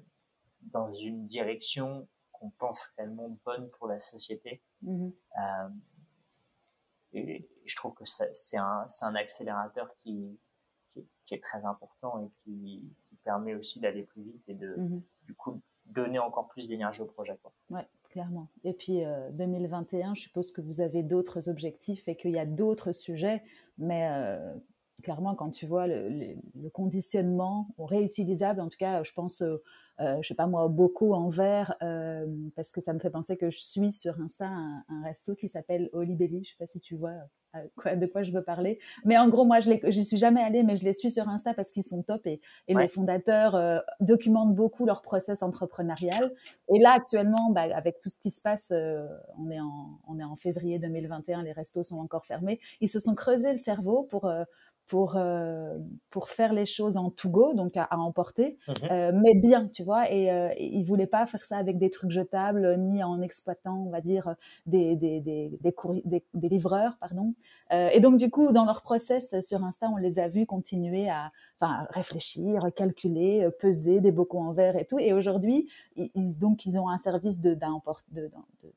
dans 0.63 0.91
une 0.91 1.27
direction 1.27 2.07
qu'on 2.31 2.49
pense 2.51 2.83
réellement 2.97 3.37
bonne 3.45 3.69
pour 3.71 3.87
la 3.87 3.99
société. 3.99 4.61
Mm-hmm. 4.83 5.13
Euh, 5.39 5.69
et, 7.13 7.47
je 7.65 7.75
trouve 7.75 7.93
que 7.93 8.05
c'est 8.05 8.57
un, 8.57 8.85
un 9.01 9.15
accélérateur 9.15 9.93
qui, 9.95 10.39
qui, 11.25 11.33
est 11.35 11.43
très 11.43 11.63
important 11.63 12.19
et 12.19 12.29
qui, 12.37 12.91
qui 13.03 13.15
permet 13.17 13.53
aussi 13.53 13.79
d'aller 13.79 14.03
plus 14.03 14.23
vite 14.23 14.49
et 14.49 14.55
de, 14.55 14.75
mm-hmm. 14.75 15.01
du 15.27 15.35
coup, 15.35 15.61
donner 15.85 16.19
encore 16.19 16.47
plus 16.47 16.67
d'énergie 16.67 17.01
au 17.01 17.05
projet. 17.05 17.37
Quoi. 17.41 17.53
Ouais 17.69 17.87
clairement. 18.11 18.49
Et 18.63 18.73
puis 18.73 18.99
2021, 19.31 20.11
euh, 20.11 20.15
je 20.15 20.21
suppose 20.21 20.51
que 20.51 20.61
vous 20.61 20.81
avez 20.81 21.01
d'autres 21.01 21.49
objectifs 21.49 22.07
et 22.07 22.15
qu'il 22.15 22.31
y 22.31 22.39
a 22.39 22.45
d'autres 22.45 22.91
sujets, 22.91 23.41
mais 23.77 24.07
euh, 24.11 24.53
clairement, 25.01 25.35
quand 25.35 25.51
tu 25.51 25.65
vois 25.65 25.87
le, 25.87 26.35
conditionnement 26.73 27.67
réutilisable, 27.77 28.61
en 28.61 28.69
tout 28.69 28.77
cas, 28.77 29.03
je 29.03 29.11
pense, 29.13 29.41
euh, 29.41 29.57
je 30.21 30.27
sais 30.27 30.35
pas 30.35 30.47
moi, 30.47 30.67
beaucoup 30.67 31.13
en 31.13 31.27
verre, 31.27 31.75
parce 32.55 32.71
que 32.71 32.81
ça 32.81 32.93
me 32.93 32.99
fait 32.99 33.09
penser 33.09 33.37
que 33.37 33.49
je 33.49 33.59
suis 33.59 33.91
sur 33.91 34.19
Insta 34.21 34.47
un, 34.47 34.83
un 34.89 35.03
resto 35.03 35.35
qui 35.35 35.47
s'appelle 35.47 35.89
Olibelli. 35.93 36.43
Je 36.43 36.51
sais 36.51 36.57
pas 36.57 36.67
si 36.67 36.79
tu 36.79 36.95
vois 36.95 37.13
de 37.85 38.05
quoi 38.05 38.23
je 38.23 38.31
veux 38.31 38.43
parler. 38.43 38.79
Mais 39.05 39.17
en 39.17 39.27
gros, 39.29 39.45
moi, 39.45 39.59
je 39.59 39.71
j'y 39.89 40.05
suis 40.05 40.17
jamais 40.17 40.41
allée, 40.41 40.63
mais 40.63 40.75
je 40.75 40.83
les 40.83 40.93
suis 40.93 41.09
sur 41.09 41.27
Insta 41.27 41.53
parce 41.53 41.71
qu'ils 41.71 41.83
sont 41.83 42.03
top 42.03 42.25
et, 42.25 42.41
et 42.67 42.73
les 42.73 42.87
fondateurs 42.87 43.55
euh, 43.55 43.79
documentent 43.99 44.55
beaucoup 44.55 44.85
leur 44.85 45.01
process 45.01 45.43
entrepreneurial. 45.43 46.33
Et 46.73 46.79
là, 46.79 46.91
actuellement, 46.93 47.51
bah, 47.51 47.65
avec 47.73 47.99
tout 47.99 48.09
ce 48.09 48.17
qui 48.17 48.31
se 48.31 48.41
passe, 48.41 48.71
euh, 48.73 49.07
on 49.37 49.49
est 49.49 49.59
en 49.59 49.99
on 50.07 50.19
est 50.19 50.23
en 50.23 50.35
février 50.35 50.79
2021, 50.79 51.43
les 51.43 51.51
restos 51.51 51.83
sont 51.83 51.99
encore 51.99 52.25
fermés. 52.25 52.59
Ils 52.79 52.89
se 52.89 52.99
sont 52.99 53.15
creusés 53.15 53.51
le 53.51 53.57
cerveau 53.57 54.03
pour 54.03 54.25
euh, 54.25 54.43
pour 54.87 55.15
euh, 55.15 55.77
pour 56.09 56.29
faire 56.29 56.51
les 56.53 56.65
choses 56.65 56.97
en 56.97 57.09
to 57.09 57.29
go, 57.29 57.53
donc 57.53 57.77
à, 57.77 57.87
emporter, 57.97 58.57
mmh 58.67 58.73
euh, 58.91 59.11
mais 59.13 59.33
bien, 59.35 59.67
tu 59.67 59.83
vois. 59.83 60.11
Et, 60.11 60.31
euh, 60.31 60.49
ils 60.59 60.83
voulaient 60.83 61.07
pas 61.07 61.25
faire 61.25 61.43
ça 61.43 61.57
avec 61.57 61.77
des 61.77 61.89
trucs 61.89 62.11
jetables, 62.11 62.77
ni 62.77 63.03
en 63.03 63.21
exploitant, 63.21 63.85
on 63.87 63.89
va 63.89 64.01
dire, 64.01 64.35
des 64.65 64.95
des 64.95 65.21
des 65.21 65.57
des, 65.61 66.23
des, 66.33 66.49
livreurs, 66.49 66.97
pardon. 66.99 67.33
Euh, 67.71 67.89
et 67.91 67.99
donc 67.99 68.17
du 68.17 68.29
coup, 68.29 68.51
dans 68.51 68.65
leur 68.65 68.81
process 68.81 69.39
sur 69.41 69.63
Insta, 69.63 69.89
on 69.89 69.97
les 69.97 70.19
a 70.19 70.27
vus 70.27 70.45
continuer 70.45 71.09
à 71.09 71.31
enfin 71.59 71.85
réfléchir, 71.91 72.61
calculer, 72.75 73.47
peser 73.59 74.01
des 74.01 74.11
bocaux 74.11 74.39
en 74.39 74.51
verre 74.51 74.77
et 74.77 74.85
tout. 74.85 74.97
Et 74.97 75.13
aujourd'hui, 75.13 75.69
ils, 75.95 76.37
donc 76.39 76.65
ils 76.65 76.79
ont 76.79 76.89
un 76.89 76.97
service 76.97 77.39
de, 77.39 77.53
de, 77.53 77.65
de, 78.11 78.31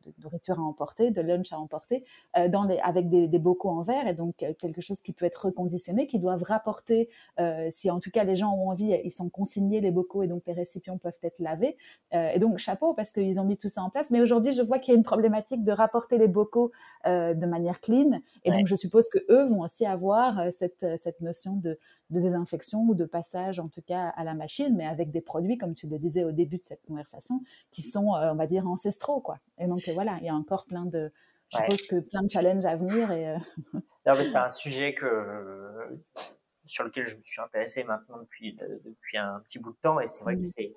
de, 0.05 0.13
nourriture 0.23 0.59
à 0.59 0.63
emporter, 0.63 1.11
de 1.11 1.23
lunch 1.23 1.51
à 1.55 1.59
emporter, 1.59 2.05
dans 2.51 2.65
les, 2.65 2.79
avec 2.81 3.09
des, 3.09 3.27
des 3.27 3.39
bocaux 3.39 3.71
en 3.71 3.81
verre 3.81 4.07
et 4.07 4.13
donc 4.13 4.37
quelque 4.37 4.83
chose 4.83 5.01
qui 5.01 5.15
peut 5.15 5.25
être 5.25 5.47
reconditionné 5.47 6.07
qui 6.07 6.19
doivent 6.19 6.43
rapporter, 6.43 7.09
euh, 7.41 7.69
si 7.71 7.91
en 7.91 8.01
tout 8.01 8.11
cas 8.11 8.25
les 8.25 8.37
gens 8.37 8.53
ont 8.55 8.71
envie, 8.71 8.97
ils 9.05 9.11
sont 9.11 9.29
consignés 9.29 9.81
les 9.81 9.91
bocaux 9.91 10.23
et 10.23 10.27
donc 10.27 10.43
les 10.47 10.53
récipients 10.53 10.99
peuvent 10.99 11.19
être 11.23 11.39
lavés. 11.41 11.77
Euh, 12.15 12.31
et 12.35 12.39
donc 12.39 12.59
chapeau 12.59 12.95
parce 12.95 13.13
qu'ils 13.13 13.41
ont 13.41 13.45
mis 13.45 13.57
tout 13.57 13.69
ça 13.69 13.83
en 13.83 13.91
place. 13.91 14.11
Mais 14.11 14.21
aujourd'hui, 14.21 14.53
je 14.53 14.63
vois 14.63 14.79
qu'il 14.79 14.93
y 14.93 14.95
a 14.95 14.99
une 14.99 15.05
problématique 15.05 15.65
de 15.65 15.73
rapporter 15.73 16.19
les 16.19 16.29
bocaux 16.29 16.71
euh, 17.07 17.35
de 17.35 17.47
manière 17.47 17.81
clean. 17.81 18.21
Et 18.45 18.51
donc 18.51 18.67
je 18.67 18.75
suppose 18.87 19.09
que 19.09 19.19
eux 19.31 19.47
vont 19.47 19.63
aussi 19.63 19.87
avoir 19.87 20.53
cette, 20.53 20.87
cette 20.99 21.21
notion 21.21 21.57
de, 21.57 21.79
de 22.11 22.21
désinfection 22.21 22.81
ou 22.83 22.95
de 22.95 23.05
passage 23.05 23.59
en 23.59 23.69
tout 23.69 23.83
cas 23.83 24.09
à 24.09 24.25
la 24.25 24.35
machine, 24.35 24.75
mais 24.77 24.87
avec 24.87 25.11
des 25.11 25.21
produits, 25.21 25.59
comme 25.59 25.75
tu 25.75 25.87
le 25.87 25.99
disais 25.99 26.25
au 26.25 26.33
début 26.33 26.59
de 26.59 26.65
cette 26.65 26.83
conversation, 26.87 27.43
qui 27.71 27.83
sont, 27.83 28.09
on 28.09 28.35
va 28.35 28.47
dire, 28.47 28.67
ancestraux. 28.67 29.21
quoi. 29.21 29.39
Et 29.59 29.67
donc 29.67 29.81
voilà, 29.95 30.19
il 30.21 30.27
y 30.27 30.29
a 30.29 30.35
encore 30.35 30.67
plein 30.67 30.87
de, 30.87 31.13
je 31.53 31.59
suppose 31.59 31.87
que 31.87 32.01
plein 32.01 32.23
de 32.23 32.31
challenges 32.31 32.65
à 32.65 32.77
venir. 32.77 33.11
Et, 33.13 33.37
c'est 34.07 34.37
un 34.37 34.49
sujet 34.49 34.95
que, 34.95 36.01
sur 36.65 36.85
lequel 36.85 37.07
je 37.07 37.17
me 37.17 37.23
suis 37.25 37.41
intéressé 37.41 37.85
maintenant 37.85 38.19
depuis, 38.19 38.57
depuis 38.85 39.19
un 39.19 39.41
petit 39.41 39.59
bout 39.59 39.73
de 39.73 39.79
temps. 39.83 40.01
Et 40.01 40.07
c'est 40.07 40.25
vrai 40.25 40.35
que 40.35 40.41
mm. 40.41 40.45
c'est 40.45 40.75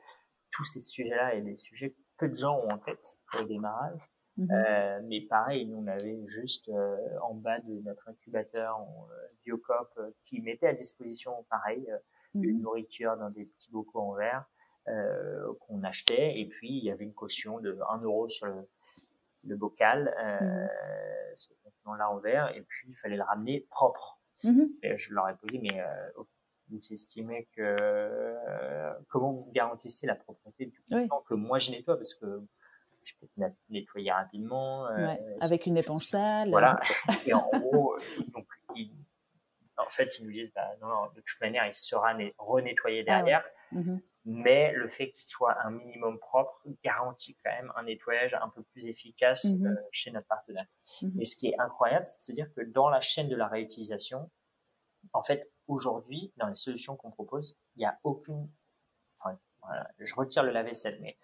tous 0.51 0.65
ces 0.65 0.81
sujets-là 0.81 1.35
et 1.35 1.41
des 1.41 1.55
sujets 1.55 1.91
que 1.91 1.97
peu 2.17 2.29
de 2.29 2.35
gens 2.35 2.59
ont 2.59 2.71
en 2.71 2.77
tête 2.77 3.17
au 3.39 3.43
démarrage. 3.43 3.99
Mm-hmm. 4.37 4.51
Euh, 4.51 5.01
mais 5.05 5.21
pareil, 5.21 5.65
nous 5.65 5.77
on 5.77 5.87
avait 5.87 6.25
juste 6.27 6.69
euh, 6.69 6.95
en 7.23 7.33
bas 7.33 7.59
de 7.59 7.81
notre 7.81 8.09
incubateur 8.09 8.77
en, 8.77 9.07
euh, 9.11 9.27
Biocop 9.43 9.89
euh, 9.97 10.11
qui 10.25 10.41
mettait 10.41 10.67
à 10.67 10.73
disposition 10.73 11.45
pareil 11.49 11.87
une 12.35 12.43
mm-hmm. 12.43 12.61
nourriture 12.61 13.17
dans 13.17 13.29
des 13.29 13.45
petits 13.45 13.71
bocaux 13.71 14.01
en 14.01 14.13
verre 14.13 14.45
qu'on 15.59 15.83
achetait 15.83 16.39
et 16.39 16.45
puis 16.47 16.69
il 16.69 16.85
y 16.85 16.91
avait 16.91 17.03
une 17.03 17.13
caution 17.13 17.59
de 17.59 17.77
1 17.89 18.03
euro 18.03 18.29
sur 18.29 18.45
le, 18.45 18.69
le 19.47 19.55
bocal, 19.55 20.13
euh, 20.19 20.65
mmh. 20.65 20.69
ce 21.35 21.49
contenant-là 21.63 22.11
en 22.11 22.19
verre, 22.19 22.55
et 22.55 22.61
puis 22.61 22.89
il 22.89 22.97
fallait 22.97 23.17
le 23.17 23.23
ramener 23.23 23.65
propre. 23.69 24.19
Mmh. 24.43 24.63
Et 24.83 24.97
je 24.97 25.13
leur 25.13 25.27
ai 25.29 25.35
posé, 25.35 25.59
mais 25.59 25.81
euh, 25.81 26.23
vous 26.69 26.79
estimez 26.91 27.47
que 27.55 27.75
euh, 27.79 28.93
comment 29.09 29.31
vous 29.31 29.51
garantissez 29.51 30.05
la 30.05 30.15
propreté 30.15 30.67
du 30.67 30.81
contenant 30.81 31.23
que 31.27 31.33
moi 31.33 31.59
je 31.59 31.71
nettoie? 31.71 31.95
Parce 31.95 32.13
que 32.13 32.41
je 33.07 33.15
peux 33.19 33.43
nettoyer 33.69 34.11
rapidement 34.11 34.87
euh, 34.87 35.15
avec 35.41 35.65
une 35.65 35.77
éponge 35.77 36.05
sale. 36.05 36.49
Voilà. 36.49 36.79
et 37.25 37.33
en 37.33 37.49
gros, 37.53 37.97
donc 38.33 38.47
en 39.77 39.89
fait 39.89 40.19
ils 40.19 40.25
nous 40.25 40.31
disent 40.31 40.51
bah 40.53 40.69
non, 40.81 41.07
de 41.15 41.21
toute 41.21 41.41
manière 41.41 41.65
il 41.67 41.75
sera 41.75 42.13
renettoyé 42.37 43.01
ah 43.01 43.03
derrière. 43.03 43.43
Mmh 43.71 43.97
mais 44.27 44.73
le 44.73 44.89
fait 44.89 45.11
qu'il 45.11 45.27
soit 45.29 45.57
un 45.63 45.71
minimum 45.71 46.19
propre 46.19 46.61
garantit 46.83 47.37
quand 47.41 47.49
même 47.49 47.71
un 47.77 47.83
nettoyage 47.83 48.33
un 48.33 48.49
peu 48.49 48.61
plus 48.61 48.87
efficace 48.87 49.45
euh, 49.45 49.73
chez 49.91 50.11
notre 50.11 50.27
partenaire. 50.27 50.65
Mhm. 51.01 51.21
Et 51.21 51.23
ce 51.23 51.37
qui 51.37 51.47
est 51.47 51.59
incroyable, 51.59 52.03
c'est 52.03 52.17
de 52.17 52.23
se 52.23 52.31
dire 52.33 52.53
que 52.53 52.59
dans 52.59 52.89
la 52.89 52.99
chaîne 52.99 53.29
de 53.29 53.37
la 53.37 53.47
réutilisation, 53.47 54.29
en 55.13 55.23
fait, 55.23 55.49
aujourd'hui, 55.67 56.33
dans 56.35 56.47
les 56.47 56.55
solutions 56.55 56.97
qu'on 56.97 57.09
propose, 57.09 57.57
il 57.77 57.79
n'y 57.79 57.85
a 57.85 57.97
aucune, 58.03 58.49
enfin, 59.15 59.39
voilà, 59.61 59.89
je 59.97 60.13
retire 60.13 60.43
le 60.43 60.51
lave-vaisselle, 60.51 60.99
mais 60.99 61.17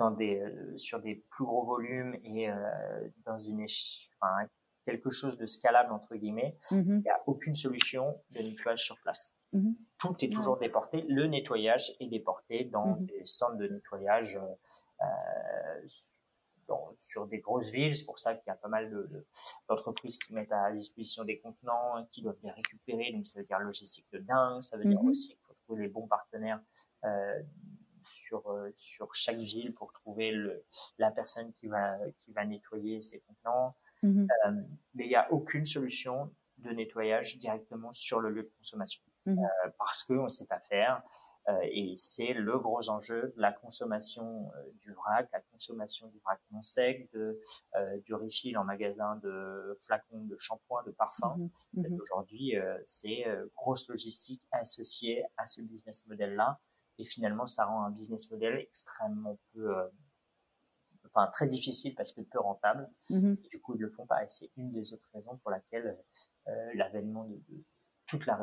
dans 0.00 0.10
des, 0.10 0.40
euh, 0.40 0.78
sur 0.78 1.00
des 1.00 1.14
plus 1.30 1.44
gros 1.44 1.64
volumes 1.64 2.18
et 2.24 2.50
euh, 2.50 2.56
dans 3.26 3.38
une, 3.38 3.62
enfin, 3.62 4.48
quelque 4.86 5.10
chose 5.10 5.36
de 5.36 5.44
scalable 5.44 5.92
entre 5.92 6.16
guillemets, 6.16 6.56
mhm. 6.72 6.96
il 6.96 7.02
n'y 7.02 7.10
a 7.10 7.20
aucune 7.26 7.54
solution 7.54 8.18
de 8.30 8.40
nettoyage 8.40 8.82
sur 8.82 8.98
place. 9.00 9.36
Mhm. 9.52 9.76
Tout 9.98 10.16
est 10.24 10.32
toujours 10.32 10.58
déporté. 10.58 11.02
Le 11.02 11.26
nettoyage 11.26 11.92
est 12.00 12.08
déporté 12.08 12.64
dans 12.64 12.96
mhm. 12.96 13.06
des 13.06 13.24
centres 13.24 13.56
de 13.56 13.68
nettoyage 13.68 14.36
euh, 14.38 15.04
dans, 16.66 16.94
sur 16.96 17.26
des 17.26 17.40
grosses 17.40 17.70
villes. 17.70 17.94
C'est 17.94 18.06
pour 18.06 18.18
ça 18.18 18.34
qu'il 18.34 18.46
y 18.46 18.50
a 18.50 18.56
pas 18.56 18.68
mal 18.68 18.90
d'entreprises 19.68 20.18
de, 20.18 20.24
qui 20.24 20.32
mettent 20.32 20.52
à 20.52 20.72
disposition 20.72 21.24
des 21.24 21.40
contenants, 21.40 22.06
qui 22.10 22.22
doivent 22.22 22.38
les 22.42 22.52
récupérer. 22.52 23.12
Donc 23.12 23.26
ça 23.26 23.38
veut 23.38 23.46
dire 23.46 23.58
logistique 23.58 24.06
de 24.14 24.20
dingue. 24.20 24.62
Ça 24.62 24.78
veut 24.78 24.86
dire 24.86 25.02
aussi 25.04 25.34
qu'il 25.34 25.44
faut 25.46 25.54
trouver 25.66 25.82
les 25.82 25.88
bons 25.88 26.06
partenaires 26.06 26.62
euh, 27.04 27.42
sur 28.10 28.50
euh, 28.50 28.70
sur 28.74 29.14
chaque 29.14 29.38
ville 29.38 29.72
pour 29.74 29.92
trouver 29.92 30.32
le, 30.32 30.64
la 30.98 31.10
personne 31.10 31.52
qui 31.54 31.68
va 31.68 31.96
qui 32.18 32.32
va 32.32 32.44
nettoyer 32.44 33.00
ces 33.00 33.20
contenants. 33.20 33.76
Euh, 34.02 34.08
mais 34.94 35.04
il 35.04 35.08
n'y 35.08 35.16
a 35.16 35.30
aucune 35.30 35.66
solution 35.66 36.32
de 36.58 36.70
nettoyage 36.70 37.38
directement 37.38 37.92
sur 37.92 38.20
le 38.20 38.30
lieu 38.30 38.42
de 38.42 38.52
consommation. 38.58 39.02
Mmh. 39.26 39.38
Euh, 39.38 39.70
parce 39.78 40.02
qu'on 40.04 40.24
ne 40.24 40.28
sait 40.28 40.46
pas 40.46 40.60
faire. 40.60 41.02
et 41.62 41.94
c'est 41.96 42.32
le 42.32 42.58
gros 42.58 42.90
enjeu 42.90 43.32
la 43.36 43.52
consommation 43.52 44.50
du 44.82 44.92
vrac, 44.92 45.28
la 45.32 45.40
consommation 45.52 46.06
du 46.08 46.18
vrac 46.20 46.40
non 46.52 46.62
sec, 46.62 47.10
de, 47.12 47.40
du 48.04 48.14
refill 48.14 48.56
en 48.56 48.64
magasin 48.64 49.16
de 49.16 49.76
flacons 49.80 50.24
de 50.24 50.36
shampoing, 50.38 50.82
de 50.84 50.92
parfum. 50.92 51.36
Mmh 51.74 51.98
aujourd'hui, 52.00 52.54
c'est 52.84 53.24
grosse 53.56 53.88
logistique 53.88 54.42
associée 54.52 55.24
à 55.36 55.44
ce 55.44 55.60
business 55.62 56.06
model-là. 56.06 56.60
Et 57.00 57.04
finalement, 57.04 57.46
ça 57.46 57.64
rend 57.64 57.84
un 57.84 57.90
business 57.90 58.30
model 58.30 58.58
extrêmement 58.58 59.38
peu 59.52 59.74
enfin 61.12 61.30
très 61.32 61.46
difficile 61.46 61.94
parce 61.94 62.12
que 62.12 62.20
peu 62.20 62.40
rentable. 62.40 62.88
Mmh 63.10 63.34
et 63.44 63.48
du 63.48 63.60
coup, 63.60 63.74
ils 63.74 63.80
le 63.80 63.90
font 63.90 64.06
pas. 64.06 64.22
Et 64.22 64.28
c'est 64.28 64.50
une 64.56 64.72
des 64.72 64.92
autres 64.92 65.08
raisons 65.12 65.36
pour 65.38 65.50
laquelle 65.50 65.98
euh, 66.48 66.70
l'avènement 66.74 67.24
de, 67.24 67.34
de, 67.48 67.64
toute 68.06 68.26
la 68.26 68.38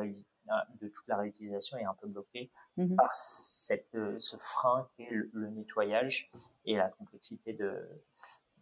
de 0.79 0.87
toute 0.87 1.07
la 1.07 1.17
réutilisation 1.17 1.77
est 1.77 1.83
un 1.83 1.95
peu 1.95 2.07
bloqué 2.07 2.51
mmh 2.77 2.95
par 2.95 3.13
cette, 3.13 3.93
euh, 3.95 4.17
ce 4.17 4.37
frein 4.37 4.87
qui 4.95 5.03
est 5.03 5.11
le, 5.11 5.49
nettoyage 5.49 6.31
et 6.65 6.75
la 6.75 6.89
complexité 6.89 7.53
de, 7.53 7.87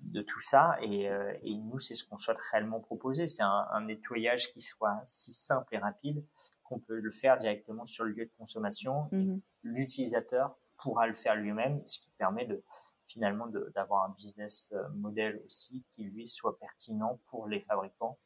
de 0.02 0.22
tout 0.22 0.42
ça. 0.42 0.78
Et, 0.82 1.10
euh, 1.10 1.34
et 1.44 1.56
nous, 1.56 1.80
c'est 1.80 1.96
ce 1.96 2.08
qu'on 2.08 2.18
souhaite 2.18 2.40
réellement 2.52 2.80
proposer. 2.80 3.28
C'est 3.28 3.44
un, 3.44 3.68
un, 3.72 3.86
nettoyage 3.86 4.52
qui 4.54 4.62
soit 4.62 5.02
si 5.06 5.32
simple 5.32 5.76
et 5.76 5.78
rapide 5.78 6.24
qu'on 6.64 6.80
peut 6.80 7.00
le 7.00 7.12
faire 7.12 7.38
directement 7.38 7.86
sur 7.86 8.06
le 8.06 8.12
lieu 8.12 8.26
de 8.26 8.32
consommation. 8.38 9.08
Mmh 9.12 9.38
l'utilisateur 9.66 10.56
pourra 10.78 11.08
le 11.08 11.14
faire 11.14 11.36
lui-même, 11.36 11.82
ce 11.86 12.00
qui 12.00 12.12
permet 12.18 12.46
de 12.46 12.64
finalement 13.08 13.48
d'avoir 13.76 14.06
un 14.06 14.16
business 14.18 14.72
euh, 14.74 14.88
model 14.96 15.42
aussi 15.46 15.84
qui 15.96 16.04
lui 16.04 16.28
soit 16.28 16.58
pertinent 16.58 17.20
pour 17.28 17.48
les 17.48 17.62
fabricants. 17.62 18.18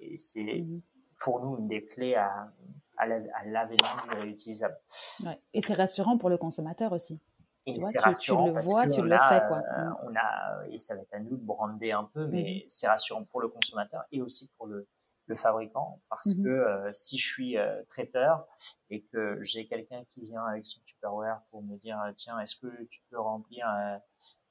Et 0.00 0.16
c'est 0.16 0.62
mhm. 0.62 0.80
pour 1.20 1.40
nous 1.40 1.58
une 1.58 1.68
des 1.68 1.84
clés 1.84 2.14
à, 2.14 2.50
à 2.96 3.06
l'avènement 3.06 4.02
du 4.10 4.18
réutilisable. 4.18 4.78
Ouais. 5.24 5.38
Et 5.52 5.60
c'est 5.60 5.74
rassurant 5.74 6.16
pour 6.16 6.30
le 6.30 6.38
consommateur 6.38 6.92
aussi. 6.92 7.20
Et 7.66 7.80
c'est 7.80 7.98
rassurant 7.98 8.48
tu, 8.48 8.54
le 8.54 8.60
vois, 8.60 8.86
tu 8.86 9.00
le 9.00 9.18
fais 9.18 9.42
quoi. 9.48 9.58
Euh, 9.58 9.84
mhm. 9.84 9.96
on 10.04 10.16
a, 10.16 10.66
et 10.68 10.78
ça 10.78 10.94
va 10.94 11.02
être 11.02 11.14
à 11.14 11.20
nous 11.20 11.36
de 11.36 11.44
brander 11.44 11.92
un 11.92 12.04
peu, 12.04 12.26
mais 12.26 12.60
mhm. 12.62 12.68
c'est 12.68 12.88
rassurant 12.88 13.24
pour 13.24 13.40
le 13.40 13.48
consommateur 13.48 14.04
et 14.12 14.20
aussi 14.20 14.50
pour 14.56 14.66
le, 14.66 14.86
le 15.26 15.36
fabricant 15.36 16.00
parce 16.08 16.36
mmh 16.36 16.42
que 16.42 16.48
euh, 16.48 16.92
si 16.92 17.16
je 17.16 17.26
suis 17.26 17.56
euh, 17.56 17.82
traiteur 17.88 18.46
et 18.90 19.02
que 19.04 19.42
j'ai 19.42 19.66
quelqu'un 19.66 20.04
qui 20.10 20.20
vient 20.22 20.44
avec 20.44 20.66
son 20.66 20.80
Tupperware 20.84 21.40
pour 21.50 21.62
me 21.62 21.76
dire 21.76 22.00
euh, 22.02 22.12
tiens 22.14 22.38
est-ce 22.40 22.56
que 22.56 22.84
tu 22.84 23.00
peux 23.10 23.18
remplir 23.18 23.66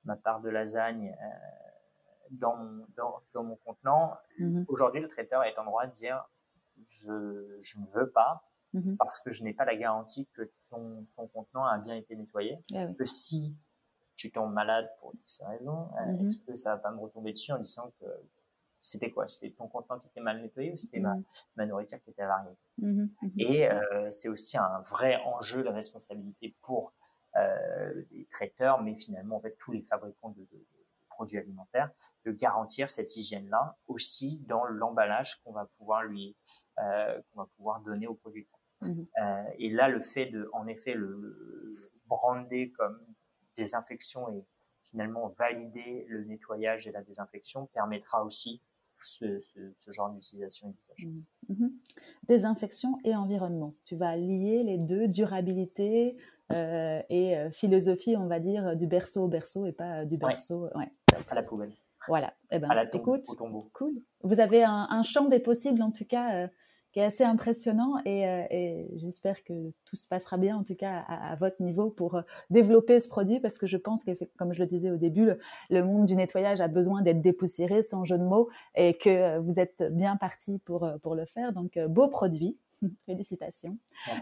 ma 0.06 0.16
part 0.16 0.42
de 0.42 0.50
lasagne 0.50 1.16
dans 2.32 2.56
mon 2.56 2.86
dans, 2.96 3.22
dans 3.34 3.44
mon 3.44 3.56
contenant? 3.58 4.18
Mmh 4.40 4.64
aujourd'hui 4.68 5.02
le 5.02 5.10
traiteur 5.10 5.44
est 5.44 5.58
en 5.60 5.66
droit 5.66 5.86
de 5.86 5.92
dire 5.92 6.24
je 6.88 7.58
je 7.62 7.80
ne 7.80 7.86
veux 7.94 8.10
pas 8.10 8.50
mmh 8.74 8.96
parce 8.98 9.20
que 9.20 9.32
je 9.32 9.44
n'ai 9.44 9.54
pas 9.54 9.66
la 9.66 9.76
garantie 9.76 10.28
que 10.34 10.52
ton 10.70 11.06
ton 11.16 11.28
contenant 11.28 11.66
a 11.66 11.78
bien 11.78 11.96
été 11.96 12.16
nettoyé. 12.16 12.58
Ah 12.74 12.88
que 12.98 13.06
si 13.06 13.56
tu 14.16 14.32
tombes 14.32 14.54
malade 14.54 14.90
pour 15.00 15.14
ces 15.26 15.46
raisons 15.46 15.90
est-ce 16.24 16.38
que 16.38 16.56
ça 16.56 16.76
va 16.76 16.78
pas 16.78 16.92
me 16.92 17.00
retomber 17.00 17.32
dessus 17.32 17.52
en 17.52 17.60
disant 17.60 17.92
que 18.00 18.06
c'était 18.84 19.12
quoi? 19.12 19.28
C'était 19.28 19.52
ton 19.52 19.68
contenant 19.68 20.00
qui 20.00 20.08
était 20.08 20.20
mal 20.20 20.42
nettoyé 20.42 20.74
ou 20.74 20.78
c'était 20.78 21.00
ma, 21.00 21.16
mmh. 21.16 21.24
ma, 21.56 21.66
nourriture 21.66 22.02
qui 22.04 22.10
était 22.10 22.22
avariée 22.22 22.58
mmh 22.80 23.04
mmh 23.22 23.30
Et 23.40 23.72
euh, 23.72 24.12
c'est 24.12 24.28
aussi 24.28 24.58
un 24.58 24.82
vrai 24.90 25.16
enjeu 25.26 25.64
de 25.64 25.70
responsabilité 25.70 26.54
pour 26.62 26.94
euh, 27.38 28.04
les 28.12 28.26
traiteurs, 28.26 28.82
mais 28.82 28.96
finalement 28.96 29.38
en 29.38 29.40
fait 29.40 29.56
tous 29.58 29.72
les 29.72 29.82
fabricants 29.84 30.32
de, 30.32 30.42
de, 30.42 30.66
produits 31.08 31.38
alimentaires, 31.38 31.92
de 32.26 32.32
garantir 32.32 32.90
cette 32.90 33.16
hygiène-là 33.16 33.78
aussi 33.88 34.40
dans 34.48 34.66
l'emballage 34.66 35.40
qu'on 35.44 35.54
va 35.54 35.70
pouvoir 35.78 36.04
lui, 36.04 36.36
euh, 36.80 37.22
qu'on 37.32 37.42
va 37.42 37.48
pouvoir 37.56 37.80
donner 37.82 38.08
producteurs. 38.08 38.60
Euh, 38.84 39.44
et 39.60 39.70
là, 39.70 39.88
le 39.88 40.02
fait 40.02 40.26
de, 40.26 40.50
en 40.52 40.68
effet, 40.68 40.94
le, 40.94 41.16
le 41.16 41.72
brander 42.08 42.72
comme 42.72 43.00
désinfection 43.56 44.30
et 44.34 44.44
finalement 44.84 45.30
valider 45.40 46.06
le 46.10 46.26
nettoyage 46.26 46.86
et 46.88 46.92
la 46.92 47.02
désinfection 47.02 47.68
permettra 47.68 48.26
aussi 48.26 48.62
ce, 49.06 49.40
ce, 49.40 49.92
genre 49.92 50.10
d'utilisation 50.12 50.70
et 50.70 50.74
d'usage. 50.74 51.06
Mmh. 51.50 51.64
Mmh. 51.66 51.70
Désinfection 52.28 52.98
et 53.04 53.16
environnement. 53.16 53.74
Tu 53.86 53.96
vas 53.96 54.16
lier 54.16 54.64
les 54.64 54.78
deux, 54.78 55.08
durabilité 55.08 56.18
euh, 56.52 57.02
et 57.10 57.38
euh, 57.38 57.52
philosophie, 57.52 58.16
on 58.18 58.28
va 58.28 58.40
dire, 58.40 58.76
du 58.76 58.88
berceau 58.88 59.26
au 59.26 59.28
berceau 59.28 59.66
et 59.66 59.72
pas 59.72 60.02
euh, 60.02 60.06
du 60.06 60.18
berceau 60.18 60.70
ouais. 60.76 60.92
à 61.30 61.36
la 61.36 61.44
poubelle. 61.44 61.74
Voilà. 62.08 62.34
Eh 62.52 62.60
ben, 62.60 62.70
à 62.70 62.76
la 62.76 62.84
écoute, 62.84 63.26
cool. 63.74 63.94
Vous 64.24 64.40
avez 64.40 64.64
un, 64.64 64.88
un, 64.90 65.04
champ 65.04 65.26
des 65.26 65.40
possibles, 65.40 65.82
en 65.82 65.92
tout 65.92 66.06
cas, 66.06 66.50
qui 66.94 67.00
est 67.00 67.04
assez 67.04 67.24
impressionnant 67.24 67.96
et, 68.06 68.28
euh, 68.28 68.44
et 68.52 68.88
j'espère 68.96 69.44
que 69.44 69.72
tout 69.86 69.96
se 69.96 70.08
passera 70.08 70.38
bien 70.38 70.56
en 70.56 70.64
tout 70.64 70.76
cas 70.76 71.04
à, 71.08 71.32
à 71.32 71.36
votre 71.36 71.62
niveau 71.62 71.90
pour 71.90 72.16
euh, 72.16 72.22
développer 72.52 73.00
ce 73.00 73.10
produit 73.10 73.40
parce 73.40 73.58
que 73.58 73.66
je 73.68 73.78
pense 73.78 74.04
que 74.04 74.12
comme 74.38 74.54
je 74.54 74.60
le 74.60 74.68
disais 74.68 74.92
au 74.92 74.98
début 74.98 75.26
le, 75.26 75.40
le 75.72 75.84
monde 75.84 76.06
du 76.06 76.16
nettoyage 76.16 76.62
a 76.62 76.68
besoin 76.68 77.02
d'être 77.02 77.22
dépoussiéré 77.22 77.82
sans 77.82 78.06
jeu 78.06 78.18
de 78.18 78.24
mots 78.24 78.48
et 78.76 78.94
que 78.94 79.10
euh, 79.10 79.40
vous 79.40 79.60
êtes 79.60 79.84
bien 79.92 80.16
parti 80.16 80.60
pour 80.60 80.88
pour 81.02 81.16
le 81.16 81.26
faire. 81.26 81.52
Donc 81.52 81.80
beau 81.90 82.08
produit. 82.08 82.58
Félicitations. 83.06 83.78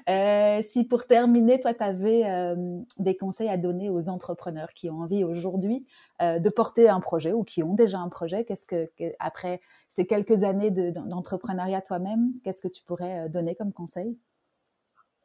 Euh, 0.10 0.62
si 0.64 0.86
pour 0.86 1.06
terminer, 1.06 1.60
toi, 1.60 1.74
tu 1.74 1.84
avais 1.84 2.24
euh, 2.26 2.80
des 2.98 3.16
conseils 3.16 3.50
à 3.50 3.58
donner 3.58 3.90
aux 3.90 4.10
entrepreneurs 4.10 4.74
qui 4.74 4.90
ont 4.90 5.02
envie 5.02 5.24
aujourd'hui 5.24 5.86
euh, 6.22 6.40
de 6.40 6.50
porter 6.50 6.90
un 6.90 7.00
projet 7.00 7.34
ou 7.34 7.44
qui 7.44 7.64
ont 7.64 7.74
déjà 7.74 8.00
un 8.00 8.10
projet, 8.10 8.46
qu'est-ce 8.46 8.66
que, 8.66 8.90
après 9.20 9.62
ces 9.92 10.08
quelques 10.08 10.44
années 10.44 10.72
d'entrepreneuriat 10.72 11.82
toi-même, 11.82 12.34
qu'est-ce 12.44 12.62
que 12.62 12.68
tu 12.68 12.84
pourrais 12.84 13.30
donner 13.30 13.56
comme 13.56 13.74
conseil? 13.74 14.18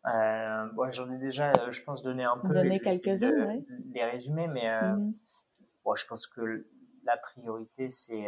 J'en 0.05 1.11
ai 1.11 1.19
déjà, 1.19 1.51
je 1.71 1.83
pense, 1.83 2.03
donné 2.03 2.25
un 2.25 2.37
peu. 2.37 2.55
Donner 2.55 2.79
quelques-uns, 2.79 3.47
oui. 3.49 3.67
Les 3.93 4.05
résumer, 4.05 4.47
mais 4.49 4.71
mmh 4.83 5.15
je 5.95 6.05
pense 6.05 6.27
que 6.27 6.67
la 7.05 7.17
priorité, 7.17 7.93
c'est 7.93 8.27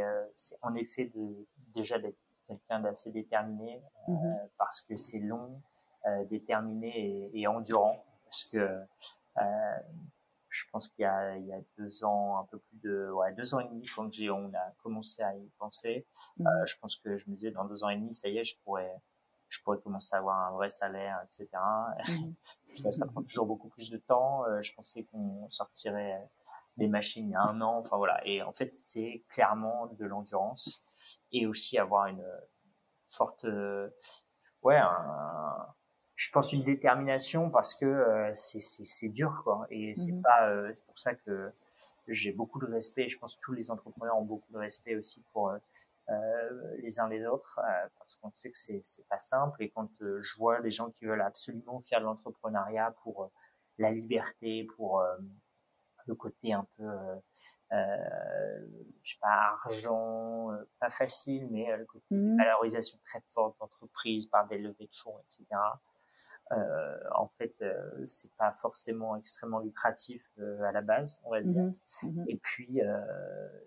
en 0.63 0.77
effet 0.77 1.11
de, 1.13 1.45
déjà 1.75 1.99
d'être 1.99 2.19
quelqu'un 2.47 2.81
d'assez 2.81 3.11
déterminé 3.11 3.83
euh, 4.09 4.13
mmh 4.13 4.37
parce 4.57 4.81
que 4.81 4.97
c'est 4.97 5.19
long, 5.19 5.61
euh, 6.07 6.25
déterminé 6.25 7.31
et, 7.33 7.47
endurant. 7.47 8.05
Parce 8.25 8.45
que 8.45 8.59
euh, 8.59 9.77
je 10.59 10.65
pense 10.71 10.89
qu'il 10.89 11.03
y 11.03 11.07
a, 11.07 11.37
il 11.37 11.47
y 11.47 11.53
a 11.53 11.61
deux 11.77 12.05
ans, 12.05 12.39
un 12.39 12.45
peu 12.45 12.59
plus 12.59 12.79
de, 12.79 13.11
ouais, 13.11 13.33
deux 13.35 13.55
ans 13.55 13.61
et 13.61 13.69
demi, 13.69 13.87
quand 13.95 14.13
j'ai, 14.13 14.31
on 14.31 14.53
a 14.55 14.73
commencé 14.83 15.23
à 15.23 15.35
y 15.37 15.49
penser, 15.59 16.07
mmh 16.39 16.47
je 16.67 16.75
pense 16.81 16.97
que 16.97 17.17
je 17.17 17.29
me 17.29 17.35
disais 17.35 17.51
dans 17.51 17.65
deux 17.65 17.85
ans 17.85 17.89
et 17.89 17.97
demi, 17.97 18.13
ça 18.13 18.29
y 18.29 18.39
est, 18.39 18.45
je 18.45 18.57
pourrais, 18.65 18.93
je 19.49 19.61
pourrais 19.63 19.79
commencer 19.79 20.15
à 20.17 20.19
avoir 20.19 20.49
un 20.49 20.53
vrai 20.53 20.69
salaire, 20.69 21.19
etc. 21.27 21.49
Mmh 22.09 22.33
ça, 22.93 23.07
prend 23.07 23.23
toujours 23.23 23.47
beaucoup 23.47 23.69
plus 23.69 23.91
de 23.91 23.99
temps. 23.99 24.45
je 24.61 24.73
pensais 24.75 25.05
qu'on 25.05 25.49
sortirait 25.51 26.29
des 26.77 26.89
machines 26.89 27.29
il 27.29 27.33
y 27.33 27.35
a 27.35 27.43
un 27.43 27.61
an. 27.61 27.79
Enfin 27.79 27.97
voilà. 27.97 28.27
Et 28.27 28.43
en 28.43 28.53
fait, 28.53 28.75
c'est 28.75 29.25
clairement 29.29 29.87
de 29.99 30.07
l'endurance 30.07 30.83
et 31.33 31.47
aussi 31.47 31.79
avoir 31.79 32.07
une 32.07 32.25
forte, 33.07 33.45
euh, 33.45 33.91
ouais, 34.63 34.81
je 36.19 36.31
pense 36.33 36.53
une 36.53 36.65
détermination 36.65 37.49
parce 37.49 37.77
que 37.77 37.87
euh, 37.87 38.35
c'est 38.35 39.09
dur 39.09 39.41
quoi. 39.45 39.67
Et 39.71 39.95
c'est 39.97 40.13
mmh 40.13 40.23
pas, 40.23 40.49
euh, 40.49 40.69
c'est 40.73 40.85
pour 40.85 40.99
ça 40.99 41.15
que 41.15 41.53
j'ai 42.09 42.33
beaucoup 42.33 42.59
de 42.59 42.67
respect. 42.67 43.09
Je 43.09 43.19
pense 43.19 43.37
que 43.37 43.41
tous 43.41 43.53
les 43.53 43.71
entrepreneurs 43.71 44.19
ont 44.19 44.25
beaucoup 44.25 44.53
de 44.53 44.59
respect 44.59 44.97
aussi 44.97 45.23
pour 45.33 45.51
euh, 45.51 46.77
les 46.79 46.99
uns 46.99 47.09
les 47.09 47.25
autres 47.25 47.61
parce 47.99 48.17
qu'on 48.17 48.33
sait 48.35 48.51
que 48.51 48.59
c'est 48.59 48.81
c'est 48.83 49.07
pas 49.07 49.19
simple 49.19 49.63
et 49.63 49.71
quand 49.71 49.91
je 50.01 50.37
vois 50.37 50.59
les 50.61 50.73
gens 50.73 50.91
qui 50.91 51.05
veulent 51.05 51.23
absolument 51.23 51.81
faire 51.81 52.01
de 52.01 52.07
l'entrepreneuriat 52.07 52.95
pour 53.03 53.31
la 53.79 53.93
liberté 53.93 54.67
pour 54.77 55.05
le 56.09 56.15
côté 56.15 56.53
un 56.53 56.67
peu, 56.77 56.85
euh, 56.85 57.17
euh, 57.73 58.67
je 59.03 59.13
sais 59.13 59.19
pas, 59.21 59.57
argent, 59.63 60.51
euh, 60.53 60.65
pas 60.81 60.91
facile, 60.91 61.47
mais 61.51 61.77
le 61.77 61.85
côté 61.85 62.15
mmh. 62.15 62.39
valorisation 62.39 62.99
très 63.05 63.23
forte 63.29 63.59
d'entreprise 63.61 64.27
par 64.27 64.49
des 64.49 64.59
levées 64.59 64.87
de 64.87 64.95
fonds, 64.95 65.17
etc. 65.21 65.61
Euh, 66.53 66.99
en 67.15 67.29
fait, 67.29 67.61
euh, 67.61 68.07
c'est 68.07 68.33
pas 68.37 68.53
forcément 68.53 69.17
extrêmement 69.17 69.61
lucratif 69.61 70.27
à 70.39 70.73
la 70.73 70.81
base, 70.81 71.21
on 71.25 71.31
va 71.31 71.43
dire. 71.43 71.63
Mmh 71.63 71.75
mmh 72.05 72.25
Et 72.29 72.37
puis, 72.37 72.81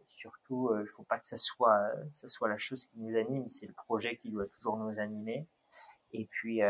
surtout, 0.08 0.72
il 0.80 0.88
faut 0.88 1.04
pas 1.04 1.20
que 1.20 1.28
ça 1.28 1.38
soit, 1.38 1.92
ça 2.12 2.28
soit 2.28 2.50
la 2.50 2.58
chose 2.58 2.86
qui 2.86 3.00
nous 3.00 3.18
anime. 3.18 3.48
C'est 3.48 3.68
le 3.68 3.74
projet 3.74 4.18
qui 4.18 4.32
doit 4.32 4.48
toujours 4.48 4.78
nous 4.78 5.00
animer. 5.00 5.48
Et 6.14 6.26
puis, 6.26 6.62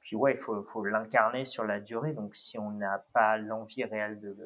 puis 0.00 0.16
ouais, 0.16 0.32
il 0.32 0.38
faut, 0.38 0.62
faut 0.64 0.84
l'incarner 0.84 1.44
sur 1.44 1.64
la 1.64 1.80
durée. 1.80 2.12
Donc 2.12 2.36
si 2.36 2.58
on 2.58 2.70
n'a 2.70 3.04
pas 3.12 3.38
l'envie 3.38 3.84
réelle 3.84 4.20
de, 4.20 4.36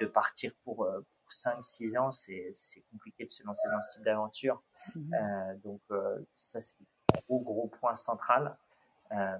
de 0.00 0.06
partir 0.06 0.52
pour, 0.64 0.84
euh, 0.84 1.00
pour 1.22 1.30
5-6 1.30 1.98
ans, 1.98 2.12
c'est, 2.12 2.50
c'est 2.54 2.82
compliqué 2.90 3.24
de 3.24 3.30
se 3.30 3.44
lancer 3.44 3.68
dans 3.70 3.82
ce 3.82 3.96
type 3.96 4.04
d'aventure. 4.04 4.62
Mhm. 4.96 5.14
Euh, 5.14 5.54
donc 5.64 5.80
euh, 5.90 6.18
ça, 6.34 6.60
c'est 6.60 6.76
gros, 7.28 7.40
gros 7.40 7.68
point 7.68 7.94
central. 7.94 8.56
Euh, 9.12 9.38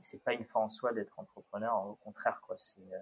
c'est 0.00 0.22
pas 0.22 0.34
une 0.34 0.44
fin 0.44 0.60
en 0.60 0.68
soi 0.68 0.92
d'être 0.92 1.18
entrepreneur, 1.18 1.86
au 1.86 1.94
contraire, 1.96 2.40
quoi. 2.42 2.56
C'est, 2.58 2.80
euh, 2.80 2.98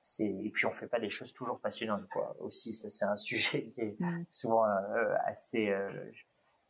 c'est, 0.00 0.26
et 0.26 0.50
puis 0.50 0.66
on 0.66 0.72
fait 0.72 0.86
pas 0.86 1.00
des 1.00 1.10
choses 1.10 1.32
toujours 1.32 1.60
passionnantes, 1.60 2.08
quoi. 2.08 2.36
Aussi, 2.40 2.72
ça 2.72 2.88
c'est 2.88 3.04
un 3.04 3.16
sujet 3.16 3.66
qui 3.74 3.80
est 3.80 3.96
souvent 4.28 4.64
assez. 5.24 5.74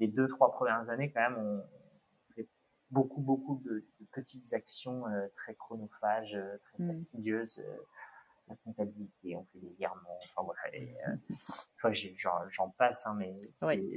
les 0.00 0.08
deux, 0.08 0.28
trois 0.28 0.52
premières 0.52 0.90
années, 0.90 1.10
quand 1.10 1.20
même, 1.20 1.38
on, 1.38 1.64
beaucoup, 2.90 3.20
beaucoup 3.20 3.60
de, 3.64 3.84
petites 4.12 4.54
actions 4.54 5.04
très 5.34 5.54
chronophages, 5.54 6.38
très 6.62 6.82
mmh. 6.82 6.88
fastidieuses 6.88 7.62
la 8.48 8.56
comptabilité, 8.64 9.36
on 9.36 9.44
fait 9.52 9.58
des 9.58 9.74
virements, 9.78 10.18
enfin 10.24 10.42
voilà. 10.42 10.60
j'en 12.50 12.70
passe, 12.70 13.06
hein, 13.06 13.14
mais 13.18 13.34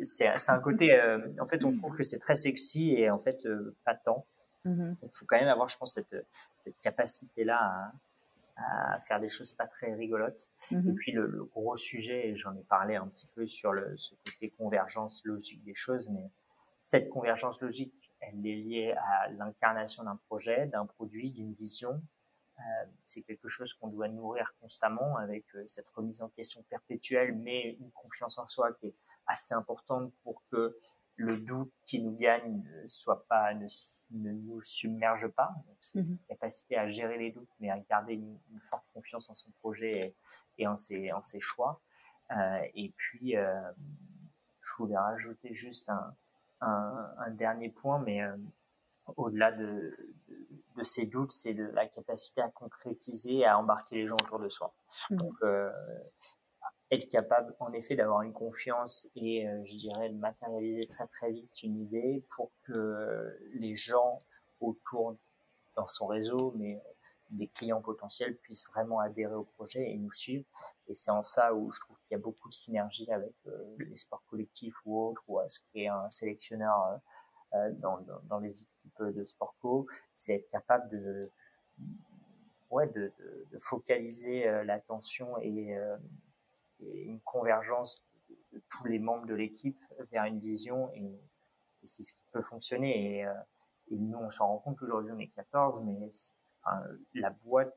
c'est 0.04 0.50
un 0.50 0.60
côté. 0.60 1.00
en 1.40 1.46
fait, 1.46 1.64
on 1.64 1.76
trouve 1.78 1.96
que 1.96 2.04
c'est 2.04 2.20
très 2.20 2.36
sexy 2.36 2.92
et 2.92 3.10
en 3.10 3.20
fait 3.20 3.48
pas 3.86 3.96
tant. 3.96 4.28
Mmh 4.66 4.93
Il 5.03 5.09
faut 5.12 5.26
quand 5.26 5.39
même 5.39 5.47
avoir, 5.47 5.68
je 5.68 5.78
pense, 5.78 5.93
cette, 5.93 6.16
cette 6.57 6.80
capacité-là 6.82 7.91
à, 8.57 8.99
faire 9.01 9.20
des 9.20 9.30
choses 9.30 9.53
pas 9.53 9.66
très 9.66 9.93
rigolotes. 9.93 10.49
Mmh 10.72 10.89
et 10.89 10.93
puis 10.93 11.12
le, 11.12 11.45
gros 11.45 11.76
sujet, 11.78 12.30
et 12.30 12.36
j'en 12.36 12.55
ai 12.55 12.64
parlé 12.64 12.95
un 12.95 13.07
petit 13.07 13.28
peu 13.34 13.47
sur 13.47 13.74
le, 13.74 13.95
ce 13.97 14.14
côté 14.26 14.49
convergence 14.51 15.26
logique 15.26 15.64
des 15.64 15.74
choses, 15.74 16.09
mais 16.09 16.30
cette 16.84 17.09
convergence 17.09 17.62
logique, 17.62 17.93
elle 18.20 18.45
est 18.45 18.55
liée 18.55 18.95
à 18.97 19.30
l'incarnation 19.30 20.03
d'un 20.03 20.16
projet, 20.28 20.68
d'un 20.68 20.86
produit, 20.86 21.32
d'une 21.32 21.53
vision. 21.53 22.01
Euh, 22.59 22.62
c'est 23.03 23.24
quelque 23.24 23.47
chose 23.47 23.74
qu'on 23.74 23.88
doit 23.88 24.07
nourrir 24.07 24.53
constamment 24.62 25.18
avec 25.18 25.45
euh, 25.55 25.64
cette 25.66 25.89
remise 25.89 26.22
en 26.22 26.30
question 26.30 26.64
perpétuelle, 26.70 27.34
mais 27.34 27.78
une 27.80 27.91
confiance 27.91 28.38
en 28.38 28.47
soi 28.47 28.74
qui 28.74 28.88
est 28.88 28.95
assez 29.26 29.55
importante 29.55 30.14
pour 30.24 30.43
que 30.51 30.78
le 31.16 31.38
doute 31.38 31.72
qui 31.86 32.01
nous 32.01 32.16
gagne 32.18 32.64
ne 32.84 32.88
soit 32.88 33.26
pas, 33.28 33.53
ne, 33.53 33.68
nous 34.12 34.62
submerge 34.64 35.28
pas. 35.30 35.51
Donc, 35.68 35.78
c'est 35.80 35.99
une 35.99 36.12
mhm. 36.12 36.18
capacité 36.30 36.78
à 36.78 36.89
gérer 36.89 37.18
les 37.18 37.32
doutes, 37.32 37.49
mais 37.59 37.70
à 37.70 37.80
garder 37.80 38.14
une, 38.14 38.39
forte 38.62 38.86
confiance 38.93 39.30
en 39.30 39.36
son 39.36 39.51
projet 39.62 40.16
et, 40.57 40.68
en, 40.68 40.78
ses, 40.78 41.12
en 41.12 41.22
ses 41.22 41.39
choix. 41.39 41.82
Euh, 42.32 42.62
et 42.76 42.93
puis, 42.95 43.36
euh, 43.36 43.62
je 44.62 44.72
voulais 44.78 44.97
rajouter 44.97 45.53
juste 45.53 45.89
un, 45.89 46.16
un, 46.62 47.32
dernier 47.32 47.70
point, 47.70 47.99
mais 47.99 48.22
euh, 48.22 48.36
au-delà 49.18 49.51
de, 49.51 49.95
de, 50.76 50.84
ces 50.84 51.07
doutes, 51.07 51.32
c'est 51.32 51.53
la 51.53 51.88
capacité 51.88 52.41
à 52.41 52.49
concrétiser, 52.49 53.45
à 53.45 53.57
embarquer 53.59 53.95
les 53.95 54.07
gens 54.07 54.16
autour 54.16 54.39
de 54.39 54.49
soi. 54.49 54.74
Mhm. 55.09 55.18
Donc, 55.18 55.36
euh, 55.43 55.72
être 56.92 57.08
capable 57.10 57.56
en 57.60 57.72
effet 57.72 57.96
d'avoir 57.96 58.22
une 58.22 58.34
confiance 58.34 59.10
et 59.16 59.48
euh, 59.48 59.64
je 59.66 59.78
dirais 59.78 60.10
de 60.10 60.18
matérialiser 60.18 60.88
très 60.88 61.08
très 61.08 61.32
vite 61.32 61.64
une 61.64 61.80
idée 61.80 62.24
pour 62.36 62.52
que 62.64 63.38
les 63.54 63.76
gens 63.76 64.20
autour 64.60 65.16
dans 65.76 65.88
son 65.88 66.06
réseau, 66.06 66.54
mais 66.58 66.82
des 67.30 67.48
clients 67.48 67.82
potentiels 67.82 68.36
puissent 68.36 68.68
vraiment 68.68 69.00
adhérer 69.00 69.34
au 69.34 69.46
projet 69.46 69.89
et 69.89 69.98
nous 69.98 70.12
suivre. 70.12 70.44
Et 70.89 70.94
c'est 70.94 71.12
en 71.12 71.24
ça 71.24 71.54
où 71.54 71.72
je 71.72 71.80
trouve 71.80 71.96
qu'il 72.02 72.12
y 72.12 72.20
a 72.20 72.22
beaucoup 72.22 72.50
de 72.50 72.54
synergie 72.54 73.10
avec 73.10 73.34
euh, 73.48 73.76
les 73.80 73.96
sports 73.96 74.24
collectifs 74.30 74.76
ou 74.86 75.02
autres, 75.02 75.24
ou 75.30 75.39
à 75.39 75.48
ce 75.48 75.62
qu'est 75.72 75.88
un 75.88 76.10
sélectionneur 76.10 77.00
euh, 77.54 77.72
dans, 77.80 78.02
dans, 78.02 78.20
dans, 78.24 78.39
les 78.39 78.64
équipes 78.64 79.16
de 79.16 79.24
sport 79.24 79.56
co, 79.62 79.88
c'est 80.14 80.36
être 80.36 80.50
capable 80.50 80.89
de, 80.89 81.32
ouais, 82.70 82.88
de, 82.88 83.14
de, 83.18 83.48
de 83.50 83.58
focaliser 83.60 84.64
l'attention 84.66 85.38
et 85.39 85.78
une 86.82 87.20
convergence 87.22 88.06
de 88.54 88.62
tous 88.70 88.86
les 88.88 89.00
membres 89.00 89.26
de 89.26 89.34
l'équipe 89.34 89.80
vers 90.12 90.26
une 90.26 90.40
vision 90.40 90.92
et, 90.94 91.20
c'est 91.84 92.04
ce 92.04 92.14
qui 92.14 92.24
peut 92.32 92.44
fonctionner. 92.44 93.18
Et, 93.18 93.26
euh, 93.26 93.34
et 93.90 93.98
nous, 93.98 94.18
on 94.20 94.30
s'en 94.30 94.48
rend 94.48 94.60
compte 94.60 94.78
qu'aujourd'hui, 94.78 95.12
on 95.12 95.18
est 95.18 95.30
14, 95.30 95.84
mais 95.84 96.12
la 97.16 97.30
boîte, 97.30 97.76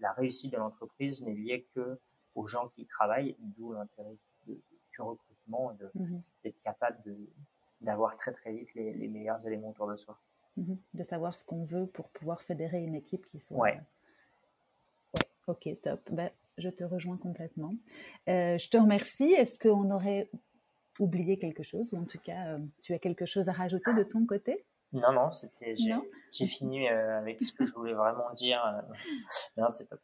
la 0.00 0.12
réussite 0.12 0.52
de 0.52 0.56
l'entreprise 0.56 1.24
n'est 1.24 1.34
liée 1.34 1.66
que 1.74 1.98
aux 2.34 2.46
gens 2.46 2.68
qui 2.68 2.86
travaillent, 2.86 3.36
d'où 3.38 3.72
l'intérêt 3.72 4.16
du 4.46 5.00
recrutement, 5.00 5.76
mhm. 5.94 6.22
d'être 6.42 6.60
capable 6.62 6.98
d'avoir 7.80 8.16
très 8.16 8.32
très 8.32 8.52
vite 8.52 8.74
les, 8.74 9.08
meilleurs 9.08 9.46
éléments 9.46 9.70
autour 9.70 9.88
de 9.88 9.96
soi. 9.96 10.18
Mhm. 10.56 10.78
De 10.94 11.02
savoir 11.02 11.36
ce 11.36 11.44
qu'on 11.44 11.64
veut 11.64 11.86
pour 11.86 12.08
pouvoir 12.10 12.42
fédérer 12.42 12.82
une 12.82 12.94
équipe 12.94 13.26
qui 13.26 13.38
soit. 13.38 13.58
Ouais. 13.58 13.80
ouais. 15.14 15.22
Ok, 15.46 15.68
top. 15.82 16.00
Ben, 16.10 16.30
je 16.58 16.68
te 16.68 16.84
rejoins 16.84 17.16
complètement. 17.16 17.74
Euh, 18.28 18.58
je 18.58 18.68
te 18.68 18.76
remercie. 18.76 19.32
Est-ce 19.32 19.58
qu'on 19.58 19.90
aurait 19.90 20.30
oublié 20.98 21.38
quelque 21.38 21.62
chose 21.62 21.92
ou 21.92 21.96
en 21.96 22.04
tout 22.04 22.18
cas, 22.18 22.54
euh, 22.54 22.58
tu 22.82 22.94
as 22.94 22.98
quelque 22.98 23.26
chose 23.26 23.48
à 23.48 23.52
rajouter 23.52 23.92
de 23.94 24.02
ton 24.02 24.24
côté? 24.26 24.64
Non, 24.92 25.12
non, 25.12 25.30
c'était 25.30 25.74
j'ai 25.76 26.46
fini 26.46 26.88
euh, 26.88 27.18
avec 27.18 27.42
ce 27.42 27.52
que 27.52 27.64
je 27.64 27.74
voulais 27.74 27.94
vraiment 27.94 28.32
dire. 28.34 28.62
non, 29.56 29.68
c'est 29.68 29.86
top. 29.86 30.00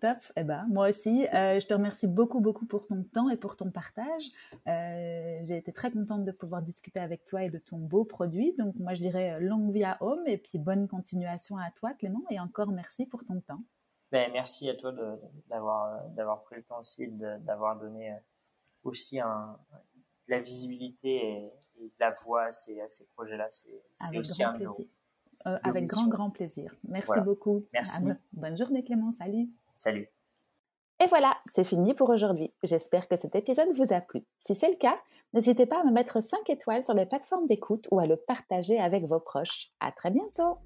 Top. 0.00 0.18
Eh 0.36 0.42
ben, 0.42 0.66
moi 0.68 0.90
aussi, 0.90 1.24
je 1.32 1.66
te 1.66 1.72
remercie 1.72 2.08
beaucoup, 2.08 2.40
beaucoup 2.40 2.66
pour 2.66 2.86
ton 2.86 3.04
temps 3.04 3.30
et 3.30 3.38
pour 3.38 3.56
ton 3.56 3.70
partage. 3.70 4.28
J'ai 4.66 5.56
été 5.56 5.72
très 5.72 5.90
contente 5.90 6.26
de 6.26 6.32
pouvoir 6.32 6.60
discuter 6.60 7.00
avec 7.00 7.24
toi 7.24 7.44
et 7.44 7.48
de 7.48 7.56
ton 7.56 7.78
beau 7.78 8.04
produit. 8.04 8.54
Donc, 8.58 8.74
moi, 8.76 8.92
je 8.92 9.00
dirais 9.00 9.40
longue 9.40 9.72
vie 9.72 9.84
à 9.84 9.96
Home 10.02 10.24
et 10.26 10.36
puis 10.36 10.58
bonne 10.58 10.88
continuation 10.88 11.56
à 11.56 11.70
toi, 11.70 11.94
Clément. 11.94 12.24
Et 12.28 12.38
encore 12.38 12.70
merci 12.70 13.06
pour 13.06 13.24
ton 13.24 13.40
temps. 13.40 13.62
Ben, 14.14 14.30
merci 14.32 14.70
à 14.70 14.76
toi 14.76 14.92
d'avoir 15.48 16.04
d'avoir 16.10 16.44
pris 16.44 16.54
le 16.54 16.62
temps 16.62 16.78
aussi, 16.78 17.08
d'avoir 17.08 17.76
donné 17.76 18.12
euh, 18.12 18.16
aussi 18.84 19.18
un, 19.18 19.58
la 20.28 20.38
visibilité 20.38 21.16
et, 21.16 21.52
de 21.80 21.90
la 21.98 22.12
voix 22.12 22.44
à 22.44 22.52
ces, 22.52 22.80
ces 22.90 23.08
projets-là. 23.16 23.48
C'est 23.50 24.16
aussi 24.16 24.44
un 24.44 24.52
plaisir. 24.52 24.86
Euh, 25.48 25.58
avec 25.64 25.86
grand, 25.86 26.06
grand 26.06 26.30
plaisir. 26.30 26.72
Merci 26.84 27.20
beaucoup. 27.22 27.64
Merci. 27.72 28.04
bonne 28.32 28.56
journée 28.56 28.84
Clément. 28.84 29.10
Salut. 29.10 29.48
Salut. 29.74 30.08
Et 31.02 31.06
voilà, 31.08 31.36
c'est 31.44 31.64
fini 31.64 31.92
pour 31.92 32.08
aujourd'hui. 32.08 32.54
J'espère 32.62 33.08
que 33.08 33.16
cet 33.16 33.34
épisode 33.34 33.72
vous 33.72 33.92
a 33.92 34.00
plu. 34.00 34.24
Si 34.38 34.54
c'est 34.54 34.70
le 34.70 34.76
cas, 34.76 34.96
n'hésitez 35.32 35.66
pas 35.66 35.80
à 35.80 35.84
me 35.84 35.90
mettre 35.90 36.22
5 36.22 36.48
étoiles 36.50 36.84
sur 36.84 36.94
les 36.94 37.04
plateformes 37.04 37.46
d'écoute 37.46 37.88
ou 37.90 37.98
à 37.98 38.06
le 38.06 38.14
partager 38.14 38.78
avec 38.78 39.06
vos 39.06 39.18
proches. 39.18 39.72
À 39.80 39.90
très 39.90 40.12
bientôt. 40.12 40.58